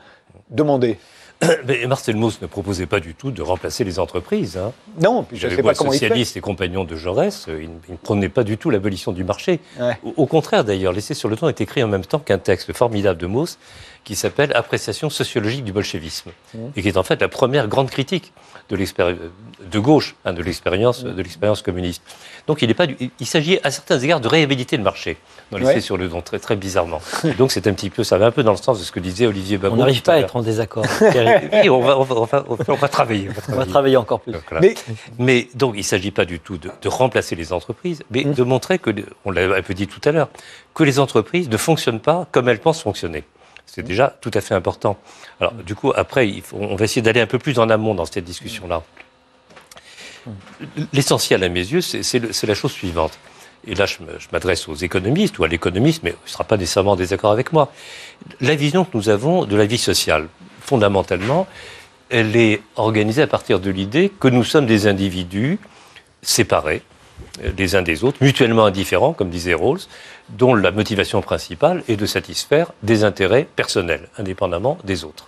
demander. 0.49 0.97
Mais 1.67 1.85
Marcel 1.87 2.15
Mauss 2.15 2.41
ne 2.41 2.47
proposait 2.47 2.85
pas 2.85 2.99
du 2.99 3.15
tout 3.15 3.31
de 3.31 3.41
remplacer 3.41 3.83
les 3.83 3.99
entreprises. 3.99 4.57
Hein. 4.57 4.71
Non, 5.01 5.25
je 5.31 5.47
ne 5.47 5.55
sais 5.55 5.63
pas 5.63 5.73
comment 5.73 5.91
socialiste 5.91 6.37
et 6.37 6.41
compagnon 6.41 6.83
de 6.83 6.95
Jaurès, 6.95 7.47
il, 7.47 7.69
ne 7.69 7.97
prenait 7.97 8.29
pas 8.29 8.43
du 8.43 8.57
tout 8.57 8.69
l'abolition 8.69 9.11
du 9.11 9.23
marché. 9.23 9.59
Au, 10.15 10.25
contraire, 10.25 10.63
d'ailleurs, 10.63 10.93
Laissé 10.93 11.13
sur 11.13 11.29
le 11.29 11.35
temps 11.35 11.49
est 11.49 11.61
écrit 11.61 11.83
en 11.83 11.87
même 11.87 12.05
temps 12.05 12.19
qu'un 12.19 12.37
texte 12.37 12.73
formidable 12.73 13.19
de 13.19 13.27
Mauss 13.27 13.57
qui 14.03 14.15
s'appelle 14.15 14.51
Appréciation 14.55 15.09
sociologique 15.09 15.63
du 15.63 15.73
bolchevisme, 15.73 16.31
mmh. 16.53 16.57
et 16.75 16.81
qui 16.81 16.87
est 16.87 16.97
en 16.97 17.03
fait 17.03 17.21
la 17.21 17.27
première 17.27 17.67
grande 17.67 17.89
critique 17.89 18.33
de, 18.69 18.77
de 18.77 19.79
gauche, 19.79 20.15
hein, 20.25 20.33
de 20.33 20.41
l'expérience 20.41 21.03
mmh. 21.03 21.13
de 21.13 21.21
l'expérience 21.21 21.61
communiste. 21.61 22.01
Donc 22.47 22.61
il 22.61 22.67
n'est 22.67 22.73
pas 22.73 22.85
il 23.19 23.25
s'agit 23.27 23.59
à 23.63 23.69
certains 23.69 23.99
égards 23.99 24.19
de 24.19 24.27
réhabiliter 24.27 24.77
le 24.77 24.83
marché 24.83 25.17
dans 25.51 25.57
l'essai 25.57 25.81
sur 25.81 25.97
le 25.97 26.07
don, 26.07 26.21
très, 26.21 26.39
très 26.39 26.55
bizarrement. 26.55 27.01
donc 27.37 27.51
c'est 27.51 27.67
un 27.67 27.73
petit 27.73 27.89
peu, 27.89 28.03
ça 28.03 28.17
va 28.17 28.27
un 28.27 28.31
peu 28.31 28.43
dans 28.43 28.51
le 28.51 28.57
sens 28.57 28.79
de 28.79 28.83
ce 28.83 28.91
que 28.91 28.99
disait 28.99 29.27
Olivier 29.27 29.57
Babou. 29.57 29.75
On 29.75 29.79
n'arrive 29.79 30.01
pas 30.01 30.13
à 30.13 30.19
être 30.19 30.35
en 30.35 30.41
désaccord. 30.41 30.85
oui, 31.01 31.69
on 31.69 31.81
va, 31.81 31.99
on, 31.99 32.03
va, 32.03 32.45
on, 32.47 32.55
va, 32.55 32.87
travailler, 32.87 33.29
on 33.49 33.55
va 33.55 33.65
travailler. 33.65 33.97
encore 33.97 34.21
plus. 34.21 34.33
mais, 34.61 34.75
mais, 35.19 35.47
donc 35.53 35.73
il 35.75 35.79
ne 35.79 35.83
s'agit 35.83 36.11
pas 36.11 36.25
du 36.25 36.39
tout 36.39 36.57
de, 36.57 36.71
remplacer 36.85 37.35
les 37.35 37.53
entreprises, 37.53 38.03
mais 38.09 38.23
mmh. 38.23 38.33
de 38.33 38.43
montrer 38.43 38.79
que, 38.79 38.91
on 39.25 39.31
l'a 39.31 39.55
un 39.55 39.61
peu 39.61 39.73
dit 39.73 39.87
tout 39.87 40.01
à 40.07 40.11
l'heure, 40.11 40.29
que 40.73 40.83
les 40.83 40.99
entreprises 40.99 41.49
ne 41.49 41.57
fonctionnent 41.57 41.99
pas 41.99 42.27
comme 42.31 42.49
elles 42.49 42.59
pensent 42.59 42.81
fonctionner. 42.81 43.23
C'est 43.73 43.83
déjà 43.83 44.13
tout 44.19 44.31
à 44.33 44.41
fait 44.41 44.53
important. 44.53 44.97
Alors, 45.39 45.53
du 45.53 45.75
coup, 45.75 45.93
après, 45.95 46.29
on 46.51 46.75
va 46.75 46.83
essayer 46.83 47.01
d'aller 47.01 47.21
un 47.21 47.25
peu 47.25 47.39
plus 47.39 47.57
en 47.57 47.69
amont 47.69 47.95
dans 47.95 48.03
cette 48.03 48.25
discussion-là. 48.25 48.83
L'essentiel, 50.91 51.41
à 51.41 51.47
mes 51.47 51.61
yeux, 51.61 51.79
c'est 51.79 52.43
la 52.43 52.53
chose 52.53 52.73
suivante. 52.73 53.17
Et 53.65 53.73
là, 53.75 53.85
je 53.85 53.99
m'adresse 54.33 54.67
aux 54.67 54.75
économistes 54.75 55.39
ou 55.39 55.45
à 55.45 55.47
l'économiste, 55.47 56.03
mais 56.03 56.09
il 56.09 56.25
ne 56.25 56.29
sera 56.29 56.43
pas 56.43 56.57
nécessairement 56.57 56.91
en 56.91 56.95
désaccord 56.97 57.31
avec 57.31 57.53
moi. 57.53 57.71
La 58.41 58.55
vision 58.55 58.83
que 58.83 58.97
nous 58.97 59.07
avons 59.07 59.45
de 59.45 59.55
la 59.55 59.65
vie 59.65 59.77
sociale, 59.77 60.27
fondamentalement, 60.59 61.47
elle 62.09 62.35
est 62.35 62.61
organisée 62.75 63.21
à 63.21 63.27
partir 63.27 63.61
de 63.61 63.71
l'idée 63.71 64.11
que 64.19 64.27
nous 64.27 64.43
sommes 64.43 64.65
des 64.65 64.87
individus 64.87 65.59
séparés 66.21 66.81
les 67.57 67.75
uns 67.75 67.81
des 67.81 68.03
autres, 68.03 68.17
mutuellement 68.21 68.65
indifférents, 68.65 69.13
comme 69.13 69.29
disait 69.29 69.53
Rawls, 69.53 69.81
dont 70.37 70.55
la 70.55 70.71
motivation 70.71 71.21
principale 71.21 71.83
est 71.87 71.97
de 71.97 72.05
satisfaire 72.05 72.71
des 72.83 73.03
intérêts 73.03 73.47
personnels, 73.55 74.09
indépendamment 74.17 74.77
des 74.83 75.03
autres. 75.03 75.27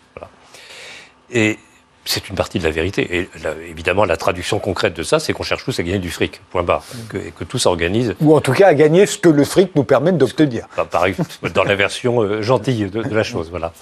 Et 1.32 1.58
c'est 2.06 2.30
une 2.30 2.36
partie 2.36 2.60
de 2.60 2.63
la 2.63 2.72
vérité. 2.72 3.18
Et 3.18 3.30
évidemment, 3.70 4.06
la 4.06 4.18
traduction 4.18 4.60
concrète 4.60 4.94
de 4.94 5.04
ça, 5.04 5.20
c'est 5.20 5.34
qu'on 5.34 5.44
cherche 5.44 5.63
tous 5.63 5.80
à 5.80 5.84
gagner 5.84 6.00
du 6.00 6.12
fric, 6.12 6.42
point 6.52 6.63
barre, 6.63 6.84
que, 7.10 7.18
et 7.18 7.32
que 7.32 7.44
tout 7.44 7.58
s'organise. 7.58 8.16
Ou 8.22 8.36
en 8.36 8.42
tout 8.42 8.54
cas 8.54 8.68
à 8.68 8.74
gagner 8.74 9.06
ce 9.06 9.18
que 9.18 9.30
le 9.30 9.44
fric 9.46 9.76
nous 9.76 9.84
permet 9.84 10.12
d'obtenir. 10.12 10.68
Pareil, 10.92 11.16
dans 11.54 11.63
la 11.63 11.76
version 11.76 12.22
euh, 12.22 12.42
gentille 12.42 12.89
de, 12.89 13.02
la 13.02 13.24
chose, 13.24 13.50
voilà. 13.50 13.74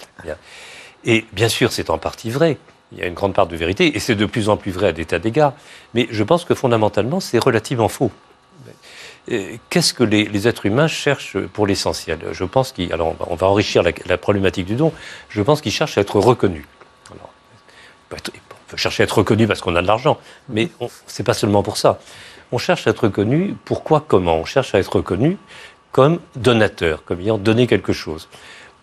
Et 1.03 1.25
bien 1.33 1.49
sûr, 1.49 1.71
c'est 1.71 1.89
en 1.89 1.97
partie 1.97 2.29
vrai. 2.29 2.57
Il 2.91 2.99
y 2.99 3.03
a 3.03 3.07
une 3.07 3.13
grande 3.13 3.33
part 3.33 3.47
de 3.47 3.55
vérité, 3.55 3.95
et 3.95 3.99
c'est 3.99 4.15
de 4.15 4.25
plus 4.25 4.49
en 4.49 4.57
plus 4.57 4.71
vrai 4.71 4.87
à 4.87 4.91
des 4.91 5.05
tas 5.05 5.19
d'égards. 5.19 5.53
Mais 5.93 6.07
je 6.11 6.23
pense 6.23 6.45
que 6.45 6.53
fondamentalement, 6.53 7.19
c'est 7.19 7.39
relativement 7.39 7.87
faux. 7.87 8.11
Qu'est-ce 9.27 9.93
que 9.93 10.03
les, 10.03 10.47
êtres 10.47 10.65
humains 10.65 10.87
cherchent 10.87 11.37
pour 11.37 11.67
l'essentiel? 11.67 12.19
Je 12.31 12.43
pense 12.43 12.71
qu'ils, 12.71 12.91
alors 12.91 13.15
on 13.29 13.35
va 13.35 13.47
enrichir 13.47 13.83
la, 13.83 14.17
problématique 14.17 14.65
du 14.65 14.75
don. 14.75 14.91
Je 15.29 15.41
pense 15.41 15.61
qu'ils 15.61 15.71
cherchent 15.71 15.97
à 15.97 16.01
être 16.01 16.19
reconnus. 16.19 16.65
on 17.11 18.15
peut 18.67 18.77
chercher 18.77 19.03
à 19.03 19.05
être 19.05 19.19
reconnu 19.19 19.47
parce 19.47 19.61
qu'on 19.61 19.75
a 19.75 19.81
de 19.81 19.87
l'argent, 19.87 20.17
mais 20.49 20.69
c'est 21.05 21.23
pas 21.23 21.33
seulement 21.33 21.63
pour 21.63 21.77
ça. 21.77 21.99
On 22.51 22.57
cherche 22.57 22.87
à 22.87 22.89
être 22.89 23.03
reconnu. 23.03 23.55
Pourquoi 23.63 24.03
Comment? 24.05 24.37
On 24.37 24.45
cherche 24.45 24.73
à 24.75 24.79
être 24.79 24.95
reconnu 24.95 25.37
comme 25.91 26.19
donateur, 26.35 27.03
comme 27.03 27.19
ayant 27.19 27.37
donné 27.37 27.67
quelque 27.67 27.93
chose 27.93 28.27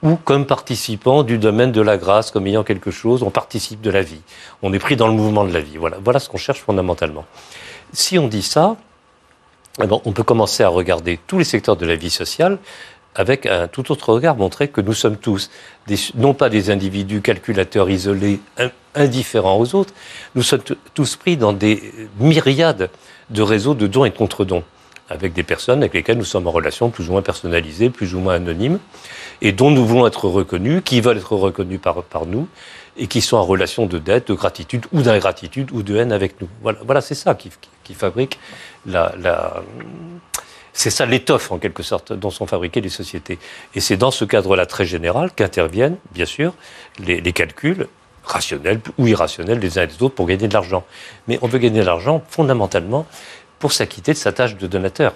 ou 0.02 0.16
comme 0.16 0.46
participant 0.46 1.22
du 1.22 1.38
domaine 1.38 1.72
de 1.72 1.80
la 1.80 1.96
grâce, 1.96 2.30
comme 2.30 2.46
ayant 2.46 2.62
quelque 2.62 2.90
chose, 2.90 3.22
on 3.22 3.30
participe 3.30 3.80
de 3.80 3.90
la 3.90 4.02
vie. 4.02 4.20
On 4.62 4.72
est 4.72 4.78
pris 4.78 4.96
dans 4.96 5.08
le 5.08 5.14
mouvement 5.14 5.44
de 5.44 5.52
la 5.52 5.60
vie. 5.60 5.76
Voilà, 5.76 5.98
voilà 6.02 6.20
ce 6.20 6.28
qu'on 6.28 6.38
cherche 6.38 6.60
fondamentalement. 6.60 7.24
Si 7.92 8.18
on 8.18 8.28
dit 8.28 8.42
ça, 8.42 8.76
on 9.78 10.12
peut 10.12 10.22
commencer 10.22 10.62
à 10.62 10.68
regarder 10.68 11.18
tous 11.26 11.38
les 11.38 11.44
secteurs 11.44 11.76
de 11.76 11.86
la 11.86 11.94
vie 11.94 12.10
sociale 12.10 12.58
avec 13.14 13.46
un 13.46 13.66
tout 13.66 13.90
autre 13.90 14.12
regard, 14.12 14.36
montrer 14.36 14.68
que 14.68 14.80
nous 14.80 14.94
sommes 14.94 15.16
tous, 15.16 15.50
non 16.14 16.34
pas 16.34 16.48
des 16.48 16.70
individus 16.70 17.20
calculateurs 17.20 17.90
isolés, 17.90 18.40
indifférents 18.94 19.58
aux 19.58 19.74
autres, 19.74 19.92
nous 20.34 20.42
sommes 20.42 20.62
tous 20.94 21.16
pris 21.16 21.36
dans 21.36 21.52
des 21.52 21.92
myriades 22.20 22.90
de 23.30 23.42
réseaux 23.42 23.74
de 23.74 23.86
dons 23.86 24.04
et 24.04 24.10
de 24.10 24.16
contre-dons 24.16 24.62
avec 25.10 25.32
des 25.32 25.42
personnes 25.42 25.78
avec 25.78 25.94
lesquelles 25.94 26.18
nous 26.18 26.24
sommes 26.24 26.46
en 26.46 26.50
relation 26.50 26.90
plus 26.90 27.08
ou 27.08 27.12
moins 27.12 27.22
personnalisée, 27.22 27.90
plus 27.90 28.14
ou 28.14 28.20
moins 28.20 28.34
anonyme, 28.34 28.78
et 29.40 29.52
dont 29.52 29.70
nous 29.70 29.86
voulons 29.86 30.06
être 30.06 30.26
reconnus, 30.28 30.82
qui 30.84 31.00
veulent 31.00 31.16
être 31.16 31.34
reconnus 31.34 31.80
par 31.80 32.26
nous, 32.26 32.46
et 32.98 33.06
qui 33.06 33.20
sont 33.20 33.36
en 33.36 33.44
relation 33.44 33.86
de 33.86 33.98
dette, 33.98 34.28
de 34.28 34.34
gratitude 34.34 34.86
ou 34.92 35.02
d'ingratitude 35.02 35.70
ou 35.72 35.82
de 35.82 35.96
haine 35.96 36.12
avec 36.12 36.40
nous. 36.40 36.48
Voilà, 36.62 36.78
voilà 36.84 37.00
c'est 37.00 37.14
ça 37.14 37.34
qui, 37.34 37.50
qui, 37.84 37.94
fabrique 37.94 38.38
la... 38.86 39.14
la 39.20 39.62
c'est 40.72 40.90
ça 40.90 41.06
l'étoffe, 41.06 41.50
en 41.50 41.58
quelque 41.58 41.82
sorte, 41.82 42.12
dont 42.12 42.30
sont 42.30 42.46
fabriquées 42.46 42.80
les 42.80 42.88
sociétés. 42.88 43.40
Et 43.74 43.80
c'est 43.80 43.96
dans 43.96 44.12
ce 44.12 44.24
cadre-là 44.24 44.64
très 44.64 44.84
général 44.84 45.32
qu'interviennent, 45.32 45.96
bien 46.12 46.24
sûr, 46.26 46.54
les, 47.00 47.20
les 47.20 47.32
calculs 47.32 47.88
rationnels 48.22 48.78
ou 48.96 49.08
irrationnels 49.08 49.58
des 49.58 49.78
uns 49.78 49.82
et 49.82 49.86
des 49.88 50.02
autres 50.02 50.14
pour 50.14 50.26
gagner 50.26 50.46
de 50.46 50.54
l'argent. 50.54 50.84
Mais 51.26 51.38
on 51.42 51.48
veut 51.48 51.58
gagner 51.58 51.80
de 51.80 51.86
l'argent 51.86 52.22
fondamentalement 52.28 53.06
pour 53.58 53.72
s'acquitter 53.72 54.12
de 54.12 54.18
sa 54.18 54.32
tâche 54.32 54.56
de 54.56 54.66
donateur. 54.66 55.14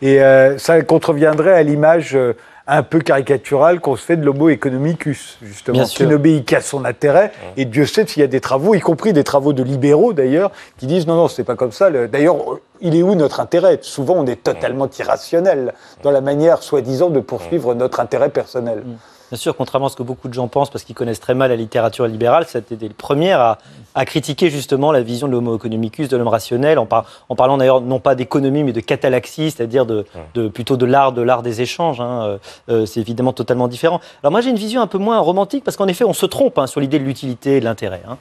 Et 0.00 0.22
euh, 0.22 0.58
ça 0.58 0.80
contreviendrait 0.82 1.52
à 1.52 1.62
l'image 1.62 2.14
euh, 2.14 2.34
un 2.68 2.82
peu 2.82 3.00
caricaturale 3.00 3.80
qu'on 3.80 3.96
se 3.96 4.02
fait 4.02 4.16
de 4.16 4.24
l'homo 4.24 4.50
economicus, 4.50 5.38
justement, 5.42 5.84
qui 5.84 6.06
n'obéit 6.06 6.44
qu'à 6.44 6.60
son 6.60 6.84
intérêt. 6.84 7.32
Et 7.56 7.64
Dieu 7.64 7.86
sait 7.86 8.06
s'il 8.06 8.20
y 8.20 8.24
a 8.24 8.28
des 8.28 8.40
travaux, 8.40 8.74
y 8.74 8.80
compris 8.80 9.14
des 9.14 9.24
travaux 9.24 9.54
de 9.54 9.62
libéraux 9.62 10.12
d'ailleurs, 10.12 10.52
qui 10.76 10.86
disent 10.86 11.06
non, 11.06 11.16
non, 11.16 11.28
c'est 11.28 11.44
pas 11.44 11.56
comme 11.56 11.72
ça. 11.72 11.90
D'ailleurs, 11.90 12.36
il 12.80 12.94
est 12.94 13.02
où 13.02 13.14
notre 13.14 13.40
intérêt? 13.40 13.78
Souvent, 13.80 14.14
on 14.18 14.26
est 14.26 14.42
totalement 14.42 14.88
irrationnel 14.98 15.72
dans 16.02 16.10
la 16.10 16.20
manière, 16.20 16.62
soi-disant, 16.62 17.08
de 17.08 17.20
poursuivre 17.20 17.74
notre 17.74 18.00
intérêt 18.00 18.28
personnel. 18.28 18.82
Bien 19.30 19.38
sûr, 19.38 19.56
contrairement 19.56 19.88
à 19.88 19.90
ce 19.90 19.96
que 19.96 20.02
beaucoup 20.02 20.28
de 20.28 20.34
gens 20.34 20.48
pensent, 20.48 20.70
parce 20.70 20.84
qu'ils 20.84 20.94
connaissent 20.94 21.20
très 21.20 21.34
mal 21.34 21.50
la 21.50 21.56
littérature 21.56 22.06
libérale, 22.06 22.46
c'était 22.46 22.76
les 22.80 22.88
premières 22.88 23.40
à, 23.40 23.58
à, 23.94 24.04
critiquer 24.04 24.48
justement 24.48 24.90
la 24.90 25.02
vision 25.02 25.26
de 25.26 25.32
l'homo 25.32 25.54
economicus, 25.56 26.08
de 26.08 26.16
l'homme 26.16 26.28
rationnel, 26.28 26.78
en, 26.78 26.88
en 27.28 27.36
parlant 27.36 27.58
d'ailleurs 27.58 27.80
non 27.80 28.00
pas 28.00 28.14
d'économie, 28.14 28.64
mais 28.64 28.72
de 28.72 28.80
catalaxie, 28.80 29.50
c'est-à-dire 29.50 29.84
de, 29.84 30.06
de, 30.34 30.48
plutôt 30.48 30.76
de 30.76 30.86
l'art, 30.86 31.12
de 31.12 31.22
l'art 31.22 31.42
des 31.42 31.60
échanges. 31.60 32.00
Hein. 32.00 32.22
Euh, 32.22 32.38
euh, 32.70 32.86
c'est 32.86 33.00
évidemment 33.00 33.32
totalement 33.32 33.68
différent. 33.68 34.00
Alors 34.22 34.32
moi, 34.32 34.40
j'ai 34.40 34.50
une 34.50 34.56
vision 34.56 34.80
un 34.80 34.86
peu 34.86 34.98
moins 34.98 35.18
romantique, 35.18 35.64
parce 35.64 35.76
qu'en 35.76 35.88
effet, 35.88 36.04
on 36.04 36.14
se 36.14 36.26
trompe 36.26 36.58
hein, 36.58 36.66
sur 36.66 36.80
l'idée 36.80 36.98
de 36.98 37.04
l'utilité 37.04 37.56
et 37.56 37.60
de 37.60 37.64
l'intérêt. 37.64 38.02
Hein. 38.08 38.16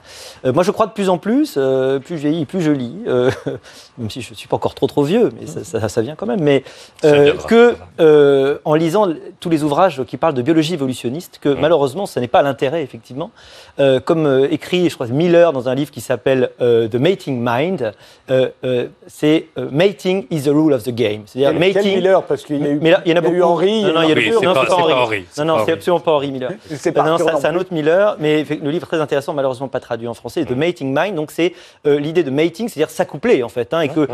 Euh, 0.46 0.54
moi, 0.54 0.64
je 0.64 0.72
crois 0.72 0.88
de 0.88 0.92
plus 0.92 1.10
en 1.10 1.18
plus, 1.18 1.56
euh, 1.58 2.00
plus 2.00 2.18
je 2.18 2.28
vieillis, 2.28 2.46
plus 2.46 2.62
je 2.62 2.72
lis, 2.72 2.98
euh, 3.08 3.32
même 3.98 4.10
si 4.10 4.22
je 4.22 4.32
ne 4.32 4.36
suis 4.36 4.48
pas 4.48 4.58
encore 4.58 4.76
trop 4.76 4.88
trop 4.88 5.04
vieux, 5.04 5.30
mais 5.40 5.48
ça, 5.48 5.64
ça, 5.64 5.88
ça 5.88 6.02
vient 6.02 6.16
quand 6.16 6.26
même, 6.26 6.42
mais 6.42 6.64
que 7.48 7.76
en 8.66 8.74
lisant 8.74 9.08
tous 9.40 9.50
les 9.50 9.64
ouvrages 9.64 10.04
qui 10.06 10.18
parlent 10.18 10.34
de 10.34 10.42
biologie 10.42 10.74
évolutive, 10.74 10.98
que 11.42 11.50
malheureusement, 11.50 12.06
ce 12.06 12.20
n'est 12.20 12.28
pas 12.28 12.42
l'intérêt, 12.42 12.84
effectivement. 12.84 13.32
Euh, 13.80 14.00
comme 14.00 14.26
euh, 14.26 14.48
écrit, 14.52 14.90
je 14.90 14.96
crois, 14.96 15.08
Miller 15.08 15.54
dans 15.54 15.70
un 15.70 15.76
livre 15.76 15.92
qui 15.92 16.02
s'appelle 16.02 16.50
euh, 16.62 16.88
The 16.88 16.96
Mating 16.96 17.40
Mind, 17.40 17.94
c'est 19.08 19.48
Mating 19.58 20.26
is 20.32 20.44
the 20.44 20.48
rule 20.48 20.74
of 20.74 20.84
the 20.84 20.92
game. 20.92 21.24
C'est-à-dire 21.26 21.60
mating. 21.60 21.96
Miller? 21.96 22.24
Parce 22.24 22.44
qu'il 22.44 22.58
y 22.58 22.66
a 22.66 22.70
eu, 22.72 22.80
il 22.82 23.12
y, 23.12 23.14
en 23.14 23.16
a, 23.16 23.22
beaucoup. 23.22 23.36
eu 23.36 23.44
Henry. 23.44 23.84
Non, 23.84 23.94
non, 23.94 24.02
il 24.04 24.10
y 24.10 24.12
a 24.12 24.16
oui, 24.16 24.32
non, 24.32 24.54
pas, 24.54 24.66
Henry. 24.70 25.26
Non, 25.38 25.46
non, 25.46 25.58
c'est 25.66 25.74
absolument 25.74 26.00
pas 26.00 26.12
Henry 26.12 26.32
Miller. 26.32 26.52
c'est 26.70 26.98
un 26.98 27.56
autre 27.56 27.72
Miller, 27.74 28.18
mais 28.20 28.44
le 28.44 28.72
livre 28.72 28.88
très 28.88 29.00
intéressant, 29.00 29.34
malheureusement 29.34 29.68
pas 29.68 29.80
traduit 29.80 30.08
en 30.08 30.14
français, 30.14 30.46
The 30.46 30.52
Mating 30.52 30.96
Mind. 30.98 31.16
Donc 31.16 31.32
c'est 31.32 31.54
l'idée 31.86 32.24
de 32.24 32.32
mating, 32.32 32.68
c'est-à-dire 32.70 32.90
s'accoupler 32.90 33.44
en 33.44 33.50
fait, 33.50 33.74
hein, 33.74 33.82
et 33.88 33.94
que 33.94 34.08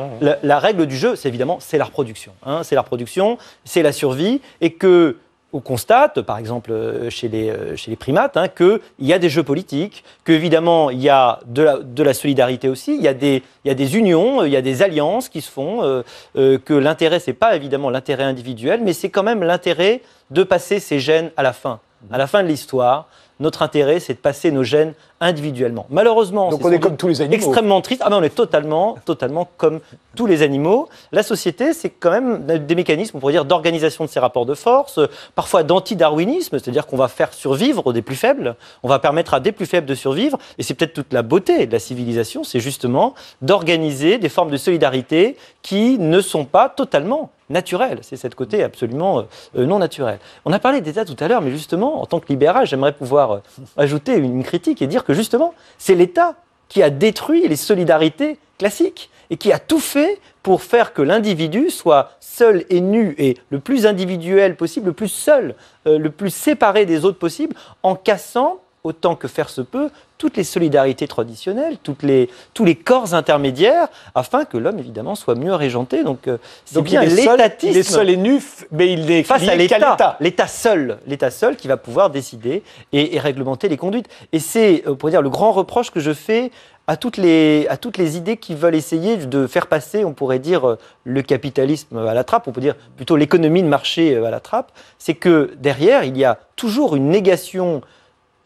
la, 0.43 0.59
règle 0.59 0.85
du 0.85 0.95
jeu, 0.95 1.15
c'est 1.15 1.27
évidemment 1.27 1.57
c'est 1.59 1.77
la 1.77 1.85
reproduction. 1.85 2.33
Hein, 2.45 2.61
c'est 2.63 2.75
la 2.75 2.81
reproduction, 2.81 3.37
c'est 3.65 3.81
la 3.81 3.91
survie, 3.91 4.41
et 4.61 4.73
que 4.73 5.17
on 5.55 5.59
constate, 5.59 6.21
par 6.21 6.39
exemple 6.39 6.71
euh, 6.71 7.11
chez 7.11 7.27
les, 7.27 7.49
euh, 7.51 7.75
chez 7.75 7.91
les 7.91 7.95
primates, 7.95 8.37
hein, 8.37 8.47
qu'il 8.47 8.79
y 8.99 9.13
a 9.13 9.19
des 9.19 9.29
jeux 9.29 9.43
politiques, 9.43 10.03
qu'évidemment 10.25 10.89
il 10.89 10.99
y 10.99 11.09
a 11.09 11.41
de 11.45 11.61
la, 11.61 11.77
de 11.77 12.01
la, 12.01 12.15
solidarité 12.15 12.69
aussi, 12.69 12.95
il 12.95 13.03
y, 13.03 13.07
a 13.07 13.13
des, 13.13 13.43
il 13.63 13.67
y 13.67 13.71
a 13.71 13.75
des 13.75 13.95
unions, 13.95 14.43
il 14.43 14.51
y 14.51 14.55
a 14.55 14.63
des 14.63 14.81
alliances 14.81 15.29
qui 15.29 15.41
se 15.41 15.51
font, 15.51 16.03
que 16.33 16.73
l'intérêt, 16.73 17.19
ce 17.19 17.29
n'est 17.29 17.35
pas 17.35 17.55
évidemment 17.55 17.91
l'intérêt 17.91 18.23
individuel, 18.23 18.81
mais 18.83 18.93
c'est 18.93 19.09
quand 19.09 19.21
même 19.21 19.43
l'intérêt 19.43 20.01
de 20.31 20.41
passer 20.41 20.79
ces 20.79 20.99
gènes 20.99 21.31
à 21.37 21.43
la 21.43 21.53
fin, 21.53 21.79
à 22.11 22.17
la 22.17 22.27
fin 22.27 22.43
de 22.43 22.47
l'histoire, 22.47 23.07
notre 23.39 23.61
intérêt, 23.61 23.99
c'est 23.99 24.13
de 24.13 24.19
passer 24.19 24.51
nos 24.51 24.63
gènes 24.63 24.93
individuellement. 25.19 25.85
Malheureusement, 25.89 26.49
Donc 26.49 26.63
on 26.63 26.71
est 26.71 26.79
comme 26.79 26.97
tous 26.97 27.07
les 27.07 27.21
animaux. 27.21 27.35
Extrêmement 27.35 27.81
triste. 27.81 28.01
Ah 28.05 28.09
ben 28.09 28.17
on 28.17 28.23
est 28.23 28.33
totalement, 28.33 28.97
totalement 29.05 29.49
comme 29.57 29.79
tous 30.15 30.27
les 30.27 30.43
animaux. 30.43 30.87
La 31.11 31.23
société, 31.23 31.73
c'est 31.73 31.89
quand 31.89 32.11
même 32.11 32.45
des 32.45 32.75
mécanismes, 32.75 33.17
on 33.17 33.19
pourrait 33.19 33.33
dire, 33.33 33.45
d'organisation 33.45 34.05
de 34.05 34.09
ces 34.09 34.19
rapports 34.19 34.45
de 34.45 34.53
force, 34.53 34.99
parfois 35.33 35.63
d'anti-darwinisme, 35.63 36.59
c'est-à-dire 36.59 36.85
qu'on 36.85 36.97
va 36.97 37.07
faire 37.07 37.33
survivre 37.33 37.91
des 37.91 38.01
plus 38.01 38.15
faibles, 38.15 38.55
on 38.83 38.87
va 38.87 38.99
permettre 38.99 39.33
à 39.33 39.39
des 39.39 39.51
plus 39.51 39.65
faibles 39.65 39.87
de 39.87 39.95
survivre, 39.95 40.37
et 40.57 40.63
c'est 40.63 40.75
peut-être 40.75 40.93
toute 40.93 41.11
la 41.11 41.23
beauté 41.23 41.65
de 41.65 41.71
la 41.71 41.79
civilisation, 41.79 42.43
c'est 42.43 42.59
justement 42.59 43.15
d'organiser 43.41 44.19
des 44.19 44.29
formes 44.29 44.51
de 44.51 44.57
solidarité 44.57 45.37
qui 45.63 45.97
ne 45.97 46.21
sont 46.21 46.45
pas 46.45 46.69
totalement 46.69 47.31
naturelles. 47.53 47.99
C'est 48.01 48.17
cette 48.17 48.35
côté 48.35 48.63
absolument 48.63 49.19
euh, 49.19 49.23
euh, 49.57 49.65
non 49.65 49.79
naturel. 49.79 50.19
On 50.43 50.51
a 50.51 50.59
parlé 50.59 50.81
d'État 50.81 51.05
tout 51.05 51.15
à 51.19 51.27
l'heure, 51.29 51.41
mais 51.41 51.51
justement, 51.51 52.01
en 52.01 52.05
tant 52.05 52.19
que 52.19 52.27
libéral, 52.27 52.67
j'aimerais 52.67 52.91
pouvoir 52.91 53.31
euh, 53.31 53.39
ajouter 53.77 54.15
une 54.15 54.43
critique 54.43 54.81
et 54.81 54.87
dire 54.87 55.05
que 55.05 55.13
justement, 55.13 55.53
c'est 55.77 55.95
l'État 55.95 56.35
qui 56.67 56.83
a 56.83 56.89
détruit 56.89 57.47
les 57.47 57.55
solidarités 57.55 58.37
classiques 58.57 59.09
et 59.29 59.37
qui 59.37 59.53
a 59.53 59.59
tout 59.59 59.79
fait 59.79 60.19
pour 60.41 60.61
faire 60.61 60.93
que 60.93 61.01
l'individu 61.01 61.69
soit 61.69 62.11
seul 62.19 62.65
et 62.69 62.81
nu 62.81 63.15
et 63.17 63.37
le 63.49 63.59
plus 63.59 63.85
individuel 63.85 64.57
possible, 64.57 64.87
le 64.87 64.93
plus 64.93 65.07
seul, 65.07 65.55
le 65.85 66.09
plus 66.09 66.29
séparé 66.29 66.85
des 66.85 67.05
autres 67.05 67.19
possible, 67.19 67.55
en 67.83 67.95
cassant 67.95 68.59
autant 68.83 69.15
que 69.15 69.29
faire 69.29 69.49
se 69.49 69.61
peut, 69.61 69.89
toutes 70.17 70.35
les 70.35 70.43
solidarités 70.43 71.07
traditionnelles, 71.07 71.77
toutes 71.81 72.03
les, 72.03 72.29
tous 72.53 72.65
les 72.65 72.75
corps 72.75 73.13
intermédiaires, 73.13 73.87
afin 74.13 74.43
que 74.43 74.57
l'homme, 74.57 74.77
évidemment, 74.77 75.15
soit 75.15 75.35
mieux 75.35 75.53
régenté. 75.53 76.03
Donc, 76.03 76.27
euh, 76.27 76.37
c'est 76.65 76.81
bien 76.81 77.03
l'étatisme. 77.03 77.71
Il 77.71 77.77
est 77.77 77.83
seul 77.83 78.09
et 78.09 78.17
nu, 78.17 78.41
mais 78.71 78.91
il 78.91 79.09
est 79.09 79.23
face 79.23 79.47
à 79.47 79.55
l'État. 79.55 80.17
L'État 80.19 80.47
seul, 80.47 80.97
l'État 81.07 81.31
seul 81.31 81.55
qui 81.55 81.69
va 81.69 81.77
pouvoir 81.77 82.09
décider 82.09 82.61
et, 82.91 83.17
réglementer 83.19 83.69
les 83.69 83.77
conduites. 83.77 84.09
Et 84.33 84.39
c'est, 84.39 84.83
euh, 84.85 84.95
pour 84.95 85.09
dire, 85.09 85.21
le 85.21 85.29
grand 85.29 85.53
reproche 85.53 85.89
que 85.89 86.01
je 86.01 86.13
fais 86.13 86.51
à 86.87 86.97
toutes, 86.97 87.15
les, 87.15 87.65
à 87.69 87.77
toutes 87.77 87.97
les 87.97 88.17
idées 88.17 88.35
qui 88.35 88.53
veulent 88.53 88.75
essayer 88.75 89.15
de 89.15 89.47
faire 89.47 89.67
passer, 89.67 90.03
on 90.03 90.11
pourrait 90.11 90.39
dire, 90.39 90.67
euh, 90.67 90.77
le 91.05 91.21
capitalisme 91.21 91.97
à 91.97 92.13
la 92.13 92.25
trappe, 92.25 92.49
on 92.49 92.51
peut 92.51 92.59
dire 92.59 92.75
plutôt 92.97 93.15
l'économie 93.15 93.63
de 93.63 93.69
marché 93.69 94.17
à 94.17 94.29
la 94.29 94.41
trappe, 94.41 94.73
c'est 94.99 95.13
que 95.13 95.53
derrière, 95.57 96.03
il 96.03 96.17
y 96.17 96.25
a 96.25 96.37
toujours 96.57 96.97
une 96.97 97.09
négation 97.09 97.81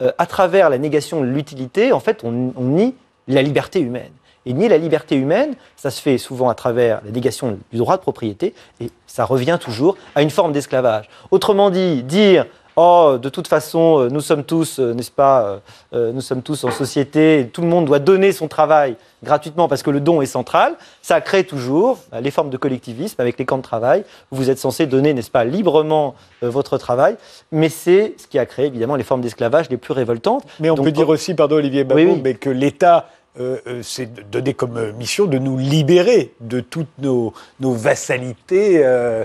euh, 0.00 0.12
à 0.18 0.26
travers 0.26 0.70
la 0.70 0.78
négation 0.78 1.20
de 1.20 1.26
l'utilité, 1.26 1.92
en 1.92 2.00
fait, 2.00 2.22
on, 2.24 2.52
nie 2.60 2.94
la 3.26 3.42
liberté 3.42 3.80
humaine. 3.80 4.12
Et 4.46 4.52
nier 4.52 4.68
la 4.68 4.78
liberté 4.78 5.16
humaine, 5.16 5.54
ça 5.76 5.90
se 5.90 6.00
fait 6.00 6.16
souvent 6.16 6.48
à 6.48 6.54
travers 6.54 7.02
la 7.04 7.10
négation 7.10 7.58
du 7.70 7.78
droit 7.78 7.96
de 7.96 8.02
propriété, 8.02 8.54
et 8.80 8.90
ça 9.06 9.24
revient 9.24 9.58
toujours 9.60 9.96
à 10.14 10.22
une 10.22 10.30
forme 10.30 10.52
d'esclavage. 10.52 11.08
Autrement 11.30 11.70
dit, 11.70 12.02
dire 12.02 12.46
oh, 12.78 13.18
de 13.20 13.28
toute 13.28 13.48
façon, 13.48 14.00
euh, 14.00 14.08
nous 14.08 14.20
sommes 14.20 14.44
tous, 14.44 14.78
euh, 14.78 14.94
n'est-ce 14.94 15.10
pas, 15.10 15.60
euh, 15.92 16.12
nous 16.12 16.20
sommes 16.20 16.42
tous 16.42 16.62
en 16.64 16.70
société, 16.70 17.50
tout 17.52 17.60
le 17.60 17.66
monde 17.66 17.86
doit 17.86 17.98
donner 17.98 18.30
son 18.32 18.46
travail 18.46 18.96
gratuitement 19.24 19.66
parce 19.66 19.82
que 19.82 19.90
le 19.90 19.98
don 20.00 20.22
est 20.22 20.26
central, 20.26 20.76
ça 21.02 21.20
crée 21.20 21.42
toujours 21.42 21.98
les 22.22 22.30
formes 22.30 22.50
de 22.50 22.56
collectivisme 22.56 23.20
avec 23.20 23.36
les 23.36 23.44
camps 23.44 23.56
de 23.56 23.62
travail, 23.62 24.04
où 24.30 24.36
vous 24.36 24.48
êtes 24.48 24.58
censé 24.58 24.86
donner, 24.86 25.12
n'est-ce 25.12 25.30
pas, 25.30 25.44
librement 25.44 26.14
votre 26.40 26.78
travail, 26.78 27.16
mais 27.50 27.68
c'est 27.68 28.14
ce 28.16 28.28
qui 28.28 28.38
a 28.38 28.46
créé 28.46 28.66
évidemment 28.66 28.94
les 28.94 29.02
formes 29.02 29.20
d'esclavage 29.20 29.70
les 29.70 29.76
plus 29.76 29.92
révoltantes. 29.92 30.44
Mais 30.60 30.70
on 30.70 30.76
peut 30.76 30.92
dire 30.92 31.08
aussi, 31.08 31.34
pardon 31.34 31.56
Olivier 31.56 31.82
Babou, 31.82 32.20
mais 32.22 32.34
que 32.34 32.50
l'État 32.50 33.08
euh, 33.40 33.58
euh, 33.68 33.80
c'est 33.84 34.30
donné 34.30 34.52
comme 34.52 34.92
mission 34.92 35.26
de 35.26 35.38
nous 35.38 35.58
libérer 35.58 36.34
de 36.40 36.60
toutes 36.60 36.88
nos, 36.98 37.32
vassalités. 37.60 38.80
Euh, 38.84 39.24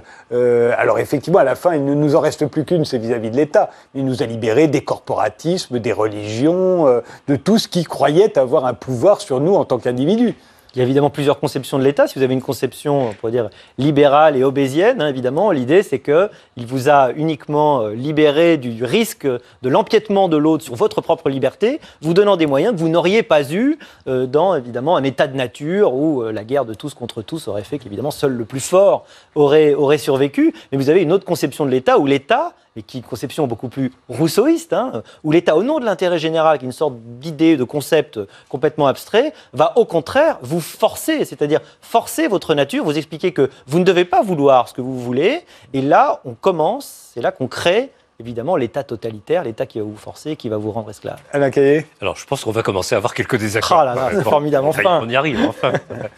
alors 0.78 1.00
effectivement, 1.00 1.40
à 1.40 1.44
la 1.44 1.56
fin, 1.56 1.74
il 1.74 1.84
ne 1.84 1.94
nous 1.96 2.16
en 2.16 2.20
reste 2.20 2.46
plus 2.46 2.64
qu'une, 2.64 2.86
c'est 2.86 3.00
vis-à-vis 3.00 3.32
de 3.32 3.38
l'État. 3.38 3.72
Il 3.96 4.06
nous 4.06 4.22
a 4.22 4.26
libérés 4.26 4.68
des 4.68 4.84
corporatismes, 4.84 5.80
des 5.80 5.94
religions, 5.94 7.02
de 7.28 7.36
tout 7.36 7.58
ce 7.58 7.68
qui 7.68 7.84
croyait 7.84 8.38
avoir 8.38 8.66
un 8.66 8.74
pouvoir 8.74 9.22
sur 9.22 9.40
nous 9.40 9.56
en 9.56 9.66
tant 9.66 9.80
qu'individus. 9.80 10.36
Il 10.76 10.80
y 10.80 10.82
a 10.82 10.86
évidemment 10.86 11.12
plusieurs 11.12 11.40
conceptions 11.40 11.78
de 11.78 11.84
l'État. 11.84 12.08
Si 12.08 12.18
vous 12.18 12.24
avez 12.24 12.34
une 12.34 12.42
conception, 12.42 13.10
on 13.10 13.14
pourrait 13.14 13.32
dire, 13.32 13.50
libérale 13.78 14.36
et 14.36 14.44
obésienne, 14.44 15.02
hein, 15.02 15.08
évidemment, 15.08 15.52
l'idée 15.52 15.84
c'est 15.84 16.00
qu'il 16.00 16.66
vous 16.66 16.90
a 16.90 17.12
uniquement 17.12 17.82
euh, 17.82 17.94
libéré 17.94 18.58
du 18.58 18.84
risque 18.84 19.28
de 19.28 19.70
l'empiètement 19.70 20.30
de 20.30 20.38
l'autre 20.38 20.64
sur 20.64 20.74
votre 20.74 21.00
propre 21.02 21.30
liberté, 21.30 21.80
vous 22.02 22.16
donnant 22.16 22.38
des 22.38 22.48
moyens 22.48 22.74
que 22.74 22.80
vous 22.80 22.90
n'auriez 22.90 23.22
pas 23.22 23.52
eu 23.52 23.78
euh, 24.08 24.26
dans, 24.26 24.56
évidemment, 24.56 24.96
un 24.96 25.04
état 25.04 25.28
de 25.28 25.36
nature 25.36 25.94
où 25.94 26.24
euh, 26.24 26.32
la 26.32 26.44
guerre 26.44 26.66
de 26.66 26.74
tous 26.74 26.96
contre 26.96 27.22
tous 27.22 27.48
aurait 27.48 27.64
fait 27.64 27.78
qu'évidemment 27.78 28.12
seul 28.12 28.32
le 28.32 28.46
plus 28.46 28.60
fort 28.60 29.06
aurait, 29.36 29.76
aurait 29.76 30.00
survécu. 30.00 30.56
Mais 30.72 30.80
vous 30.80 30.90
avez 30.90 31.04
une 31.04 31.12
autre 31.12 31.26
conception 31.26 31.66
de 31.66 31.70
l'État 31.70 32.00
où 32.00 32.08
l'État 32.08 32.54
et 32.76 32.84
qui 32.84 32.98
est 32.98 33.02
une 33.02 33.08
conception 33.08 33.48
beaucoup 33.48 33.70
plus 33.70 33.92
rousseauiste, 34.10 34.74
hein, 34.74 35.04
où 35.24 35.32
l'État, 35.32 35.56
au 35.56 35.64
nom 35.64 35.80
de 35.80 35.86
l'intérêt 35.86 36.20
général, 36.20 36.58
qui 36.58 36.66
est 36.66 36.68
une 36.68 36.72
sorte 36.72 36.96
d'idée, 36.98 37.58
de 37.58 37.64
concept 37.64 38.20
complètement 38.50 38.88
abstrait, 38.88 39.34
va 39.54 39.74
au 39.78 39.86
contraire 39.86 40.38
vous 40.42 40.62
forcer, 40.62 41.26
c'est-à-dire 41.26 41.62
forcer 41.82 42.28
votre 42.28 42.56
nature, 42.56 42.84
vous 42.84 42.98
expliquer 42.98 43.32
que 43.32 43.50
vous 43.68 43.80
ne 43.80 43.84
devez 43.84 44.06
pas 44.06 44.22
vouloir 44.22 44.68
ce 44.68 44.74
que 44.74 44.82
vous 44.82 45.00
voulez, 45.00 45.46
et 45.74 45.82
là, 45.82 46.22
on 46.26 46.34
commence, 46.34 47.12
c'est 47.14 47.22
là 47.22 47.32
qu'on 47.32 47.48
crée 47.48 47.92
évidemment 48.20 48.56
l'État 48.56 48.84
totalitaire, 48.84 49.44
l'État 49.44 49.66
qui 49.66 49.80
va 49.80 49.86
vous 49.86 49.98
forcer, 49.98 50.36
qui 50.36 50.50
va 50.50 50.58
vous 50.58 50.72
rendre 50.72 50.90
esclave. 50.90 51.20
Alain 51.32 51.50
Caillé 51.50 51.86
Alors 52.02 52.16
je 52.16 52.26
pense 52.26 52.44
qu'on 52.44 52.52
va 52.52 52.64
commencer 52.64 52.96
à 52.96 52.98
avoir 52.98 53.14
quelques 53.14 53.38
désaccords. 53.38 53.80
Ah 53.80 53.86
là 53.86 53.96
là, 53.96 54.10
c'est 54.14 54.24
formidable, 54.24 54.68
enfin. 54.68 55.02
On 55.04 55.10
y 55.10 55.16
arrive, 55.16 55.40
enfin. 55.48 55.74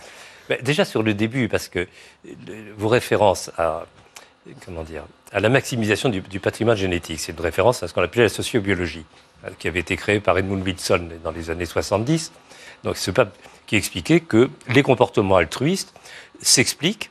déjà 0.62 0.86
sur 0.86 1.04
le 1.04 1.14
début, 1.14 1.48
parce 1.48 1.68
que 1.68 1.88
vos 2.78 2.90
références 2.90 3.52
à, 3.58 3.86
comment 4.66 4.84
dire, 4.84 5.04
à 5.32 5.40
la 5.40 5.50
maximisation 5.50 6.10
du, 6.10 6.40
patrimoine 6.40 6.78
génétique. 6.78 7.20
C'est 7.20 7.32
une 7.32 7.42
référence 7.42 7.84
à 7.84 7.88
ce 7.88 7.94
qu'on 7.94 8.02
appelait 8.02 8.24
la 8.24 8.30
sociobiologie, 8.30 9.06
euh, 9.46 9.50
qui 9.58 9.68
avait 9.68 9.80
été 9.80 9.96
créée 9.96 10.20
par 10.20 10.38
Edmund 10.38 10.64
Wilson 10.64 11.10
dans 11.24 11.32
les 11.32 11.50
années 11.50 11.66
70. 11.66 12.32
Donc, 12.84 12.98
ce 12.98 13.12
pape 13.12 13.36
qui 13.66 13.76
expliquait 13.76 14.20
que 14.20 14.50
les 14.68 14.84
comportements 14.84 15.38
altruistes 15.38 15.94
s'expliquent 16.42 17.10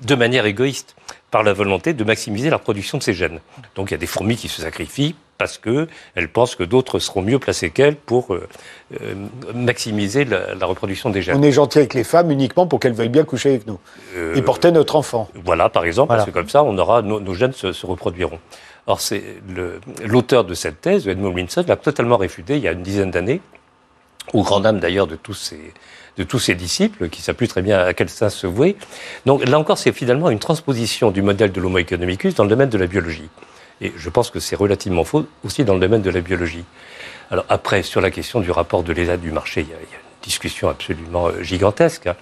de 0.00 0.14
manière 0.14 0.46
égoïste 0.46 0.94
par 1.30 1.42
la 1.42 1.52
volonté 1.52 1.92
de 1.92 2.04
maximiser 2.04 2.50
la 2.50 2.58
production 2.58 2.98
de 2.98 3.02
ces 3.02 3.14
gènes. 3.14 3.40
Donc 3.74 3.90
il 3.90 3.92
y 3.92 3.94
a 3.94 3.98
des 3.98 4.06
fourmis 4.06 4.36
qui 4.36 4.48
se 4.48 4.62
sacrifient 4.62 5.14
parce 5.38 5.56
qu'elles 5.56 6.28
pensent 6.32 6.56
que 6.56 6.64
d'autres 6.64 6.98
seront 6.98 7.22
mieux 7.22 7.38
placés 7.38 7.70
qu'elles 7.70 7.94
pour 7.94 8.34
euh, 8.34 8.46
euh, 9.00 9.14
maximiser 9.54 10.24
la, 10.24 10.66
reproduction 10.66 11.10
des 11.10 11.22
gènes. 11.22 11.38
On 11.38 11.42
est 11.42 11.52
gentil 11.52 11.78
avec 11.78 11.94
les 11.94 12.04
femmes 12.04 12.32
uniquement 12.32 12.66
pour 12.66 12.80
qu'elles 12.80 12.92
veuillent 12.92 13.08
bien 13.08 13.24
coucher 13.24 13.50
avec 13.50 13.66
nous 13.66 13.78
euh, 14.16 14.34
et 14.34 14.42
porter 14.42 14.72
notre 14.72 14.96
enfant. 14.96 15.28
Voilà, 15.44 15.68
par 15.68 15.84
exemple, 15.84 16.08
parce 16.08 16.26
que 16.26 16.32
comme 16.32 16.48
ça, 16.48 16.64
on 16.64 16.76
aura, 16.76 17.02
nos, 17.02 17.34
gènes 17.34 17.52
se, 17.52 17.86
reproduiront. 17.86 18.40
Or, 18.88 19.00
c'est 19.00 19.22
l'auteur 20.04 20.44
de 20.44 20.54
cette 20.54 20.80
thèse, 20.80 21.06
Edmund 21.06 21.34
Wilson, 21.34 21.64
l'a 21.68 21.76
totalement 21.76 22.16
réfuté 22.16 22.56
il 22.56 22.62
y 22.62 22.68
a 22.68 22.72
une 22.72 22.82
dizaine 22.82 23.10
d'années, 23.10 23.40
au 24.32 24.42
grand 24.42 24.60
dam 24.60 24.80
d'ailleurs 24.80 25.06
de 25.06 25.14
tous 25.14 25.34
ses, 25.34 25.72
de 26.16 26.24
tous 26.24 26.38
ses 26.40 26.54
disciples, 26.56 27.08
qui 27.10 27.20
ne 27.20 27.24
savent 27.24 27.36
plus 27.36 27.48
très 27.48 27.62
bien 27.62 27.78
à 27.78 27.94
quel 27.94 28.08
sens 28.08 28.34
se 28.34 28.46
vouer. 28.46 28.76
Donc 29.24 29.46
là 29.48 29.58
encore, 29.58 29.78
c'est 29.78 29.92
finalement 29.92 30.30
une 30.30 30.40
transposition 30.40 31.12
du 31.12 31.22
modèle 31.22 31.52
de 31.52 31.60
l'Homo 31.60 31.78
economicus 31.78 32.34
dans 32.34 32.42
le 32.44 32.50
domaine 32.50 32.70
de 32.70 32.78
la 32.78 32.86
biologie. 32.86 33.28
Et 33.80 33.92
je 33.96 34.10
pense 34.10 34.30
que 34.30 34.40
c'est 34.40 34.56
relativement 34.56 35.04
faux 35.04 35.26
aussi 35.44 35.64
dans 35.64 35.74
le 35.74 35.80
domaine 35.80 36.02
de 36.02 36.10
la 36.10 36.20
biologie. 36.20 36.64
Alors 37.30 37.44
après, 37.48 37.82
sur 37.82 38.00
la 38.00 38.10
question 38.10 38.40
du 38.40 38.50
rapport 38.50 38.82
de 38.82 38.92
l'État 38.92 39.16
du 39.16 39.30
marché, 39.30 39.60
il 39.62 39.68
y, 39.68 39.72
a, 39.72 39.76
une 39.76 40.22
discussion 40.22 40.68
absolument 40.68 41.28
euh, 41.28 41.42
gigantesque. 41.42 42.06
Hein. 42.06 42.16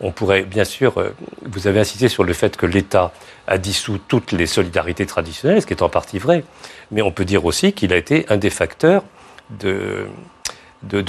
On 0.00 0.12
pourrait, 0.12 0.42
bien 0.42 0.64
sûr, 0.64 0.98
euh, 0.98 1.14
vous 1.42 1.66
avez 1.66 1.80
insisté 1.80 2.08
sur 2.08 2.24
le 2.24 2.32
fait 2.32 2.56
que 2.56 2.66
l'État 2.66 3.12
a 3.46 3.58
dissous 3.58 3.98
toutes 4.08 4.32
les 4.32 4.46
solidarités 4.46 5.06
traditionnelles, 5.06 5.62
ce 5.62 5.66
qui 5.66 5.74
est 5.74 5.82
en 5.82 5.88
partie 5.88 6.18
vrai, 6.18 6.44
mais 6.90 7.02
on 7.02 7.12
peut 7.12 7.24
dire 7.24 7.44
aussi 7.44 7.72
qu'il 7.72 7.92
a 7.92 7.96
été 7.96 8.26
un 8.28 8.36
des 8.36 8.50
facteurs 8.50 9.04
de, 9.50 10.08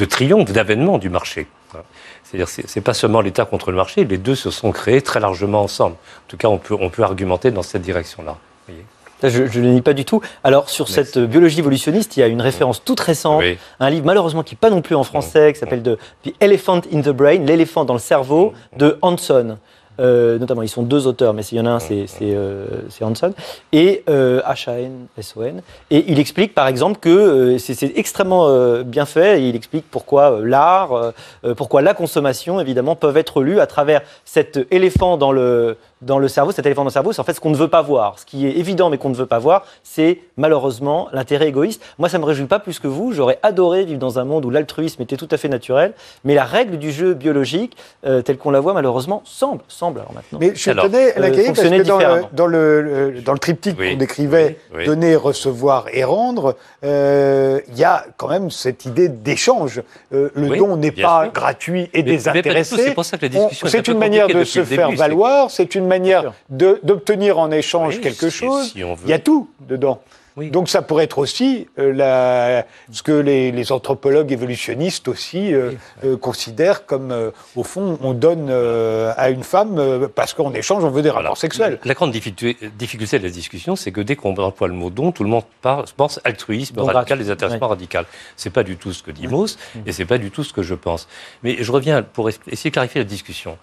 triomphe, 0.05 0.51
d'avènement 0.51 0.97
du 0.97 1.09
marché. 1.09 1.47
C'est-à-dire, 2.23 2.47
ce 2.47 2.61
n'est 2.61 2.83
pas 2.83 2.93
seulement 2.93 3.21
l'État 3.21 3.45
contre 3.45 3.71
le 3.71 3.77
marché, 3.77 4.05
les 4.05 4.17
deux 4.17 4.35
se 4.35 4.51
sont 4.51 4.71
créés 4.71 5.01
très 5.01 5.19
largement 5.19 5.63
ensemble. 5.63 5.95
En 5.95 6.29
tout 6.29 6.37
cas, 6.37 6.47
on 6.47 6.57
peut, 6.57 6.75
on 6.79 6.89
peut 6.89 7.03
argumenter 7.03 7.51
dans 7.51 7.63
cette 7.63 7.81
direction-là. 7.81 8.37
Je 9.23 9.43
ne 9.43 9.65
le 9.65 9.71
nie 9.73 9.81
pas 9.81 9.93
du 9.93 10.05
tout. 10.05 10.21
Alors, 10.43 10.69
sur 10.69 10.87
cette 10.87 11.17
biologie 11.17 11.59
évolutionniste, 11.59 12.17
il 12.17 12.19
y 12.19 12.23
a 12.23 12.27
une 12.27 12.41
référence 12.41 12.83
toute 12.83 12.99
récente, 12.99 13.43
un 13.79 13.89
livre 13.89 14.05
malheureusement 14.05 14.43
qui 14.43 14.55
n'est 14.55 14.59
pas 14.59 14.69
non 14.69 14.81
plus 14.81 14.95
en 14.95 15.03
français, 15.03 15.53
qui 15.53 15.59
s'appelle 15.59 15.83
The 15.83 16.33
Elephant 16.39 16.81
in 16.93 17.01
the 17.01 17.09
Brain, 17.09 17.39
l'éléphant 17.45 17.85
dans 17.85 17.93
le 17.93 17.99
cerveau, 17.99 18.53
de 18.77 18.97
Hanson. 19.01 19.57
Euh, 19.99 20.37
notamment, 20.37 20.61
ils 20.61 20.69
sont 20.69 20.83
deux 20.83 21.07
auteurs, 21.07 21.33
mais 21.33 21.43
s'il 21.43 21.57
y 21.57 21.61
en 21.61 21.65
a 21.65 21.71
un, 21.71 21.79
c'est 21.79 22.07
euh, 22.21 22.65
Hanson, 23.01 23.33
et 23.71 24.03
euh, 24.09 24.41
H-A-N-S-O-N. 24.41 25.61
Et 25.89 26.05
il 26.07 26.19
explique, 26.19 26.53
par 26.53 26.67
exemple, 26.67 26.99
que 26.99 27.57
c'est 27.57 27.97
extrêmement 27.97 28.81
bien 28.83 29.05
fait, 29.05 29.41
et 29.41 29.49
il 29.49 29.55
explique 29.55 29.85
pourquoi 29.89 30.39
l'art, 30.43 31.13
pourquoi 31.55 31.81
la 31.81 31.93
consommation, 31.93 32.59
évidemment, 32.59 32.95
peuvent 32.95 33.17
être 33.17 33.41
lus 33.41 33.59
à 33.59 33.67
travers 33.67 34.01
cet 34.25 34.67
éléphant 34.71 35.17
dans 35.17 35.31
le, 35.31 35.77
dans 36.01 36.19
le 36.19 36.27
cerveau, 36.27 36.51
cet 36.51 36.65
éléphant 36.65 36.81
dans 36.81 36.89
le 36.89 36.91
cerveau, 36.91 37.11
c'est 37.11 37.21
en 37.21 37.23
fait 37.23 37.33
ce 37.33 37.39
qu'on 37.39 37.49
ne 37.49 37.55
veut 37.55 37.67
pas 37.67 37.81
voir. 37.81 38.19
Ce 38.19 38.25
qui 38.25 38.45
est 38.45 38.51
évident 38.51 38.89
mais 38.89 38.97
qu'on 38.97 39.09
ne 39.09 39.15
veut 39.15 39.25
pas 39.25 39.39
voir, 39.39 39.65
c'est 39.83 40.19
malheureusement 40.37 41.07
l'intérêt 41.11 41.47
égoïste. 41.47 41.81
Moi, 41.97 42.09
ça 42.09 42.19
me 42.19 42.25
réjouit 42.25 42.45
pas 42.45 42.59
plus 42.59 42.79
que 42.79 42.87
vous. 42.87 43.13
J'aurais 43.13 43.39
adoré 43.43 43.85
vivre 43.85 43.99
dans 43.99 44.19
un 44.19 44.25
monde 44.25 44.45
où 44.45 44.49
l'altruisme 44.49 45.01
était 45.01 45.17
tout 45.17 45.27
à 45.31 45.37
fait 45.37 45.49
naturel, 45.49 45.93
mais 46.23 46.35
la 46.35 46.43
règle 46.43 46.77
du 46.77 46.91
jeu 46.91 47.13
biologique, 47.13 47.75
euh, 48.05 48.21
telle 48.21 48.37
qu'on 48.37 48.51
la 48.51 48.59
voit 48.59 48.73
malheureusement, 48.73 49.23
semble, 49.25 49.61
semble 49.67 49.99
alors 49.99 50.13
maintenant. 50.13 50.39
Mais 50.39 50.53
je 50.55 50.71
tenais 50.71 51.13
à 51.13 51.19
la 51.19 51.27
euh, 51.27 51.45
parce 51.47 51.61
que 51.61 51.83
dans 51.83 51.97
le, 51.97 52.23
dans 52.33 52.47
le, 52.47 53.21
dans 53.25 53.33
le 53.33 53.39
triptyque 53.39 53.77
qu'on 53.77 53.97
décrivait, 53.97 54.59
donner, 54.85 55.15
recevoir 55.15 55.85
et 55.93 56.03
rendre, 56.03 56.55
euh, 56.83 57.59
il 57.69 57.77
y 57.77 57.83
a 57.83 58.05
quand 58.17 58.29
même 58.29 58.51
cette 58.51 58.85
idée 58.85 59.09
d'échange. 59.09 59.81
le 60.11 60.57
don 60.57 60.77
n'est 60.77 60.91
pas 60.91 61.29
gratuit 61.33 61.89
et 61.93 62.03
désintéressé. 62.03 62.93
C'est 63.65 63.87
une 63.87 63.97
manière 63.97 64.27
de 64.27 64.43
se 64.43 64.63
faire 64.63 64.91
valoir, 64.91 65.49
c'est 65.49 65.75
une 65.75 65.86
manière 65.87 66.33
d'obtenir 66.49 67.39
en 67.39 67.51
échange 67.51 67.99
quelque 68.01 68.29
chose. 68.29 68.73
Il 68.75 69.09
y 69.09 69.13
a 69.13 69.19
tout 69.19 69.49
dedans. 69.61 70.01
Donc 70.37 70.69
ça 70.69 70.81
pourrait 70.81 71.05
être 71.05 71.17
aussi 71.17 71.67
euh, 71.79 71.91
la, 71.93 72.65
ce 72.91 73.01
que 73.01 73.11
les, 73.11 73.71
anthropologues 73.71 74.31
évolutionnistes 74.31 75.07
aussi 75.07 75.53
euh, 75.53 75.71
euh, 76.05 76.15
considèrent 76.15 76.85
comme, 76.85 77.31
au 77.55 77.63
fond, 77.63 77.97
on 78.01 78.13
donne 78.13 78.51
à 78.51 79.29
une 79.29 79.43
femme 79.43 80.07
parce 80.13 80.33
qu'en 80.33 80.53
échange, 80.53 80.83
on 80.83 80.89
veut 80.89 81.01
des 81.01 81.09
rapports 81.09 81.37
sexuels. 81.37 81.79
La, 81.83 81.93
grande 81.93 82.11
difficulté, 82.11 82.57
de 82.61 83.23
la 83.23 83.29
discussion, 83.29 83.75
c'est 83.75 83.91
que 83.91 84.01
dès 84.01 84.15
qu'on 84.15 84.35
emploie 84.35 84.67
le 84.67 84.73
mot 84.73 84.89
don, 84.89 85.11
tout 85.11 85.23
le 85.23 85.29
monde 85.29 85.43
pense 85.61 86.19
altruisme 86.23 86.79
radical, 86.79 87.17
désintéressements 87.17 87.67
radical. 87.67 88.05
C'est 88.35 88.51
pas 88.51 88.63
du 88.63 88.77
tout 88.77 88.93
ce 88.93 89.01
que 89.01 89.11
dit 89.11 89.27
Mauss, 89.27 89.57
et 89.85 89.91
c'est 89.91 90.05
pas 90.05 90.17
du 90.17 90.29
tout 90.29 90.43
ce 90.43 90.53
que 90.53 90.61
je 90.61 90.75
pense. 90.75 91.07
Mais 91.43 91.57
je 91.59 91.71
reviens 91.71 92.03
pour 92.03 92.29
essayer 92.29 92.69
de 92.69 92.73
clarifier 92.73 93.01
la 93.01 93.05
discussion. 93.05 93.57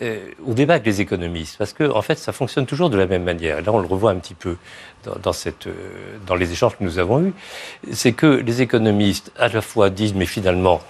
Euh, 0.00 0.30
au 0.46 0.54
débat 0.54 0.74
avec 0.74 0.86
les 0.86 1.00
économistes, 1.00 1.56
parce 1.58 1.72
que 1.72 1.82
en 1.82 2.00
fait, 2.00 2.16
ça 2.16 2.30
fonctionne 2.30 2.64
toujours 2.64 2.90
de 2.90 2.96
la 2.96 3.06
même 3.06 3.24
manière. 3.24 3.60
Là, 3.60 3.72
on 3.72 3.80
le 3.80 3.88
revoit 3.88 4.12
un 4.12 4.20
petit 4.20 4.34
peu 4.34 4.56
dans, 5.04 5.32
euh, 5.32 6.36
les 6.38 6.52
échanges 6.52 6.76
que 6.78 6.84
nous 6.84 7.00
avons 7.00 7.24
eus, 7.24 7.32
c'est 7.90 8.12
que 8.12 8.26
les 8.26 8.62
économistes 8.62 9.32
à 9.36 9.48
la 9.48 9.60
fois 9.60 9.90
disent, 9.90 10.14
mais 10.14 10.26
finalement, 10.26 10.80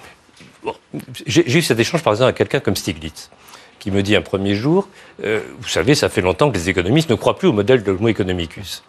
j'ai 1.24 1.56
eu 1.56 1.62
cet 1.62 1.78
échange 1.78 2.02
par 2.02 2.12
exemple 2.12 2.24
avec 2.24 2.36
quelqu'un 2.36 2.60
comme 2.60 2.76
Stiglitz 2.76 3.30
qui 3.78 3.90
me 3.90 4.02
dit 4.02 4.14
un 4.14 4.20
premier 4.20 4.54
jour, 4.54 4.86
euh, 5.24 5.40
vous 5.58 5.68
savez, 5.68 5.94
ça 5.94 6.10
fait 6.10 6.20
longtemps 6.20 6.50
que 6.50 6.56
les 6.58 6.68
économistes 6.68 7.08
ne 7.08 7.14
croient 7.14 7.38
plus 7.38 7.48
au 7.48 7.54
modèle 7.54 7.82
de 7.82 7.90
l'homo 7.90 8.08
economicus. 8.08 8.82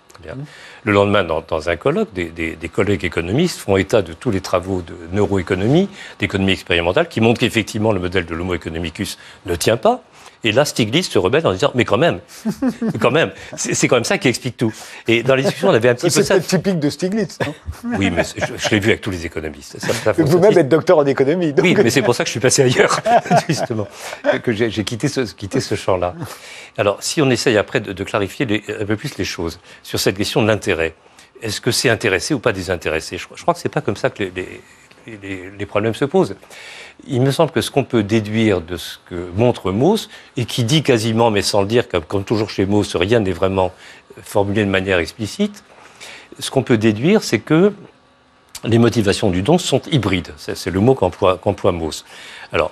Le 0.84 0.92
lendemain, 0.92 1.24
dans, 1.24 1.70
un 1.70 1.76
colloque, 1.76 2.14
des, 2.14 2.30
des, 2.30 2.70
collègues 2.70 3.06
économistes 3.06 3.60
font 3.60 3.78
état 3.78 4.02
de 4.02 4.14
tous 4.14 4.32
les 4.32 4.42
travaux 4.42 4.82
de 4.82 4.96
neuroéconomie, 5.12 5.90
d'économie 6.20 6.54
expérimentale, 6.54 7.08
qui 7.08 7.22
montrent 7.22 7.40
qu'effectivement 7.40 7.92
le 7.92 8.00
modèle 8.00 8.26
de 8.26 8.36
l'homo 8.36 8.54
economicus 8.54 9.18
ne 9.46 9.56
tient 9.56 9.78
pas. 9.78 10.04
Et 10.44 10.52
là, 10.52 10.66
Stiglitz 10.66 11.08
se 11.08 11.20
rebelle 11.20 11.46
en 11.46 11.54
disant, 11.54 11.72
mais 11.76 11.86
quand 11.86 11.98
même, 11.98 12.20
quand 13.00 13.12
même, 13.12 13.32
c'est 13.56 13.88
quand 13.88 13.96
même 13.96 14.04
ça 14.04 14.18
qui 14.18 14.28
explique 14.28 14.58
tout. 14.58 14.74
Et 15.08 15.22
dans 15.22 15.36
les 15.36 15.44
discussions, 15.44 15.70
on 15.70 15.74
avait 15.74 15.90
un 15.90 15.96
petit 15.96 16.10
peu 16.10 16.24
ça. 16.24 16.42
C'est 16.42 16.58
typique 16.58 16.80
de 16.80 16.90
Stiglitz, 16.90 17.38
non 17.46 17.54
Oui, 17.98 18.10
mais 18.10 18.24
je, 18.24 18.70
l'ai 18.70 18.80
vu 18.80 18.90
avec 18.90 19.02
tous 19.02 19.12
les 19.12 19.26
économistes. 19.26 19.78
Vous-même 20.18 20.58
êtes 20.58 20.70
docteur 20.70 20.98
en 20.98 21.06
économie. 21.06 21.54
Oui, 21.62 21.76
mais 21.76 21.90
c'est 21.90 22.02
pour 22.02 22.16
ça 22.16 22.24
que 22.24 22.28
je 22.28 22.32
suis 22.32 22.40
passé 22.40 22.64
ailleurs, 22.64 23.02
justement, 23.48 23.88
que 24.44 24.52
j'ai 24.52 24.84
quitté 24.84 25.08
ce, 25.08 25.22
quitté 25.34 25.60
ce 25.60 25.76
champ-là. 25.76 26.16
Alors, 26.78 26.98
si 27.02 27.22
on 27.22 27.30
essaye 27.30 27.58
après 27.58 27.80
de, 27.80 28.04
clarifier 28.04 28.64
un 28.80 28.86
peu 28.86 28.96
plus 28.96 29.18
les 29.18 29.26
choses 29.26 29.60
sur 29.84 30.00
cette 30.00 30.18
question 30.18 30.42
de 30.42 30.48
l'intérêt, 30.48 30.96
est-ce 31.42 31.62
que 31.62 31.72
c'est 31.72 31.90
intéressé 31.90 32.34
ou 32.34 32.40
pas 32.40 32.52
désintéressé? 32.52 33.18
Je, 33.18 33.28
crois 33.28 33.54
que 33.54 33.60
c'est 33.60 33.70
pas 33.70 33.82
comme 33.82 33.96
ça 33.96 34.10
que 34.10 34.24
les, 34.24 34.32
les, 35.08 35.52
les 35.58 35.66
problèmes 35.66 35.96
se 35.96 36.06
posent 36.06 36.36
il 37.08 37.22
me 37.22 37.32
semble 37.32 37.52
que 37.52 37.62
ce 37.62 37.72
qu'on 37.72 37.84
peut 37.84 38.04
déduire 38.04 38.62
de 38.62 38.78
ce 38.78 38.98
que 39.10 39.30
montre 39.36 39.72
Mauss, 39.72 40.10
et 40.38 40.46
qui 40.46 40.64
dit 40.64 40.84
quasiment, 40.84 41.32
mais 41.32 41.42
sans 41.42 41.62
le 41.62 41.68
dire, 41.68 41.86
comme, 42.08 42.24
toujours 42.24 42.50
chez 42.50 42.66
Mauss, 42.66 42.96
rien 42.96 43.20
n'est 43.20 43.32
vraiment 43.32 43.72
formulé 44.22 44.64
de 44.66 44.70
manière 44.70 45.00
explicite, 45.00 45.64
ce 46.40 46.52
qu'on 46.52 46.64
peut 46.64 46.78
déduire, 46.78 47.24
c'est 47.24 47.40
que 47.40 47.74
les 48.64 48.78
motivations 48.78 49.32
du 49.32 49.42
don 49.42 49.58
sont 49.58 49.82
hybrides. 49.92 50.34
C'est 50.38 50.70
le 50.70 50.80
mot 50.80 50.94
qu'emploie 50.94 51.40
qu 51.44 51.72
Mauss. 51.72 52.06
Alors, 52.54 52.72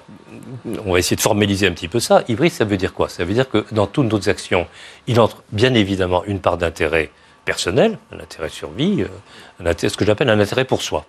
on 0.86 0.94
va 0.94 1.00
essayer 1.00 1.16
de 1.16 1.22
formaliser 1.22 1.68
un 1.68 1.72
petit 1.72 1.88
peu 1.88 2.00
ça. 2.00 2.24
Hybride, 2.28 2.52
ça 2.52 2.66
veut 2.66 2.78
dire 2.78 2.94
quoi? 2.94 3.10
Ça 3.10 3.26
veut 3.26 3.34
dire 3.34 3.50
que 3.50 3.66
dans 3.72 3.88
toutes 3.88 4.12
nos 4.12 4.30
actions, 4.30 4.68
il 5.08 5.20
entre 5.20 5.44
bien 5.52 5.74
évidemment 5.74 6.24
une 6.26 6.40
part 6.40 6.58
d'intérêt 6.58 7.10
personnel, 7.46 7.98
un 8.12 8.20
intérêt 8.20 8.50
survie, 8.50 9.04
euh, 9.04 9.74
ce 9.76 9.98
que 9.98 10.06
j'appelle 10.06 10.30
un 10.30 10.40
intérêt 10.40 10.66
pour 10.66 10.84
soi. 10.84 11.06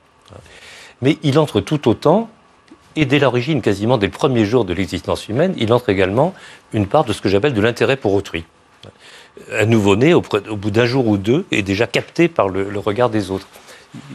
Mais 1.03 1.19
il 1.23 1.39
entre 1.39 1.61
tout 1.61 1.89
autant 1.89 2.31
et 2.97 3.05
dès 3.05 3.19
l'origine, 3.19 3.63
quasiment 3.63 3.99
dès 3.99 4.07
le 4.07 4.13
premier 4.13 4.45
jour 4.45 4.65
de 4.65 4.73
l'existence 4.73 5.29
humaine, 5.29 5.55
il 5.57 5.73
entre 5.73 5.91
également 5.91 6.35
une 6.73 6.87
part 6.87 7.05
de 7.05 7.13
ce 7.13 7.21
que 7.21 7.29
j'appelle 7.29 7.55
de 7.55 7.61
l'intérêt 7.61 7.97
pour 7.97 8.15
autrui. 8.15 8.45
Un 9.53 9.67
nouveau-né, 9.67 10.13
au, 10.13 10.23
bout 10.23 10.71
d'un 10.71 10.87
jour 10.87 11.07
ou 11.07 11.17
deux, 11.17 11.47
est 11.53 11.63
déjà 11.63 11.87
capté 11.87 12.29
par 12.29 12.49
le, 12.49 12.79
regard 12.79 13.11
des 13.11 13.31
autres. 13.31 13.47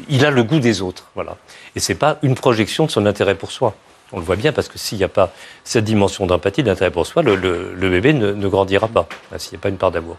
Il 0.09 0.26
a 0.26 0.32
le 0.32 0.43
goût 0.43 0.59
des 0.59 0.82
autres, 0.82 1.09
voilà. 1.15 1.38
Et 1.76 1.80
c'est 1.80 1.95
pas 1.95 2.19
une 2.21 2.36
projection 2.36 2.86
de 2.86 2.91
son 2.91 3.05
intérêt 3.05 3.36
pour 3.36 3.51
soi. 3.51 3.76
On 4.11 4.19
le 4.19 4.26
voit 4.26 4.36
bien 4.36 4.51
parce 4.51 4.67
que 4.67 4.78
s'il 4.78 4.97
n'y 4.97 5.03
a 5.03 5.09
pas 5.09 5.34
cette 5.63 5.84
dimension 5.84 6.26
d'empathie, 6.26 6.63
d'intérêt 6.63 6.91
pour 6.91 7.07
soi, 7.07 7.23
le, 7.23 7.73
bébé 7.89 8.13
ne, 8.13 8.47
grandira 8.47 8.88
pas, 8.88 9.07
hein, 9.32 9.38
s'il 9.38 9.53
n'y 9.53 9.57
a 9.57 9.61
pas 9.61 9.69
une 9.69 9.78
part 9.78 9.91
d'amour. 9.91 10.17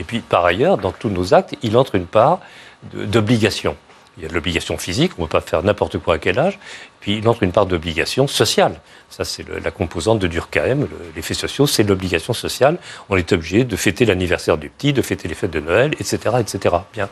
Et 0.00 0.04
puis, 0.04 0.20
par 0.20 0.44
ailleurs, 0.44 0.78
dans 0.78 0.92
tous 0.92 1.10
nos 1.10 1.34
actes, 1.34 1.54
il 1.62 1.76
entre 1.76 1.96
une 1.96 2.06
part 2.06 2.40
d'obligation. 2.92 3.76
Il 4.16 4.22
y 4.22 4.26
a 4.26 4.28
l'obligation 4.30 4.78
physique, 4.78 5.12
on 5.18 5.22
ne 5.22 5.26
peut 5.26 5.38
pas 5.38 5.40
faire 5.42 5.62
n'importe 5.62 5.98
quoi 5.98 6.14
à 6.14 6.18
quel 6.18 6.38
âge. 6.38 6.58
Puis 7.00 7.18
il 7.18 7.28
entre 7.28 7.42
une 7.42 7.52
part 7.52 7.66
d'obligation 7.66 8.26
sociale. 8.26 8.80
Ça, 9.10 9.24
c'est 9.24 9.44
la 9.62 9.70
composante 9.70 10.18
de 10.18 10.26
Durkheim. 10.26 10.88
L'effet 11.14 11.34
social, 11.34 11.68
c'est 11.68 11.82
l'obligation 11.82 12.32
sociale. 12.32 12.78
On 13.08 13.16
est 13.16 13.30
obligé 13.32 13.64
de 13.64 13.76
fêter 13.76 14.04
l'anniversaire 14.04 14.56
du 14.58 14.70
petit, 14.70 14.92
de 14.92 15.02
fêter 15.02 15.28
les 15.28 15.34
fêtes 15.34 15.50
de 15.50 15.60
Noël, 15.60 15.92
etc., 16.00 16.36
etc. 16.40 16.76
Bien. 16.92 17.08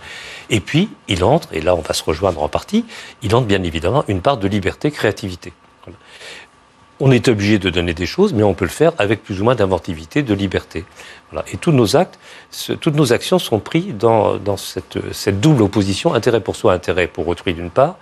Et 0.51 0.61
puis, 0.61 0.89
il 1.09 1.23
entre, 1.25 1.49
et 1.53 1.61
là, 1.61 1.75
on 1.75 1.83
va 1.83 1.95
se 1.95 2.03
rejoindre 2.03 2.43
en 2.43 2.49
partie, 2.49 2.85
il 3.23 3.35
entre 3.35 3.47
bien 3.47 3.63
évidemment 3.63 4.05
une 4.09 4.23
part 4.23 4.39
de 4.39 4.49
liberté, 4.49 4.91
créativité. 4.91 5.53
On 7.01 7.11
est 7.11 7.29
obligé 7.29 7.59
de 7.59 7.71
donner 7.71 7.93
des 7.93 8.07
choses, 8.07 8.33
mais 8.33 8.43
on 8.43 8.55
peut 8.55 8.65
le 8.65 8.71
faire 8.71 8.93
avec 8.99 9.23
plus 9.23 9.41
ou 9.41 9.45
moins 9.45 9.55
d'inventivité, 9.55 10.23
de 10.23 10.35
liberté. 10.35 10.85
Et 11.53 11.57
tous 11.57 11.73
nos 11.73 11.97
actes, 11.97 12.19
toutes 12.81 12.95
nos 12.95 13.13
actions 13.13 13.39
sont 13.39 13.59
prises 13.59 13.95
dans, 13.99 14.57
cette, 14.57 15.41
double 15.41 15.63
opposition, 15.63 16.15
intérêt 16.15 16.41
pour 16.41 16.55
soi, 16.55 16.73
intérêt 16.73 17.09
pour 17.09 17.27
autrui 17.27 17.55
d'une 17.55 17.71
part, 17.71 17.97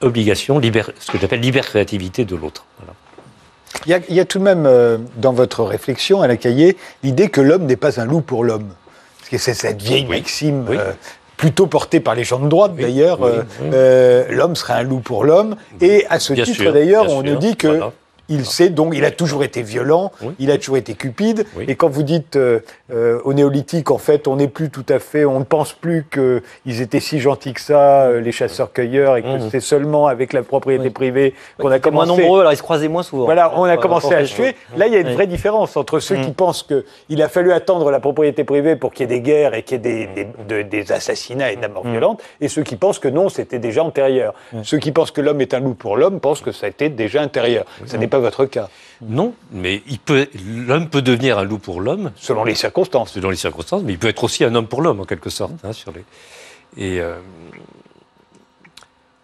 obligation, 0.00 0.60
ce 0.60 1.12
que 1.12 1.18
j'appelle 1.18 1.40
libre 1.40 1.60
créativité 1.60 2.24
de 2.24 2.34
l'autre. 2.34 2.64
Il, 3.86 4.00
y 4.08 4.20
a 4.20 4.24
tout 4.24 4.38
de 4.38 4.44
même 4.44 4.66
euh, 4.66 4.98
dans 5.16 5.32
votre 5.32 5.64
réflexion 5.64 6.22
à 6.22 6.28
la 6.28 6.36
cahier 6.36 6.76
l'idée 7.02 7.28
que 7.28 7.40
l'homme 7.40 7.66
n'est 7.66 7.76
pas 7.76 8.00
un 8.00 8.04
loup 8.04 8.20
pour 8.20 8.44
l'homme. 8.44 8.68
Parce 9.18 9.30
que 9.30 9.38
c'est 9.38 9.54
cette 9.54 9.82
vieille 9.82 10.06
maxime. 10.06 10.66
Euh, 10.70 10.92
plutôt 11.36 11.66
portée 11.66 11.98
par 11.98 12.14
les 12.14 12.22
gens 12.22 12.38
de 12.38 12.48
droite 12.48 12.76
d'ailleurs, 12.76 13.18
euh, 13.22 14.24
l'homme 14.30 14.54
serait 14.54 14.74
un 14.74 14.82
loup 14.82 15.00
pour 15.00 15.24
l'homme. 15.24 15.56
Et 15.80 16.06
à 16.08 16.20
ce 16.20 16.32
titre 16.32 16.70
d'ailleurs, 16.70 17.10
on 17.10 17.22
nous 17.22 17.36
dit 17.36 17.56
que 17.56 17.80
il 18.28 18.46
sait 18.46 18.70
donc, 18.70 18.94
il 18.96 19.04
a 19.04 19.10
toujours 19.10 19.44
été 19.44 19.62
violent, 19.62 20.10
il 20.38 20.50
a 20.50 20.58
toujours 20.58 20.76
été 20.76 20.94
cupide. 20.94 21.46
Et 21.68 21.74
quand 21.74 21.88
vous 21.88 22.02
dites 22.02 22.36
euh, 22.36 22.60
euh, 22.92 23.20
au 23.24 23.34
néolithique, 23.34 23.90
en 23.90 23.98
fait, 23.98 24.26
on 24.28 24.36
n'est 24.36 24.48
plus 24.48 24.70
tout 24.70 24.86
à 24.88 24.98
fait, 24.98 25.24
on 25.24 25.40
ne 25.40 25.44
pense 25.44 25.72
plus 25.72 26.06
qu'ils 26.10 26.80
étaient 26.80 27.00
si 27.00 27.20
gentils 27.20 27.52
que 27.52 27.60
ça, 27.60 28.04
euh, 28.04 28.20
les 28.20 28.32
chasseurs-cueilleurs, 28.32 29.16
et 29.16 29.22
que 29.22 29.28
mmh. 29.28 29.50
c'est 29.50 29.60
seulement 29.60 30.06
avec 30.06 30.32
la 30.32 30.42
propriété 30.42 30.90
privée 30.90 31.34
qu'on 31.58 31.70
a 31.70 31.78
commencé. 31.78 32.06
Moins 32.06 32.18
nombreux, 32.18 32.40
alors 32.40 32.52
ils 32.52 32.56
se 32.56 32.62
croissaient 32.62 32.88
moins 32.88 33.02
souvent. 33.02 33.24
Voilà, 33.24 33.52
on 33.56 33.64
a 33.64 33.76
commencé 33.76 34.14
à 34.14 34.24
tuer. 34.24 34.56
Là, 34.76 34.86
il 34.86 34.94
y 34.94 34.96
a 34.96 35.00
une 35.00 35.12
vraie 35.12 35.26
différence 35.26 35.76
entre 35.76 36.00
ceux 36.00 36.16
qui 36.16 36.30
mmh. 36.30 36.34
pensent 36.34 36.62
qu'il 36.62 37.22
a 37.22 37.28
fallu 37.28 37.52
attendre 37.52 37.90
la 37.90 38.00
propriété 38.00 38.44
privée 38.44 38.76
pour 38.76 38.92
qu'il 38.92 39.10
y 39.10 39.12
ait 39.12 39.16
des 39.16 39.20
guerres 39.20 39.54
et 39.54 39.62
qu'il 39.62 39.84
y 39.84 39.88
ait 39.88 40.08
des, 40.48 40.64
des, 40.64 40.92
assassinats 40.92 41.52
et 41.52 41.56
de 41.56 41.62
la 41.62 41.68
mort 41.68 41.84
mmh. 41.84 41.90
violente, 41.90 42.22
et 42.40 42.48
ceux 42.48 42.62
qui 42.62 42.76
pensent 42.76 42.98
que 42.98 43.08
non, 43.08 43.28
c'était 43.28 43.58
déjà 43.58 43.84
antérieur. 43.84 44.34
Ceux 44.62 44.78
qui 44.78 44.92
pensent 44.92 45.10
que 45.10 45.20
l'homme 45.20 45.40
est 45.40 45.54
un 45.54 45.60
loup 45.60 45.74
pour 45.74 45.96
l'homme 45.96 46.20
pensent 46.20 46.40
que 46.40 46.52
ça 46.52 46.66
a 46.66 46.68
été 46.68 46.88
déjà 46.88 47.20
intérieur. 47.20 47.64
Ça 47.86 47.98
n'est 47.98 48.08
pas 48.14 48.20
votre 48.20 48.46
cas. 48.46 48.68
Non, 49.02 49.34
mais 49.50 49.82
l'homme 50.68 50.88
peut 50.88 51.02
devenir 51.02 51.38
un 51.38 51.44
loup 51.44 51.58
pour 51.58 51.80
l'homme. 51.80 52.12
Selon 52.14 52.44
les 52.44 52.54
circonstances. 52.54 53.12
Selon 53.12 53.30
les 53.30 53.36
circonstances, 53.36 53.82
mais 53.82 53.92
il 53.92 53.98
peut 53.98 54.08
être 54.08 54.22
aussi 54.22 54.44
un 54.44 54.54
homme 54.54 54.68
pour 54.68 54.82
l'homme, 54.82 55.00
en 55.00 55.04
quelque 55.04 55.30
sorte. 55.30 55.52
Hein, 55.64 55.72
sur 55.72 55.92
les... 55.92 56.04
Et. 56.76 57.00
Euh, 57.00 57.16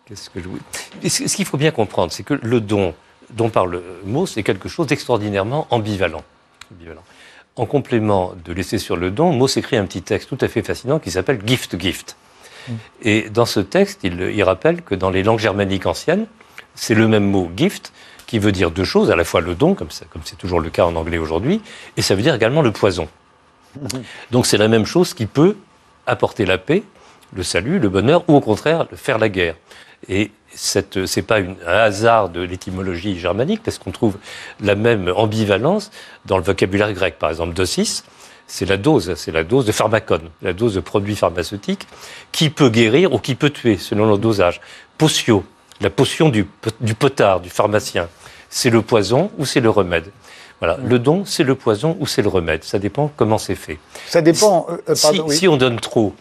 qu'est-ce 0.07 0.29
que 0.29 0.41
je 0.41 1.09
Ce 1.09 1.37
qu'il 1.37 1.45
faut 1.45 1.57
bien 1.57 1.71
comprendre, 1.71 2.13
c'est 2.13 2.25
que 2.25 2.35
le 2.35 2.61
don 2.61 2.95
dont 3.31 3.49
parle 3.49 3.81
mot, 4.05 4.27
c'est 4.27 4.43
quelque 4.43 4.69
chose 4.69 4.89
d'extraordinairement 4.89 5.69
ambivalent. 5.71 6.25
ambivalent. 6.73 7.05
En 7.55 7.67
complément 7.67 8.33
de 8.45 8.53
laisser 8.53 8.79
sur 8.79 8.97
le 8.97 9.13
don, 9.13 9.33
Mauss 9.33 9.57
écrit 9.57 9.77
un 9.77 9.85
petit 9.85 10.03
texte 10.03 10.29
tout 10.29 10.39
à 10.41 10.49
fait 10.49 10.63
fascinant 10.63 10.99
qui 10.99 11.13
s'appelle 11.13 11.41
Gift 11.47 11.81
Gift. 11.81 12.17
Mm. 12.67 12.73
Et 13.03 13.31
dans 13.31 13.47
ce 13.47 13.61
texte, 13.61 14.01
il, 14.03 14.21
il, 14.21 14.43
rappelle 14.43 14.83
que 14.83 14.97
dans 14.97 15.11
les 15.11 15.23
langues 15.23 15.39
germaniques 15.39 15.87
anciennes, 15.87 16.27
c'est 16.75 16.95
le 16.95 17.07
même 17.07 17.31
mot 17.31 17.49
gift 17.57 17.93
qui 18.31 18.39
veut 18.39 18.53
dire 18.53 18.71
deux 18.71 18.85
choses, 18.85 19.11
à 19.11 19.17
la 19.17 19.25
fois 19.25 19.41
le 19.41 19.57
don, 19.57 19.75
comme 19.75 19.89
c'est 19.91 20.39
toujours 20.39 20.61
le 20.61 20.71
cas 20.71 20.85
en 20.85 20.95
anglais 20.95 21.19
aujourd'hui, 21.19 21.61
et 21.97 22.03
ça 22.03 22.15
veut 22.15 22.23
dire 22.23 22.33
également 22.33 22.63
le 22.63 22.71
poison. 22.71 23.09
Donc 24.31 24.47
c'est 24.47 24.57
la 24.57 24.69
même 24.69 24.87
chose 24.87 25.15
qui 25.15 25.27
peut 25.27 25.57
apporter 26.07 26.47
la 26.47 26.57
paix, 26.57 26.85
le 27.35 27.43
salut, 27.43 27.81
le 27.81 27.89
bonheur, 27.89 28.23
ou 28.29 28.37
au 28.37 28.41
contraire 28.41 28.87
faire 28.95 29.19
la 29.19 29.29
guerre. 29.29 29.57
Et 30.09 30.31
ce 30.55 30.79
n'est 30.79 31.23
pas 31.25 31.41
un 31.41 31.57
hasard 31.67 32.29
de 32.29 32.41
l'étymologie 32.41 33.19
germanique, 33.19 33.65
parce 33.65 33.79
qu'on 33.79 33.91
trouve 33.91 34.17
la 34.61 34.77
même 34.77 35.13
ambivalence 35.17 35.91
dans 36.25 36.39
le 36.39 36.45
vocabulaire 36.45 36.93
grec. 36.93 37.19
Par 37.19 37.31
exemple, 37.31 37.53
dosis, 37.53 38.05
c'est 38.47 38.65
la 38.65 38.77
dose, 38.77 39.13
c'est 39.17 39.33
la 39.33 39.43
dose 39.43 39.67
de 39.67 39.73
pharmacone, 39.73 40.31
la 40.41 40.53
dose 40.53 40.75
de 40.75 40.81
produits 40.81 41.17
pharmaceutiques 41.17 41.89
qui 42.31 42.49
peut 42.49 42.71
guérir 42.71 43.13
ou 43.13 43.19
qui 43.19 43.35
peut 43.35 43.51
tuer 43.51 43.77
selon 43.77 44.09
le 44.09 44.19
dosage. 44.19 44.61
Potio, 44.99 45.45
la 45.81 45.91
potion 45.91 46.29
du, 46.29 46.47
du 46.81 46.95
potard, 46.95 47.41
du 47.41 47.51
pharmacien, 47.51 48.09
c'est 48.49 48.71
le 48.71 48.83
poison 48.83 49.31
ou 49.39 49.47
c'est 49.47 49.61
le 49.61 49.71
remède? 49.71 50.11
Voilà. 50.59 50.79
Le 50.85 50.99
don, 50.99 51.25
c'est 51.25 51.43
le 51.45 51.55
poison 51.55 51.97
ou 52.01 52.07
c'est 52.07 52.21
le 52.21 52.29
remède? 52.29 52.65
Ça 52.65 52.79
dépend 52.79 53.11
comment 53.17 53.39
c'est 53.39 53.55
fait. 53.55 53.79
Ça 54.07 54.21
dépend. 54.21 54.67
Euh, 54.69 54.77
euh, 54.91 54.95
si, 54.95 55.21
si, 55.29 55.49
on 55.49 55.57
donne 55.57 55.81
trop, 55.81 56.15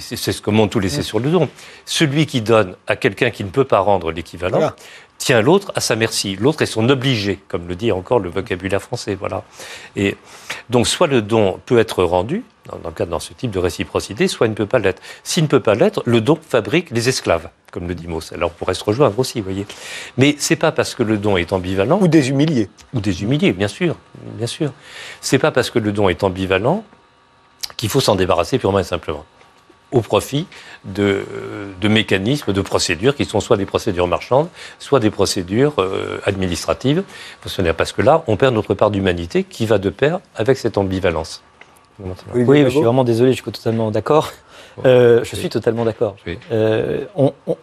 c'est 0.00 0.16
ce 0.16 0.40
que 0.40 0.50
montre 0.50 0.72
tout 0.72 0.80
l'essai 0.80 1.02
sur 1.02 1.20
le 1.20 1.30
don, 1.30 1.48
celui 1.84 2.26
qui 2.26 2.40
donne 2.40 2.74
à 2.88 2.96
quelqu'un 2.96 3.30
qui 3.30 3.44
ne 3.44 3.50
peut 3.50 3.64
pas 3.64 3.78
rendre 3.78 4.10
l'équivalent 4.10 4.72
tient 5.18 5.40
l'autre 5.40 5.70
à 5.76 5.80
sa 5.80 5.94
merci. 5.94 6.34
L'autre 6.36 6.62
est 6.62 6.66
son 6.66 6.88
obligé, 6.88 7.38
comme 7.48 7.68
le 7.68 7.76
dit 7.76 7.92
encore 7.92 8.18
le 8.18 8.30
vocabulaire 8.30 8.82
français. 8.82 9.14
Voilà. 9.14 9.44
Et 9.94 10.16
donc, 10.70 10.88
soit 10.88 11.06
le 11.06 11.22
don 11.22 11.60
peut 11.64 11.78
être 11.78 12.02
rendu, 12.02 12.42
dans, 12.68 12.78
le 12.88 12.94
cadre 12.94 13.10
dans 13.10 13.20
ce 13.20 13.32
type 13.32 13.50
de 13.50 13.58
réciprocité, 13.58 14.28
soit 14.28 14.46
il 14.46 14.50
ne 14.50 14.54
peut 14.54 14.66
pas 14.66 14.78
l'être. 14.78 15.02
S'il 15.22 15.44
ne 15.44 15.48
peut 15.48 15.60
pas 15.60 15.74
l'être, 15.74 16.02
le 16.06 16.20
don 16.20 16.38
fabrique 16.48 16.90
les 16.90 17.08
esclaves, 17.08 17.48
comme 17.70 17.88
le 17.88 17.94
dit 17.94 18.06
Mauss. 18.06 18.32
Alors, 18.32 18.50
on 18.50 18.58
pourrait 18.58 18.74
se 18.74 18.84
rejoindre 18.84 19.18
aussi, 19.18 19.40
vous 19.40 19.44
voyez. 19.44 19.66
Mais 20.16 20.36
c'est 20.38 20.56
pas 20.56 20.72
parce 20.72 20.94
que 20.94 21.02
le 21.02 21.18
don 21.18 21.36
est 21.36 21.52
ambivalent. 21.52 21.98
Ou 22.00 22.08
des 22.08 22.30
humiliés. 22.30 22.70
Ou 22.94 23.00
des 23.00 23.22
humiliés, 23.22 23.52
bien 23.52 23.68
sûr. 23.68 23.96
Bien 24.36 24.46
sûr. 24.46 24.72
C'est 25.20 25.38
pas 25.38 25.50
parce 25.50 25.70
que 25.70 25.78
le 25.78 25.92
don 25.92 26.08
est 26.08 26.22
ambivalent 26.24 26.84
qu'il 27.76 27.88
faut 27.88 28.00
s'en 28.00 28.14
débarrasser 28.14 28.58
purement 28.58 28.78
et 28.78 28.84
simplement 28.84 29.24
au 29.92 30.00
profit 30.00 30.46
de, 30.84 31.24
de, 31.80 31.88
mécanismes, 31.88 32.52
de 32.52 32.60
procédures 32.60 33.14
qui 33.14 33.24
sont 33.24 33.38
soit 33.38 33.56
des 33.56 33.64
procédures 33.64 34.08
marchandes, 34.08 34.48
soit 34.80 34.98
des 34.98 35.10
procédures 35.10 35.74
euh, 35.78 36.20
administratives. 36.24 37.04
Parce 37.76 37.92
que 37.92 38.02
là, 38.02 38.24
on 38.26 38.36
perd 38.36 38.54
notre 38.54 38.74
part 38.74 38.90
d'humanité 38.90 39.44
qui 39.44 39.66
va 39.66 39.78
de 39.78 39.90
pair 39.90 40.18
avec 40.34 40.58
cette 40.58 40.78
ambivalence. 40.78 41.44
Oui, 42.34 42.62
je 42.64 42.68
suis 42.68 42.82
vraiment 42.82 43.04
désolé, 43.04 43.32
je 43.32 43.42
suis 43.42 43.52
totalement 43.52 43.90
d'accord. 43.90 44.32
Euh, 44.84 45.22
je 45.22 45.36
suis 45.36 45.48
totalement 45.48 45.84
d'accord. 45.84 46.16
Euh, 46.50 47.04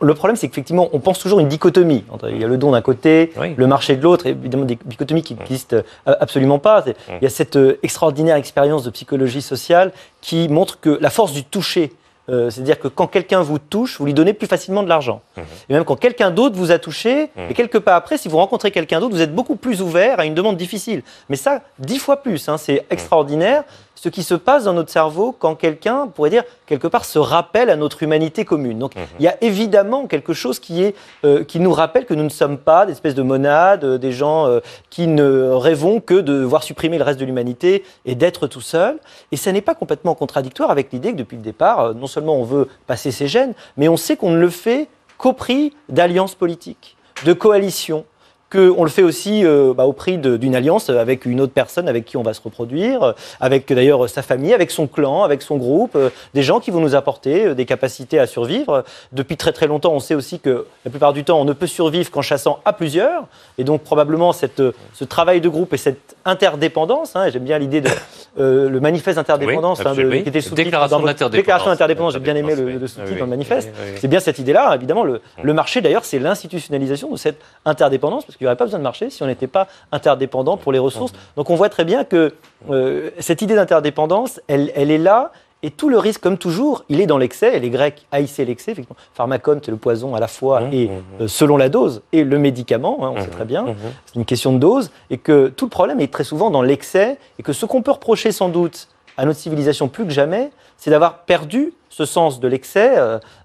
le 0.02 0.14
problème, 0.14 0.38
c'est 0.38 0.48
qu'effectivement, 0.48 0.90
on 0.94 1.00
pense 1.00 1.20
toujours 1.20 1.42
une 1.42 1.50
dichotomie. 1.50 2.06
Il 2.30 2.38
y 2.38 2.44
a 2.44 2.48
le 2.48 2.58
don 2.58 2.72
d'un 2.72 2.82
côté, 2.82 3.34
le 3.58 3.68
marché 3.68 3.98
de 3.98 4.02
l'autre, 4.02 4.28
évidemment 4.28 4.66
des 4.66 4.78
dichotomies 4.86 5.24
qui 5.24 5.36
n'existent 5.36 5.78
absolument 6.06 6.60
pas. 6.60 6.86
Il 7.10 7.24
y 7.24 7.26
a 7.26 7.30
cette 7.30 7.60
extraordinaire 7.84 8.38
expérience 8.38 8.84
de 8.84 8.90
psychologie 8.90 9.42
sociale 9.42 9.92
qui 10.22 10.48
montre 10.48 10.80
que 10.80 10.98
la 11.02 11.10
force 11.10 11.34
du 11.34 11.44
toucher 11.44 11.92
euh, 12.30 12.50
c'est-à-dire 12.50 12.80
que 12.80 12.88
quand 12.88 13.08
quelqu'un 13.08 13.42
vous 13.42 13.58
touche, 13.58 13.98
vous 13.98 14.06
lui 14.06 14.14
donnez 14.14 14.34
plus 14.34 14.48
facilement 14.48 14.84
de 14.84 14.90
l'argent. 14.90 15.22
Mhm. 15.38 15.44
Et 15.70 15.74
même 15.74 15.84
quand 15.84 15.96
quelqu'un 15.96 16.32
d'autre 16.32 16.56
vous 16.56 16.72
a 16.72 16.78
touché, 16.78 17.30
mhm. 17.36 17.50
et 17.50 17.54
quelques 17.54 17.80
pas 17.80 17.96
après, 17.96 18.18
si 18.18 18.30
vous 18.30 18.38
rencontrez 18.38 18.72
quelqu'un 18.72 19.00
d'autre, 19.00 19.16
vous 19.16 19.22
êtes 19.22 19.34
beaucoup 19.34 19.56
plus 19.56 19.82
ouvert 19.82 20.20
à 20.20 20.26
une 20.26 20.36
demande 20.36 20.56
difficile. 20.56 21.04
Mais 21.30 21.36
ça, 21.36 21.62
dix 21.80 21.98
fois 21.98 22.18
plus, 22.18 22.48
hein, 22.48 22.58
c'est 22.58 22.86
extraordinaire 22.90 23.64
ce 24.02 24.10
qui 24.10 24.24
se 24.24 24.34
passe 24.34 24.64
dans 24.64 24.74
notre 24.74 24.89
cerveau 24.89 25.32
quand 25.32 25.54
quelqu'un, 25.54 26.08
pourrait 26.08 26.32
dire, 26.32 26.43
quelque 26.66 26.88
part, 26.88 27.06
se 27.06 27.20
rappelle 27.20 27.70
à 27.70 27.76
notre 27.76 28.02
humanité 28.02 28.45
commune. 28.45 28.80
Donc, 28.80 28.93
il 29.20 29.24
y 29.24 29.28
a 29.28 29.38
évidemment 29.41 30.08
quelque 30.08 30.34
chose 30.34 30.58
qui, 30.58 30.82
est, 30.82 30.95
euh, 31.24 31.43
qui 31.43 31.60
nous 31.60 31.72
rappelle 31.72 32.08
que 32.08 32.16
nous 32.16 32.24
ne 32.24 32.30
sommes 32.30 32.58
pas 32.58 32.88
des 32.88 32.93
espèces 32.93 33.14
de 33.14 33.22
monades, 33.22 33.84
euh, 33.84 33.97
des 33.99 34.12
gens 34.12 34.49
qui 34.89 35.06
ne 35.06 35.52
rêvons 35.52 35.99
que 35.99 36.16
de 36.16 36.41
voir 36.41 36.64
supprimer 36.64 36.97
le 36.97 37.04
reste 37.04 37.20
de 37.20 37.26
l'humanité 37.26 37.84
et 38.06 38.16
d'être 38.16 38.47
tout 38.47 38.60
seul. 38.60 38.97
Et 39.32 39.38
ça 39.38 39.52
n'est 39.52 39.62
pas 39.62 39.76
complètement 39.76 40.16
contradictoire 40.16 40.72
avec 40.72 40.91
l'idée 40.91 41.12
que 41.12 41.18
depuis 41.18 41.38
le 41.38 41.43
départ, 41.43 41.93
non 41.93 42.08
seulement 42.08 42.38
on 42.38 42.43
veut 42.43 42.70
passer 42.88 43.12
ses 43.12 43.28
gènes, 43.28 43.54
mais 43.78 43.88
on 43.88 43.97
sait 43.97 44.18
qu'on 44.18 44.32
ne 44.32 44.39
le 44.39 44.49
fait 44.49 44.88
qu'au 45.20 45.34
prix 45.34 45.76
d'alliances 45.89 46.34
politiques, 46.34 46.97
de 47.24 47.34
coalitions, 47.34 48.06
qu'on 48.52 48.84
le 48.84 48.89
fait 48.89 49.04
aussi 49.04 49.45
euh, 49.45 49.74
bah, 49.74 49.86
au 49.86 49.93
prix 49.93 50.18
d'une 50.18 50.56
alliance 50.56 50.89
avec 50.89 51.26
une 51.26 51.39
autre 51.41 51.54
personne 51.54 51.88
avec 51.88 52.06
qui 52.06 52.18
on 52.18 52.24
va 52.24 52.34
se 52.34 52.41
reproduire, 52.41 53.02
euh, 53.02 53.12
avec 53.39 53.72
d'ailleurs 53.72 54.10
sa 54.10 54.22
famille, 54.22 54.54
avec 54.54 54.72
son 54.72 54.88
clan, 54.88 55.24
avec 55.24 55.41
son 55.41 55.58
groupe, 55.58 55.95
euh, 55.95 56.10
des 56.34 56.43
gens 56.43 56.60
qui 56.60 56.70
vont 56.70 56.82
nous 56.82 56.93
apporter 56.95 57.56
des 57.56 57.66
capacités 57.66 58.20
à 58.20 58.28
survivre. 58.28 58.84
Depuis 59.14 59.38
très 59.38 59.54
très 59.54 59.68
longtemps, 59.68 59.93
on 59.93 59.99
sait 59.99 60.16
aussi 60.16 60.39
que 60.39 60.66
la 60.86 60.91
plupart 60.91 61.14
du 61.14 61.24
temps, 61.24 61.39
on 61.39 61.45
ne 61.45 61.54
peut 61.54 61.68
survivre 61.68 62.12
qu'en 62.12 62.22
chassant 62.22 62.60
à 62.66 62.74
plusieurs, 62.74 63.24
et 63.58 63.64
donc 63.64 63.82
probablement 63.82 64.34
cette, 64.34 64.62
ce 64.93 65.04
travail 65.06 65.41
de 65.41 65.49
groupe 65.49 65.74
et 65.74 65.78
cette 65.78 66.16
interdépendance, 66.26 67.16
hein, 67.16 67.30
j'aime 67.30 67.43
bien 67.43 67.58
l'idée 67.58 67.82
de 67.82 67.89
le 68.38 68.80
manifeste 68.80 69.18
d'interdépendance, 69.18 69.86
hein, 69.86 69.93
qui 69.95 70.30
était 70.30 70.41
sous 70.41 70.56
déclaration 70.56 70.99
d'interdépendance. 70.99 71.32
Déclaration 71.32 71.70
d'interdépendance, 71.70 72.14
j'ai 72.14 72.20
bien 72.20 72.36
aimé 72.36 72.56
le, 72.56 72.78
le 72.78 72.88
sous-titre 72.88 73.20
dans 73.20 73.26
le 73.26 73.30
manifeste. 73.32 73.70
C'est 73.97 74.08
bien 74.08 74.20
cette 74.20 74.39
idée-là, 74.39 74.74
évidemment. 74.76 75.04
Le, 75.04 75.22
le 75.41 75.54
marché, 75.54 75.82
d'ailleurs, 75.82 76.06
c'est 76.06 76.20
l'institutionnalisation 76.20 77.12
de 77.12 77.18
cette 77.18 77.41
interdépendance, 77.66 78.26
parce 78.26 78.38
il 78.42 78.46
n'y 78.46 78.48
aurait 78.48 78.56
pas 78.56 78.66
besoin 78.66 78.80
de 78.80 78.84
marché 78.84 79.12
si 79.12 79.22
on 79.22 79.28
n'était 79.28 79.48
pas 79.48 79.68
interdépendant 79.92 80.58
pour 80.58 80.72
les 80.72 80.80
ressources. 80.80 81.14
Donc 81.36 81.52
on 81.52 81.56
voit 81.56 81.70
très 81.70 81.86
bien 81.86 82.04
que 82.04 82.34
euh, 82.72 83.12
cette 83.20 83.44
idée 83.44 83.54
d'interdépendance, 83.54 84.42
elle, 84.48 84.72
elle, 84.74 84.89
est 84.89 84.98
là. 84.98 85.32
Et 85.62 85.70
tout 85.70 85.89
le 85.89 86.00
risque, 86.00 86.22
comme 86.22 86.39
toujours, 86.39 86.84
il 86.89 87.00
est 87.02 87.06
dans 87.06 87.20
l'excès. 87.20 87.56
Et 87.56 87.60
les 87.60 87.70
Grecs 87.70 88.08
haïssaient 88.12 88.46
l'excès. 88.46 88.74
Pharmacone, 89.14 89.60
c'est 89.64 89.70
le 89.70 89.78
poison 89.78 90.16
à 90.16 90.20
la 90.20 90.28
fois 90.28 90.62
mmh, 90.62 90.74
et 90.74 90.88
mmh, 90.88 90.92
mmh. 90.92 91.22
Euh, 91.22 91.28
selon 91.28 91.56
la 91.56 91.70
dose 91.70 92.02
et 92.14 92.24
le 92.24 92.39
médicament. 92.39 93.06
Hein, 93.06 93.14
on 93.16 93.22
sait 93.22 93.28
très 93.28 93.46
bien. 93.46 93.76
C'est 94.08 94.16
une 94.16 94.26
question 94.26 94.54
de 94.54 94.58
dose. 94.58 94.89
Et 95.12 95.20
que 95.20 95.50
tout 95.50 95.66
le 95.66 95.70
problème 95.70 96.00
est 96.00 96.12
très 96.12 96.24
souvent 96.24 96.50
dans 96.50 96.64
l'excès. 96.64 97.20
Et 97.38 97.44
que 97.44 97.54
ce 97.54 97.68
qu'on 97.68 97.84
peut 97.84 97.92
reprocher 97.92 98.32
sans 98.32 98.50
doute 98.50 98.88
à 99.18 99.26
notre 99.26 99.39
civilisation 99.39 99.88
plus 99.88 100.06
que 100.06 100.12
jamais, 100.12 100.50
c'est 100.78 100.89
d'avoir 100.89 101.26
perdu 101.26 101.74
ce 101.89 102.06
sens 102.06 102.39
de 102.39 102.48
l'excès 102.48 102.94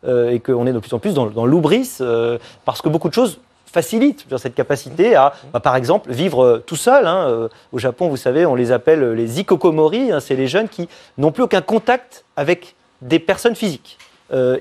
euh, 0.04 0.30
et 0.30 0.40
qu'on 0.40 0.66
est 0.66 0.72
de 0.72 0.78
plus 0.78 0.94
en 0.94 0.98
plus 0.98 1.12
dans, 1.12 1.26
dans 1.26 1.44
l'oubris 1.44 1.98
parce 2.64 2.80
que 2.80 2.88
beaucoup 2.88 3.10
de 3.10 3.14
choses 3.14 3.40
facilite 3.76 4.24
cette 4.38 4.54
capacité 4.54 5.16
à, 5.16 5.34
bah, 5.52 5.60
par 5.60 5.76
exemple, 5.76 6.10
vivre 6.10 6.42
euh, 6.42 6.64
tout 6.64 6.76
seul. 6.76 7.06
Hein, 7.06 7.28
euh, 7.28 7.48
au 7.72 7.78
Japon, 7.78 8.08
vous 8.08 8.16
savez, 8.16 8.46
on 8.46 8.54
les 8.54 8.72
appelle 8.72 9.02
euh, 9.02 9.12
les 9.12 9.40
ikokomori. 9.40 10.12
Hein, 10.12 10.20
c'est 10.20 10.34
les 10.34 10.46
jeunes 10.46 10.70
qui 10.70 10.88
n'ont 11.18 11.30
plus 11.30 11.42
aucun 11.42 11.60
contact 11.60 12.24
avec 12.36 12.74
des 13.02 13.18
personnes 13.18 13.54
physiques. 13.54 13.98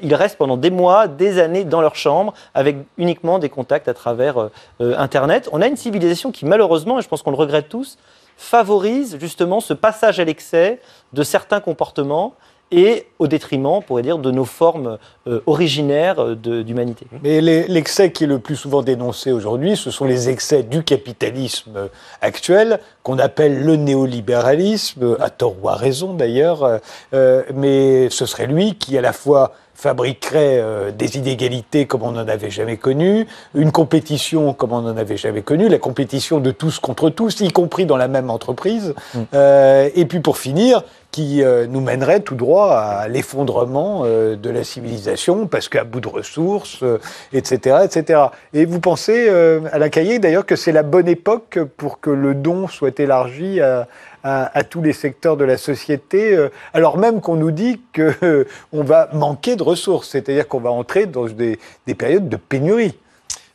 ils 0.02 0.14
restent 0.14 0.38
pendant 0.38 0.58
des 0.58 0.70
mois, 0.70 1.08
des 1.08 1.40
années 1.40 1.64
dans 1.64 1.80
leur 1.80 1.96
chambre, 1.96 2.34
avec 2.54 2.76
uniquement 2.98 3.40
des 3.40 3.48
contacts 3.50 3.88
à 3.88 3.94
travers 3.94 4.50
Internet. 4.80 5.48
On 5.54 5.62
a 5.62 5.68
une 5.68 5.78
civilisation 5.78 6.34
qui, 6.34 6.46
malheureusement, 6.46 7.00
et 7.00 7.02
je 7.02 7.08
pense 7.08 7.22
qu'on 7.24 7.32
le 7.32 7.38
regrette 7.38 7.70
tous, 7.70 7.98
favorise 8.36 9.18
justement 9.20 9.62
ce 9.62 9.74
passage 9.74 10.20
à 10.20 10.26
l'excès 10.26 10.82
de 11.14 11.24
certains 11.24 11.62
comportements 11.62 12.34
et 12.72 13.06
au 13.20 13.28
détriment, 13.28 13.68
on 13.68 13.82
pourrait 13.82 14.02
dire, 14.02 14.18
de 14.18 14.32
nos 14.32 14.46
formes 14.46 14.98
euh, 15.28 15.42
originaires 15.46 16.20
euh, 16.20 16.36
d'humanité. 16.36 17.06
Mais 17.24 17.40
l'excès 17.42 18.12
qui 18.12 18.24
est 18.24 18.28
le 18.28 18.40
plus 18.40 18.56
souvent 18.56 18.82
dénoncé 18.82 19.32
aujourd'hui, 19.32 19.78
ce 19.78 19.92
sont 19.92 20.06
les 20.06 20.30
excès 20.30 20.64
du 20.64 20.84
capitalisme 20.84 21.90
actuel, 22.22 22.80
qu'on 23.04 23.20
appelle 23.20 23.64
le 23.64 23.76
néolibéralisme, 23.76 25.16
à 25.20 25.30
tort 25.30 25.56
ou 25.62 25.70
à 25.70 25.76
raison 25.76 26.14
d'ailleurs, 26.14 26.80
euh, 27.14 27.44
mais 27.54 28.10
ce 28.10 28.26
serait 28.26 28.48
lui 28.48 28.76
qui 28.76 28.98
à 28.98 29.02
la 29.02 29.14
fois 29.14 29.54
fabriquerait 29.76 30.60
euh, 30.60 30.92
des 30.92 31.18
inégalités 31.18 31.86
comme 31.86 32.02
on 32.04 32.12
n'en 32.12 32.28
avait 32.28 32.50
jamais 32.50 32.78
connu, 32.78 33.28
une 33.54 33.72
compétition 33.72 34.54
comme 34.54 34.72
on 34.72 34.82
n'en 34.82 34.98
avait 34.98 35.18
jamais 35.18 35.42
connu, 35.42 35.68
la 35.68 35.78
compétition 35.78 36.40
de 36.40 36.52
tous 36.52 36.80
contre 36.80 37.10
tous, 37.10 37.42
y 37.42 37.52
compris 37.52 37.86
dans 37.86 37.98
la 37.98 38.08
même 38.08 38.30
entreprise, 38.30 38.96
mm. 39.14 39.20
euh, 39.34 39.90
et 39.94 40.06
puis 40.06 40.22
pour 40.22 40.38
finir, 40.38 40.84
qui 41.12 41.44
euh, 41.44 41.66
nous 41.68 41.82
mènerait 41.82 42.22
tout 42.22 42.36
droit 42.36 42.74
à 42.74 43.08
l'effondrement 43.08 44.04
de 44.06 44.50
la 44.50 44.64
civilisation, 44.64 45.48
parce 45.48 45.70
qu'à 45.70 45.84
bout 45.84 46.02
de 46.02 46.10
ressources, 46.10 46.84
etc., 47.32 47.78
etc. 47.86 48.20
Et 48.54 48.66
vous 48.66 48.80
pensez, 48.82 49.30
à 49.30 49.78
la 49.78 49.90
cahier 49.90 50.20
d'ailleurs, 50.20 50.46
que 50.46 50.58
c'est 50.58 50.74
la 50.74 50.84
bonne 50.84 51.08
époque 51.08 51.60
pour 51.78 52.02
que 52.02 52.10
le 52.10 52.36
don 52.36 52.68
soit 52.68 53.00
élargi 53.00 53.62
à, 53.62 53.88
à, 54.28 54.64
tous 54.64 54.82
les 54.82 54.94
secteurs 54.94 55.38
de 55.38 55.46
la 55.46 55.58
société, 55.58 56.36
euh, 56.36 56.50
alors 56.74 56.98
même 56.98 57.22
qu'on 57.22 57.36
nous 57.36 57.52
dit 57.52 57.80
qu'on 57.96 58.12
euh, 58.24 58.46
va 58.74 59.08
manquer 59.14 59.56
de 59.56 59.62
ressources, 59.62 60.10
c'est-à-dire 60.10 60.48
qu'on 60.48 60.60
va 60.60 60.72
entrer 60.72 61.06
dans 61.06 61.26
des, 61.28 61.60
périodes 61.96 62.28
de 62.28 62.38
pénurie. 62.38 62.96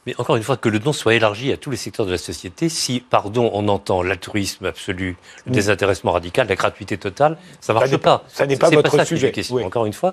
Mais 0.06 0.14
encore 0.16 0.36
une 0.36 0.44
fois, 0.44 0.56
que 0.56 0.68
le 0.68 0.78
don 0.78 0.92
soit 0.92 1.14
élargi 1.14 1.52
à 1.52 1.56
tous 1.56 1.70
les 1.70 1.76
secteurs 1.76 2.06
de 2.06 2.12
la 2.12 2.18
société, 2.18 2.68
si, 2.68 3.00
pardon, 3.00 3.50
on 3.52 3.68
entend 3.68 4.02
l'altruisme 4.02 4.64
absolu, 4.64 5.16
le 5.44 5.52
désintéressement 5.52 6.12
radical, 6.12 6.46
la 6.48 6.54
gratuité 6.54 6.96
totale, 6.96 7.36
ça 7.60 7.74
ne 7.74 7.78
marche 7.78 7.96
pas. 7.98 8.24
Ça 8.28 8.46
n'est 8.46 8.56
pas 8.56 8.70
votre 8.70 9.04
sujet. 9.04 9.32
Encore 9.64 9.86
une 9.86 9.92
fois, 9.92 10.12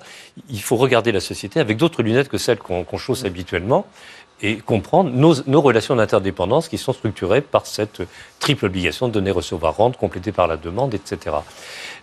il 0.49 0.61
faut 0.61 0.75
regarder 0.75 1.11
la 1.11 1.21
société 1.21 1.59
avec 1.59 1.77
d'autres 1.77 2.01
lunettes 2.01 2.29
que 2.29 2.37
celles 2.39 2.57
qu'on 2.57 2.97
chausse 2.97 3.23
habituellement 3.25 3.85
et 4.41 4.57
comprendre 4.57 5.09
nos, 5.09 5.61
relations 5.61 5.95
d'interdépendance 5.95 6.69
qui 6.69 6.77
sont 6.77 6.93
structurées 6.93 7.41
par 7.41 7.65
cette 7.65 8.03
triple 8.39 8.65
obligation 8.65 9.07
de 9.07 9.13
donner, 9.13 9.31
recevoir, 9.31 9.75
rendre, 9.75 9.97
complétée 9.97 10.31
par 10.31 10.47
la 10.47 10.57
demande, 10.57 10.93
etc. 10.93 11.37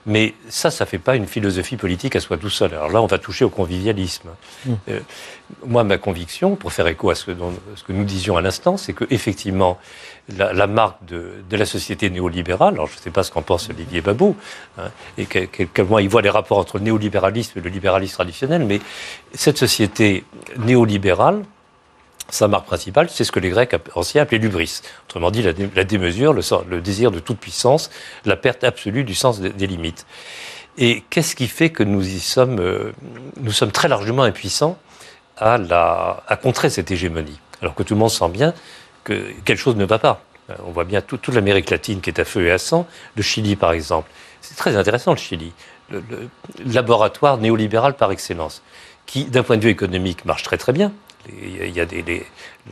Mais 0.06 0.34
ça, 0.48 0.70
ça 0.70 0.84
ne 0.84 0.88
fait 0.88 0.98
pas 0.98 1.14
une 1.14 1.26
philosophie 1.26 1.76
politique 1.76 2.16
à 2.16 2.20
soi 2.20 2.36
tout 2.36 2.50
seul. 2.50 2.74
Alors 2.74 2.90
là, 2.90 3.00
on 3.00 3.06
va 3.06 3.18
toucher 3.18 3.44
au 3.44 3.50
convivialisme. 3.50 4.30
Mmh. 4.66 4.72
Euh, 4.88 5.00
moi, 5.64 5.84
ma 5.84 5.96
conviction, 5.96 6.56
pour 6.56 6.72
faire 6.72 6.88
écho 6.88 7.10
à 7.10 7.14
ce, 7.14 7.30
ce 7.76 7.84
que 7.84 7.92
nous 7.92 8.04
disions 8.04 8.36
à 8.36 8.42
l'instant, 8.42 8.76
c'est 8.76 8.94
qu'effectivement, 8.94 9.78
la, 10.36 10.52
la 10.52 10.66
marque 10.66 11.04
de, 11.04 11.34
de, 11.48 11.56
la 11.56 11.66
société 11.66 12.10
néolibérale, 12.10 12.74
alors 12.74 12.88
je 12.88 12.96
ne 12.96 13.00
sais 13.00 13.10
pas 13.10 13.22
ce 13.22 13.30
qu'en 13.30 13.42
pense 13.42 13.68
Olivier 13.68 14.00
Babou, 14.00 14.36
hein, 14.78 14.90
et 15.18 15.26
comment 15.72 15.98
il 15.98 16.08
voit 16.08 16.22
les 16.22 16.30
rapports 16.30 16.58
entre 16.58 16.78
le 16.78 16.84
néolibéralisme 16.84 17.58
et 17.58 17.62
le 17.62 17.70
libéralisme 17.70 18.14
traditionnel, 18.14 18.64
mais 18.64 18.80
cette 19.34 19.58
société 19.58 20.24
néolibérale, 20.58 21.42
sa 22.30 22.48
marque 22.48 22.66
principale, 22.66 23.08
c'est 23.10 23.24
ce 23.24 23.32
que 23.32 23.40
les 23.40 23.50
Grecs 23.50 23.76
anciens 23.94 24.22
appelaient 24.22 24.38
l'ubris. 24.38 24.80
Autrement 25.06 25.30
dit, 25.30 25.42
la, 25.42 25.84
démesure, 25.84 26.32
le, 26.32 26.80
désir 26.80 27.10
de 27.10 27.20
toute 27.20 27.38
puissance, 27.38 27.90
la 28.24 28.36
perte 28.36 28.64
absolue 28.64 29.04
du 29.04 29.14
sens 29.14 29.40
des, 29.40 29.66
limites. 29.66 30.06
Et 30.78 31.04
qu'est-ce 31.10 31.36
qui 31.36 31.48
fait 31.48 31.70
que 31.70 31.82
nous 31.82 32.06
y 32.06 32.20
sommes, 32.20 32.58
euh, 32.58 32.92
nous 33.40 33.52
sommes 33.52 33.70
très 33.70 33.88
largement 33.88 34.22
impuissants 34.22 34.78
à, 35.36 36.38
contrer 36.42 36.70
cette 36.70 36.90
hégémonie 36.90 37.38
Alors 37.60 37.74
que 37.74 37.82
tout 37.82 37.94
le 37.94 38.00
monde 38.00 38.10
sent 38.10 38.28
bien 38.28 38.54
que 39.04 39.32
quelque 39.44 39.58
chose 39.58 39.76
ne 39.76 39.84
va 39.84 39.98
pas. 39.98 40.22
Euh, 40.50 40.54
on 40.66 40.70
voit 40.70 40.84
bien 40.84 41.00
toute 41.00 41.28
l'Amérique 41.28 41.70
latine 41.70 42.00
qui 42.00 42.10
est 42.10 42.18
à 42.18 42.24
feu 42.24 42.46
et 42.46 42.50
à 42.50 42.58
sang, 42.58 42.86
le 43.16 43.22
Chili 43.22 43.54
par 43.54 43.72
exemple. 43.72 44.10
C'est 44.40 44.56
très 44.56 44.76
intéressant 44.76 45.12
le 45.12 45.18
Chili, 45.18 45.52
le 45.90 46.02
laboratoire 46.66 47.38
néolibéral 47.38 47.94
par 47.94 48.10
excellence, 48.10 48.62
qui 49.06 49.24
d'un 49.24 49.42
point 49.42 49.56
de 49.56 49.62
vue 49.62 49.70
économique 49.70 50.24
marche 50.24 50.42
très 50.42 50.58
très 50.58 50.72
bien, 50.72 50.92
il 51.28 51.70
y 51.70 51.80
a 51.80 51.86
des, 51.86 52.02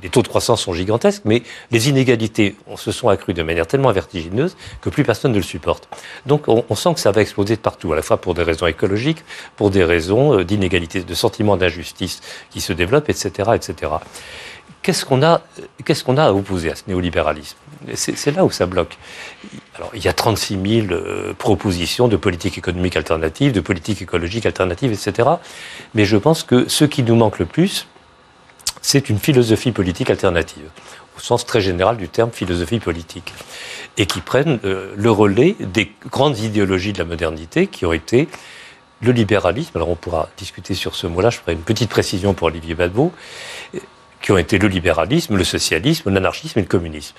les, 0.03 0.09
taux 0.09 0.22
de 0.22 0.28
croissance 0.28 0.62
sont 0.62 0.72
gigantesques, 0.72 1.22
mais 1.24 1.42
les 1.70 1.88
inégalités 1.88 2.57
se 2.76 2.92
sont 2.92 3.09
accrues 3.09 3.34
de 3.34 3.42
manière 3.42 3.66
tellement 3.66 3.92
vertigineuse 3.92 4.57
que 4.80 4.90
plus 4.90 5.05
personne 5.05 5.32
ne 5.32 5.36
le 5.36 5.42
supporte. 5.42 5.88
Donc 6.26 6.48
on, 6.48 6.74
sent 6.74 6.94
que 6.94 7.00
ça 7.00 7.12
va 7.12 7.20
exploser 7.20 7.57
de 7.57 7.61
partout, 7.61 7.92
à 7.92 7.96
la 7.96 8.03
fois 8.03 8.16
pour 8.16 8.34
des 8.34 8.42
raisons 8.42 8.66
écologiques, 8.66 9.24
pour 9.57 9.70
des 9.70 9.84
raisons 9.84 10.38
euh, 10.38 10.44
d'inégalité, 10.44 11.03
de 11.03 11.14
sentiment 11.14 11.57
d'injustice 11.57 12.20
qui 12.50 12.61
se 12.61 12.72
développent, 12.72 13.09
etc. 13.09 13.50
etc. 13.55 13.92
Qu'est-ce 14.82 15.05
qu'on 15.05 15.22
a, 15.22 15.42
qu'est-ce 15.84 16.03
qu'on 16.03 16.16
a 16.16 16.24
à 16.24 16.32
opposer 16.32 16.70
à 16.70 16.74
ce 16.74 16.82
néolibéralisme? 16.88 17.57
C'est, 17.94 18.34
là 18.34 18.44
où 18.44 18.50
ça 18.50 18.66
bloque. 18.66 18.96
Alors, 19.76 19.90
il 19.94 20.05
y 20.05 20.09
a 20.09 20.12
36 20.12 20.59
000 20.86 20.92
euh, 20.92 21.34
propositions 21.34 22.09
de 22.09 22.16
politique 22.16 22.59
économique 22.59 22.96
alternative, 22.96 23.53
de 23.53 23.61
politique 23.61 24.03
écologique 24.03 24.44
alternative, 24.44 24.92
etc. 24.92 25.28
Mais 25.94 26.05
je 26.05 26.16
pense 26.16 26.42
que 26.42 26.68
ce 26.68 26.84
qui 26.84 27.03
nous 27.03 27.14
manque 27.14 27.38
le 27.38 27.46
plus, 27.46 27.86
c'est 28.83 29.09
une 29.09 29.18
philosophie 29.18 29.72
politique 29.72 30.11
alternative, 30.11 30.68
au 31.16 31.20
sens 31.20 31.47
très 31.47 31.61
général 31.61 31.97
du 31.97 32.09
terme 32.09 32.30
philosophie 32.30 32.80
politique, 32.80 33.33
et 33.97 34.07
qui 34.07 34.20
prennent 34.20 34.59
euh, 34.64 34.93
le 34.97 35.11
relais 35.11 35.57
des 35.61 35.93
grandes 36.11 36.39
idéologies 36.39 36.93
de 36.93 36.99
la 36.99 37.05
modernité 37.05 37.68
qui 37.68 37.87
ont 37.87 37.93
été 37.93 38.28
le 39.01 39.12
libéralisme. 39.12 39.72
Alors 39.76 39.89
on 39.89 39.97
pourra 39.97 40.28
discuter 40.37 40.74
sur 40.74 40.95
ce 40.97 41.07
mot-là, 41.07 41.30
je 41.30 41.39
ferai 41.39 41.53
une 41.53 41.62
petite 41.62 41.91
précision 41.91 42.35
pour 42.35 42.49
Olivier 42.49 42.74
Badbeau 42.74 43.12
qui 44.23 44.31
ont 44.31 44.39
été 44.39 44.59
le 44.59 44.68
libéralisme, 44.68 45.37
le 45.37 45.45
socialisme, 45.45 46.11
l'anarchisme 46.11 46.61
et 46.61 46.62
le 46.62 46.68
communisme. 46.68 47.14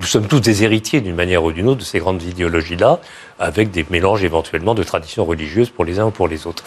nous 0.00 0.06
sommes 0.06 0.26
tous 0.26 0.40
des 0.40 0.64
héritiers 0.64 1.02
d'une 1.02 1.14
manière 1.14 1.44
ou 1.44 1.52
d'une 1.52 1.68
autre 1.68 1.80
de 1.80 1.84
ces 1.84 1.98
grandes 1.98 2.22
idéologies-là, 2.22 2.98
avec 3.38 3.70
des 3.70 3.84
mélanges 3.90 4.24
éventuellement 4.24 4.74
de 4.74 4.82
traditions 4.82 5.26
religieuses 5.26 5.68
pour 5.68 5.84
les 5.84 5.98
uns 5.98 6.06
ou 6.06 6.10
pour 6.10 6.28
les 6.28 6.46
autres. 6.46 6.64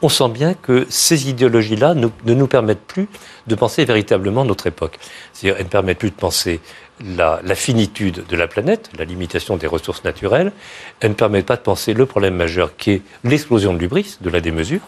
On 0.00 0.08
sent 0.08 0.28
bien 0.28 0.54
que 0.54 0.86
ces 0.88 1.28
idéologies-là 1.28 1.94
ne, 1.94 2.08
nous 2.24 2.46
permettent 2.46 2.86
plus 2.86 3.08
de 3.48 3.54
penser 3.56 3.84
véritablement 3.84 4.44
notre 4.44 4.68
époque. 4.68 4.98
C'est-à-dire, 5.32 5.56
elles 5.58 5.66
ne 5.66 5.70
permettent 5.70 5.98
plus 5.98 6.10
de 6.10 6.16
penser 6.16 6.60
la, 7.04 7.40
la, 7.42 7.56
finitude 7.56 8.24
de 8.28 8.36
la 8.36 8.46
planète, 8.46 8.90
la 8.96 9.04
limitation 9.04 9.56
des 9.56 9.66
ressources 9.66 10.04
naturelles. 10.04 10.52
Elles 11.00 11.10
ne 11.10 11.14
permettent 11.14 11.46
pas 11.46 11.56
de 11.56 11.62
penser 11.62 11.94
le 11.94 12.06
problème 12.06 12.36
majeur 12.36 12.76
qui 12.76 12.92
est 12.92 13.02
l'explosion 13.24 13.74
de 13.74 13.78
l'ubris, 13.78 14.18
de 14.20 14.30
la 14.30 14.40
démesure 14.40 14.80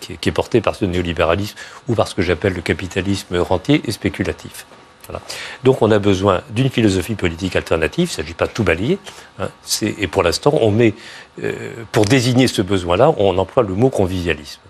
qui 0.00 0.12
est, 0.12 0.32
porté 0.32 0.60
par 0.60 0.74
ce 0.74 0.84
néolibéralisme 0.84 1.56
ou 1.88 1.94
par 1.94 2.08
ce 2.08 2.14
que 2.14 2.22
j'appelle 2.22 2.54
le 2.54 2.62
capitalisme 2.62 3.38
rentier 3.38 3.82
et 3.84 3.92
spéculatif. 3.92 4.66
Donc 5.64 5.82
on 5.82 5.90
a 5.90 5.98
besoin 5.98 6.42
d'une 6.50 6.70
philosophie 6.70 7.14
politique 7.14 7.56
alternative, 7.56 8.08
il 8.08 8.12
ne 8.12 8.24
s'agit 8.24 8.34
pas 8.34 8.46
de 8.46 8.52
tout 8.52 8.64
balayer, 8.64 8.98
hein, 9.38 9.48
et 9.82 10.06
pour 10.06 10.22
l'instant, 10.22 10.58
on 10.60 10.70
met, 10.70 10.94
euh, 11.42 11.72
pour 11.92 12.04
désigner 12.04 12.48
ce 12.48 12.62
besoin-là, 12.62 13.14
on 13.16 13.38
emploie 13.38 13.62
le 13.62 13.74
mot 13.74 13.90
convivialisme. 13.90 14.60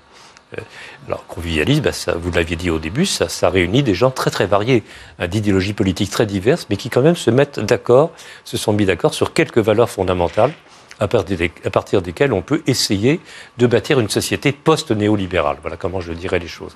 Euh, 0.57 0.61
alors, 1.09 1.27
convivialisme, 1.27 1.83
bah, 1.83 1.91
vous 2.17 2.31
l'aviez 2.31 2.57
dit 2.57 2.71
au 2.71 2.79
début, 2.79 3.07
ça, 3.07 3.29
ça, 3.29 3.51
réunit 3.51 3.83
des 3.83 3.95
gens 3.95 4.11
très 4.11 4.31
très 4.31 4.47
variés, 4.47 4.85
hein, 5.19 5.27
d'idéologies 5.27 5.73
politiques 5.73 6.11
très 6.11 6.27
diverses, 6.27 6.67
mais 6.71 6.77
qui 6.77 6.91
quand 6.91 7.03
même 7.03 7.17
se 7.17 7.31
mettent 7.31 7.61
d'accord, 7.61 8.11
se 8.45 8.57
sont 8.57 8.73
mis 8.73 8.87
d'accord 8.87 9.15
sur 9.15 9.33
quelques 9.33 9.59
valeurs 9.59 9.91
fondamentales 9.91 10.53
à 11.01 11.09
partir, 11.09 12.03
desquels 12.03 12.33
on 12.33 12.43
peut 12.43 12.63
essayer 12.67 13.21
de 13.59 13.67
bâtir 13.67 14.01
une 14.01 14.09
société 14.09 14.53
post-néolibérale. 14.53 15.59
Voilà 15.61 15.77
comment 15.77 16.01
je 16.01 16.13
dirais 16.13 16.39
les 16.39 16.49
choses. 16.49 16.75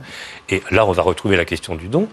Et 0.49 0.63
là, 0.71 0.87
on 0.87 0.93
va 0.93 1.03
retrouver 1.03 1.37
la 1.37 1.45
question 1.45 1.75
du 1.75 1.89
don. 1.89 2.09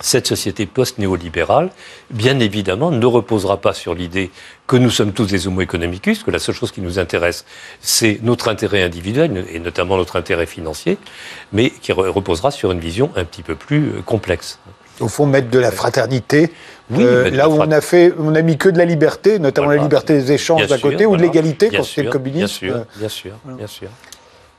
Cette 0.00 0.26
société 0.26 0.66
post-néolibérale, 0.66 1.70
bien 2.10 2.40
évidemment, 2.40 2.90
ne 2.90 3.06
reposera 3.06 3.58
pas 3.58 3.72
sur 3.72 3.94
l'idée 3.94 4.32
que 4.66 4.76
nous 4.76 4.90
sommes 4.90 5.12
tous 5.12 5.26
des 5.26 5.46
homo 5.46 5.60
economicus, 5.60 6.24
que 6.24 6.32
la 6.32 6.40
seule 6.40 6.54
chose 6.54 6.72
qui 6.72 6.80
nous 6.80 6.98
intéresse, 6.98 7.46
c'est 7.80 8.18
notre 8.22 8.48
intérêt 8.48 8.82
individuel, 8.82 9.46
et 9.50 9.60
notamment 9.60 9.96
notre 9.96 10.16
intérêt 10.16 10.46
financier, 10.46 10.98
mais 11.52 11.70
qui 11.70 11.92
reposera 11.92 12.50
sur 12.50 12.72
une 12.72 12.80
vision 12.80 13.12
un 13.14 13.24
petit 13.24 13.42
peu 13.42 13.54
plus 13.54 13.90
euh, 13.90 14.02
complexe. 14.02 14.58
Au 15.00 15.08
fond, 15.08 15.26
mettre 15.26 15.50
de 15.50 15.58
la 15.58 15.70
fraternité 15.70 16.52
euh, 16.92 17.30
là 17.30 17.48
où 17.48 17.54
on 17.54 17.70
a 17.70 17.80
fait, 17.80 18.12
on 18.18 18.34
a 18.34 18.42
mis 18.42 18.58
que 18.58 18.68
de 18.68 18.78
la 18.78 18.84
liberté, 18.84 19.38
notamment 19.38 19.70
la 19.70 19.82
liberté 19.82 20.14
des 20.14 20.32
échanges 20.32 20.66
d'un 20.66 20.78
côté, 20.78 21.06
ou 21.06 21.16
de 21.16 21.22
l'égalité 21.22 21.70
quand 21.70 21.82
c'était 21.82 22.04
le 22.04 22.10
communisme. 22.10 22.66
Bien 22.66 22.76
sûr, 22.76 22.86
bien 22.96 23.08
sûr, 23.08 23.32
bien 23.44 23.66
sûr. 23.66 23.88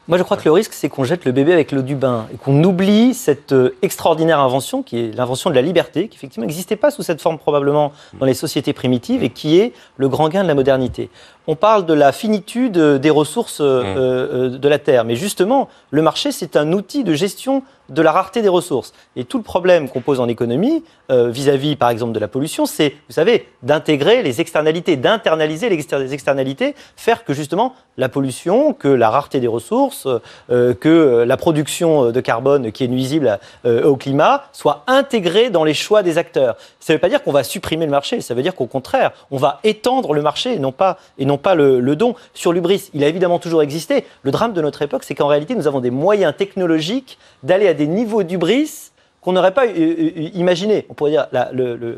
Moi, 0.08 0.20
je 0.20 0.24
crois 0.24 0.38
que 0.38 0.46
le 0.46 0.52
risque, 0.52 0.74
c'est 0.74 0.88
qu'on 0.88 1.04
jette 1.04 1.26
le 1.26 1.32
bébé 1.32 1.52
avec 1.52 1.72
l'eau 1.72 1.82
du 1.82 1.96
bain 1.96 2.28
et 2.32 2.38
qu'on 2.38 2.64
oublie 2.64 3.16
cette 3.16 3.54
euh, 3.54 3.76
extraordinaire 3.82 4.40
invention 4.40 4.84
qui 4.84 5.00
est 5.00 5.16
l'invention 5.16 5.50
de 5.50 5.56
la 5.56 5.64
liberté, 5.64 6.10
qui 6.10 6.18
effectivement 6.18 6.46
n'existait 6.46 6.76
pas 6.76 6.92
sous 6.92 7.02
cette 7.02 7.20
forme 7.20 7.40
probablement 7.40 7.92
dans 8.20 8.28
les 8.28 8.36
sociétés 8.36 8.72
primitives 8.72 9.24
et 9.24 9.32
qui 9.32 9.58
est 9.58 9.74
le 9.98 10.08
grand 10.08 10.30
gain 10.30 10.44
de 10.44 10.48
la 10.48 10.54
modernité. 10.54 11.10
On 11.48 11.56
parle 11.56 11.86
de 11.86 11.94
la 11.94 12.12
finitude 12.12 12.78
des 12.78 13.10
ressources 13.10 13.62
euh, 13.62 14.50
mmh. 14.50 14.58
de 14.58 14.70
la 14.70 14.80
Terre, 14.80 15.06
mais 15.06 15.16
justement, 15.16 15.70
le 15.92 16.02
marché, 16.02 16.32
c'est 16.32 16.56
un 16.56 16.72
outil 16.74 17.04
de 17.04 17.14
gestion 17.14 17.64
de 17.90 18.02
la 18.02 18.12
rareté 18.12 18.42
des 18.42 18.50
ressources. 18.50 18.94
Et 19.16 19.26
tout 19.26 19.38
le 19.38 19.44
problème 19.44 19.90
qu'on 19.90 20.02
pose 20.02 20.20
en 20.20 20.28
économie, 20.28 20.84
euh, 21.12 21.30
vis-à-vis 21.30 21.76
par 21.76 21.90
exemple 21.90 22.14
de 22.14 22.20
la 22.20 22.28
pollution, 22.28 22.66
c'est, 22.66 22.96
vous 23.08 23.14
savez, 23.14 23.48
d'intégrer 23.64 24.24
les 24.24 24.42
externalités, 24.42 24.98
d'internaliser 24.98 25.70
les 25.70 26.14
externalités, 26.14 26.76
faire 26.96 27.24
que 27.24 27.34
justement 27.34 27.76
la 27.98 28.10
pollution, 28.10 28.74
que 28.74 28.88
la 28.88 29.10
rareté 29.10 29.40
des 29.40 29.48
ressources, 29.48 30.08
euh, 30.50 30.74
que 30.74 31.24
la 31.26 31.38
production 31.38 32.12
de 32.12 32.20
carbone 32.22 32.72
qui 32.72 32.84
est 32.84 32.88
nuisible 32.88 33.40
euh, 33.66 33.84
au 33.84 33.96
climat 33.96 34.46
soit 34.52 34.84
intégrée 34.88 35.50
dans 35.50 35.64
les 35.64 35.74
choix 35.74 36.04
des 36.04 36.18
acteurs. 36.18 36.56
Ça 36.80 36.94
ne 36.94 36.98
veut 36.98 37.02
pas 37.02 37.10
dire 37.10 37.24
qu'on 37.24 37.32
va 37.32 37.44
supprimer 37.44 37.86
le 37.86 37.92
marché, 37.92 38.22
ça 38.22 38.34
veut 38.34 38.42
dire 38.42 38.56
qu'au 38.56 38.66
contraire, 38.66 39.12
on 39.32 39.38
va 39.38 39.60
étendre 39.64 40.14
le 40.14 40.22
marché 40.22 40.54
et 40.54 40.60
non 40.60 40.72
pas, 40.72 40.98
et 41.18 41.26
non 41.26 41.35
pas 41.38 41.56
le, 41.56 41.96
don. 41.96 42.16
Sur 42.34 42.54
l'ubris, 42.54 42.90
il 42.94 43.04
a 43.04 43.08
évidemment 43.08 43.40
toujours 43.40 43.62
existé. 43.62 44.06
Le 44.24 44.32
drame 44.32 44.54
de 44.54 44.62
notre 44.62 44.82
époque, 44.82 45.04
c'est 45.04 45.16
qu'en 45.16 45.28
réalité, 45.28 45.56
nous 45.56 45.68
avons 45.68 45.80
des 45.80 45.92
moyens 45.92 46.34
technologiques 46.36 47.18
d'aller 47.44 47.68
à 47.68 47.74
des 47.74 47.88
niveaux 47.88 48.24
d'ubris 48.24 48.92
qu'on 49.22 49.34
n'aurait 49.34 49.54
pas 49.54 49.66
euh, 49.66 49.74
euh, 49.78 50.30
imaginé. 50.34 50.86
On 50.90 50.94
pourrait 50.94 51.12
dire 51.12 51.28
euh, 51.34 51.96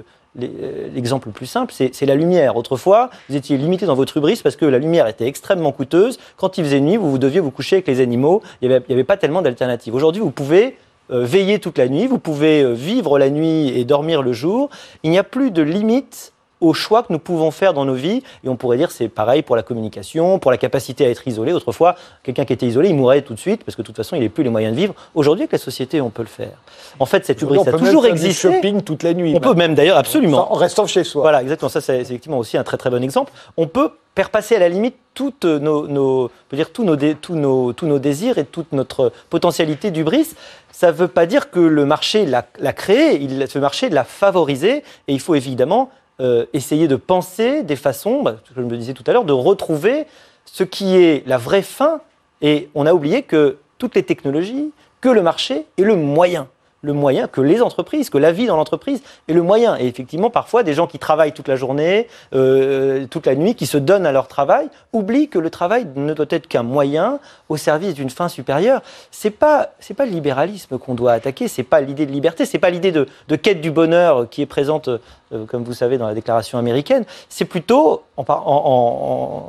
l'exemple 0.93 1.27
le, 1.27 1.33
plus 1.33 1.45
simple, 1.45 1.73
c'est 1.73 2.05
la 2.05 2.15
lumière. 2.15 2.55
Autrefois, 2.55 3.09
vous 3.29 3.35
étiez 3.35 3.57
limité 3.57 3.85
dans 3.85 3.95
votre 3.95 4.17
hubris 4.17 4.39
parce 4.41 4.55
que 4.55 4.65
la 4.65 4.79
lumière 4.79 5.07
était 5.07 5.27
extrêmement 5.27 5.71
coûteuse. 5.71 6.19
Quand 6.37 6.57
il 6.57 6.63
faisait 6.63 6.79
nuit, 6.79 6.95
vous, 6.95 7.11
vous 7.11 7.17
deviez 7.17 7.39
vous 7.39 7.51
coucher 7.51 7.77
avec 7.77 7.87
les 7.87 7.99
animaux. 7.99 8.41
Il 8.61 8.69
n'y 8.69 8.75
avait, 8.75 8.93
avait, 8.93 9.03
pas 9.03 9.17
tellement 9.17 9.41
d'alternatives. 9.41 9.93
Aujourd'hui, 9.93 10.21
vous 10.21 10.31
pouvez 10.31 10.77
veiller 11.09 11.59
toute 11.59 11.77
la 11.77 11.87
nuit, 11.87 12.05
vous 12.05 12.19
pouvez 12.19 12.73
vivre 12.73 13.17
la 13.17 13.29
nuit 13.29 13.69
et 13.69 13.85
dormir 13.85 14.21
le 14.21 14.33
jour. 14.33 14.69
Il 15.03 15.11
n'y 15.11 15.17
a 15.17 15.23
plus 15.23 15.51
de 15.51 15.61
limite 15.61 16.33
aux 16.61 16.73
choix 16.73 17.03
que 17.03 17.13
nous 17.13 17.19
pouvons 17.19 17.51
faire 17.51 17.73
dans 17.73 17.85
nos 17.85 17.93
vies. 17.93 18.23
Et 18.43 18.49
on 18.49 18.55
pourrait 18.55 18.77
dire 18.77 18.91
c'est 18.91 19.09
pareil 19.09 19.41
pour 19.41 19.55
la 19.55 19.63
communication, 19.63 20.39
pour 20.39 20.51
la 20.51 20.57
capacité 20.57 21.05
à 21.05 21.09
être 21.09 21.27
isolé. 21.27 21.53
Autrefois, 21.53 21.95
quelqu'un 22.23 22.45
qui 22.45 22.53
était 22.53 22.65
isolé, 22.65 22.89
il 22.89 22.95
mourrait 22.95 23.21
tout 23.21 23.33
de 23.33 23.39
suite 23.39 23.63
parce 23.63 23.75
que 23.75 23.81
de 23.81 23.87
toute 23.87 23.97
façon, 23.97 24.15
il 24.15 24.19
n'avait 24.19 24.29
plus 24.29 24.43
les 24.43 24.49
moyens 24.49 24.73
de 24.75 24.79
vivre. 24.79 24.93
Aujourd'hui, 25.15 25.43
avec 25.43 25.51
la 25.51 25.57
société, 25.57 26.01
on 26.01 26.09
peut 26.09 26.23
le 26.23 26.27
faire. 26.27 26.57
En 26.99 27.05
fait, 27.05 27.25
cette 27.25 27.41
hubris 27.41 27.59
a 27.59 27.71
toujours 27.71 28.05
existé. 28.05 28.47
On 28.47 28.51
peut 28.51 28.55
shopping 28.57 28.81
toute 28.81 29.03
la 29.03 29.13
nuit. 29.13 29.33
On 29.35 29.39
peut 29.39 29.53
même 29.53 29.75
d'ailleurs, 29.75 29.97
absolument. 29.97 30.51
En 30.51 30.55
restant 30.55 30.87
chez 30.87 31.03
soi. 31.03 31.21
Voilà, 31.21 31.41
exactement. 31.41 31.69
Ça, 31.69 31.81
c'est 31.81 31.99
effectivement 31.99 32.39
aussi 32.39 32.57
un 32.57 32.63
très 32.63 32.77
très 32.77 32.89
bon 32.89 33.03
exemple. 33.03 33.31
On 33.57 33.67
peut 33.67 33.91
faire 34.15 34.31
passer 34.31 34.55
à 34.55 34.59
la 34.59 34.69
limite 34.69 34.95
toutes 35.13 35.45
nos, 35.45 36.31
peut 36.49 36.57
dire, 36.57 36.71
tous, 36.71 36.83
nos, 36.83 36.95
tous, 36.95 37.35
nos, 37.35 37.73
tous 37.73 37.85
nos 37.85 37.99
désirs 37.99 38.39
et 38.39 38.45
toute 38.45 38.71
notre 38.71 39.11
potentialité 39.29 39.91
d'ubris. 39.91 40.29
Ça 40.71 40.87
ne 40.87 40.97
veut 40.97 41.07
pas 41.07 41.27
dire 41.27 41.51
que 41.51 41.59
le 41.59 41.85
marché 41.85 42.25
l'a 42.25 42.73
créé, 42.73 43.21
il, 43.21 43.47
ce 43.47 43.59
marché 43.59 43.89
l'a 43.89 44.03
favorisé, 44.03 44.83
et 45.07 45.13
il 45.13 45.19
faut 45.19 45.35
évidemment 45.35 45.91
euh, 46.19 46.45
essayer 46.53 46.87
de 46.87 46.95
penser 46.95 47.63
des 47.63 47.75
façons, 47.75 48.23
bah, 48.23 48.37
comme 48.53 48.63
je 48.63 48.69
me 48.69 48.77
disais 48.77 48.93
tout 48.93 49.03
à 49.07 49.13
l'heure, 49.13 49.25
de 49.25 49.33
retrouver 49.33 50.05
ce 50.45 50.63
qui 50.63 50.95
est 50.95 51.25
la 51.27 51.37
vraie 51.37 51.61
fin. 51.61 52.01
Et 52.41 52.69
on 52.75 52.85
a 52.85 52.93
oublié 52.93 53.23
que 53.23 53.57
toutes 53.77 53.95
les 53.95 54.03
technologies, 54.03 54.71
que 55.01 55.09
le 55.09 55.21
marché 55.21 55.65
est 55.77 55.83
le 55.83 55.95
moyen 55.95 56.47
le 56.81 56.93
moyen 56.93 57.27
que 57.27 57.41
les 57.41 57.61
entreprises, 57.61 58.09
que 58.09 58.17
la 58.17 58.31
vie 58.31 58.45
dans 58.45 58.55
l'entreprise 58.55 59.01
est 59.27 59.33
le 59.33 59.41
moyen. 59.41 59.77
Et 59.77 59.87
effectivement, 59.87 60.29
parfois, 60.29 60.63
des 60.63 60.73
gens 60.73 60.87
qui 60.87 60.99
travaillent 60.99 61.33
toute 61.33 61.47
la 61.47 61.55
journée, 61.55 62.07
euh, 62.33 63.05
toute 63.07 63.25
la 63.25 63.35
nuit, 63.35 63.55
qui 63.55 63.65
se 63.65 63.77
donnent 63.77 64.05
à 64.05 64.11
leur 64.11 64.27
travail, 64.27 64.69
oublient 64.93 65.27
que 65.27 65.39
le 65.39 65.49
travail 65.49 65.87
ne 65.95 66.13
doit 66.13 66.27
être 66.29 66.47
qu'un 66.47 66.63
moyen 66.63 67.19
au 67.49 67.57
service 67.57 67.93
d'une 67.93 68.09
fin 68.09 68.29
supérieure. 68.29 68.81
C'est 69.11 69.31
pas 69.31 69.71
c'est 69.79 69.93
pas 69.93 70.05
le 70.05 70.11
libéralisme 70.11 70.77
qu'on 70.77 70.93
doit 70.93 71.13
attaquer, 71.13 71.47
c'est 71.47 71.63
pas 71.63 71.81
l'idée 71.81 72.05
de 72.05 72.11
liberté, 72.11 72.45
c'est 72.45 72.59
pas 72.59 72.69
l'idée 72.69 72.91
de, 72.91 73.05
quête 73.35 73.61
du 73.61 73.71
bonheur 73.71 74.29
qui 74.29 74.41
est 74.41 74.47
présente 74.47 74.89
euh, 75.33 75.45
comme 75.45 75.63
vous 75.63 75.73
savez, 75.73 75.97
dans 75.97 76.07
la 76.07 76.13
déclaration 76.13 76.57
américaine. 76.57 77.05
C'est 77.29 77.45
plutôt, 77.45 78.03
en, 78.17 79.43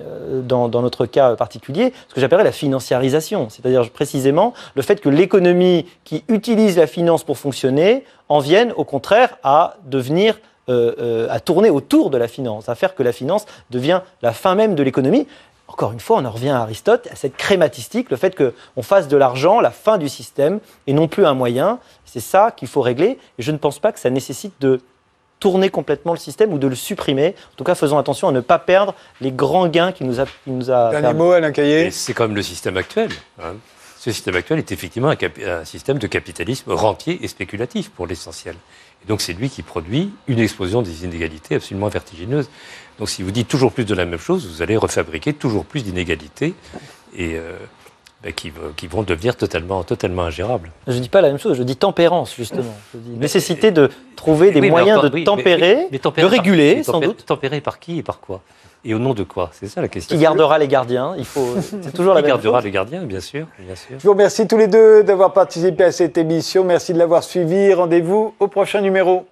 euh, 0.00 0.40
dans, 0.42 0.68
notre 0.68 1.06
cas 1.06 1.34
particulier, 1.36 1.92
ce 2.08 2.14
que 2.14 2.20
j'appellerais 2.20 2.44
la 2.44 2.52
financiarisation. 2.52 3.48
C'est-à-dire 3.50 3.90
précisément 3.90 4.54
le 4.74 4.82
fait 4.82 5.00
que 5.00 5.08
l'économie 5.08 5.86
qui 6.04 6.24
utilise 6.28 6.76
la 6.76 6.86
finance 6.86 7.24
pour 7.24 7.38
fonctionner 7.38 8.04
en 8.28 8.38
vienne, 8.38 8.72
au 8.76 8.84
contraire, 8.84 9.38
à 9.42 9.76
devenir 9.86 10.38
à 11.30 11.40
tourner 11.40 11.70
autour 11.70 12.10
de 12.10 12.18
la 12.18 12.28
finance, 12.28 12.68
à 12.68 12.74
faire 12.74 12.94
que 12.94 13.02
la 13.02 13.12
finance 13.12 13.46
devient 13.70 14.02
la 14.20 14.34
fin 14.34 14.54
même 14.54 14.74
de 14.74 14.82
l'économie. 14.82 15.26
Encore 15.68 15.92
une 15.92 16.00
fois, 16.00 16.18
on 16.18 16.24
en 16.24 16.30
revient 16.30 16.48
à 16.48 16.60
Aristote, 16.60 17.08
à 17.12 17.14
cette 17.14 17.36
crématistique, 17.36 18.10
le 18.10 18.16
fait 18.16 18.34
qu'on 18.34 18.82
fasse 18.82 19.06
de 19.06 19.16
l'argent 19.16 19.60
la 19.60 19.70
fin 19.70 19.98
du 19.98 20.08
système 20.08 20.60
et 20.86 20.94
non 20.94 21.08
plus 21.08 21.26
un 21.26 21.34
moyen. 21.34 21.78
C'est 22.04 22.20
ça 22.20 22.50
qu'il 22.50 22.68
faut 22.68 22.80
régler. 22.80 23.18
Et 23.38 23.42
je 23.42 23.52
ne 23.52 23.58
pense 23.58 23.78
pas 23.78 23.92
que 23.92 24.00
ça 24.00 24.10
nécessite 24.10 24.54
de 24.60 24.80
tourner 25.40 25.70
complètement 25.70 26.12
le 26.12 26.18
système 26.18 26.52
ou 26.52 26.58
de 26.58 26.66
le 26.66 26.74
supprimer. 26.74 27.34
En 27.52 27.56
tout 27.56 27.64
cas, 27.64 27.74
faisons 27.74 27.98
attention 27.98 28.28
à 28.28 28.32
ne 28.32 28.40
pas 28.40 28.58
perdre 28.58 28.94
les 29.20 29.32
grands 29.32 29.68
gains 29.68 29.92
qu'il 29.92 30.06
nous 30.06 30.20
a, 30.20 30.24
nous 30.46 30.70
a 30.70 30.90
Dernier 30.90 31.14
mot, 31.14 31.32
Alain 31.32 31.52
Caillé. 31.52 31.90
C'est 31.90 32.14
comme 32.14 32.34
le 32.34 32.42
système 32.42 32.76
actuel. 32.76 33.10
Hein. 33.40 33.54
Ce 33.98 34.12
système 34.12 34.36
actuel 34.36 34.60
est 34.60 34.70
effectivement 34.70 35.10
un, 35.10 35.64
système 35.64 35.98
de 35.98 36.06
capitalisme 36.06 36.72
rentier 36.72 37.18
et 37.22 37.28
spéculatif 37.28 37.90
pour 37.90 38.06
l'essentiel. 38.06 38.54
Et 39.02 39.08
donc 39.08 39.20
c'est 39.20 39.32
lui 39.32 39.50
qui 39.50 39.62
produit 39.62 40.12
une 40.28 40.38
explosion 40.38 40.82
des 40.82 41.04
inégalités 41.04 41.56
absolument 41.56 41.88
vertigineuse. 41.88 42.48
Donc 42.98 43.10
si 43.10 43.22
vous 43.22 43.32
dites 43.32 43.48
toujours 43.48 43.72
plus 43.72 43.84
de 43.84 43.94
la 43.94 44.04
même 44.04 44.20
chose, 44.20 44.46
vous 44.46 44.62
allez 44.62 44.76
refabriquer 44.76 45.32
toujours 45.32 45.64
plus 45.64 45.82
d'inégalités 45.82 46.54
et 47.16 47.36
euh, 47.36 47.58
ben, 48.22 48.32
qui, 48.32 48.50
vont 48.88 49.02
devenir 49.04 49.36
totalement, 49.36 49.84
totalement 49.84 50.24
ingérables. 50.24 50.72
Je 50.88 50.94
ne 50.94 50.98
dis 50.98 51.08
pas 51.08 51.20
la 51.20 51.28
même 51.28 51.38
chose, 51.38 51.56
je 51.56 51.62
dis 51.62 51.76
tempérance 51.76 52.34
justement. 52.34 52.74
Je 52.92 52.98
dis 52.98 53.16
nécessité 53.16 53.70
de 53.70 53.90
trouver 54.16 54.50
des 54.50 54.60
moyens 54.68 55.02
de 55.02 55.24
tempérer, 55.24 55.88
de 55.90 56.24
réguler 56.24 56.82
sans 56.82 57.00
doute. 57.00 57.24
Tempérer 57.24 57.60
par 57.60 57.78
qui 57.78 57.98
et 57.98 58.02
par 58.02 58.18
quoi? 58.20 58.42
Et 58.84 58.94
au 58.94 58.98
nom 58.98 59.14
de 59.14 59.22
quoi? 59.22 59.50
C'est 59.52 59.68
ça 59.68 59.80
la 59.80 59.88
question. 59.88 60.16
Qui 60.16 60.22
gardera 60.22 60.58
les 60.58 60.68
gardiens? 60.68 61.14
Il 61.18 61.24
faut. 61.24 61.56
C'est 61.60 61.92
toujours 61.92 62.14
la 62.14 62.22
Qui 62.22 62.28
gardera 62.28 62.60
les 62.60 62.70
gardiens, 62.70 63.02
bien 63.02 63.20
sûr, 63.20 63.46
bien 63.58 63.74
sûr. 63.74 63.96
Je 63.98 64.04
vous 64.04 64.12
remercie 64.12 64.46
tous 64.46 64.56
les 64.56 64.68
deux 64.68 65.02
d'avoir 65.02 65.32
participé 65.32 65.84
à 65.84 65.92
cette 65.92 66.16
émission. 66.16 66.64
Merci 66.64 66.92
de 66.92 66.98
l'avoir 66.98 67.22
suivi. 67.22 67.72
Rendez-vous 67.74 68.34
au 68.38 68.48
prochain 68.48 68.80
numéro. 68.80 69.26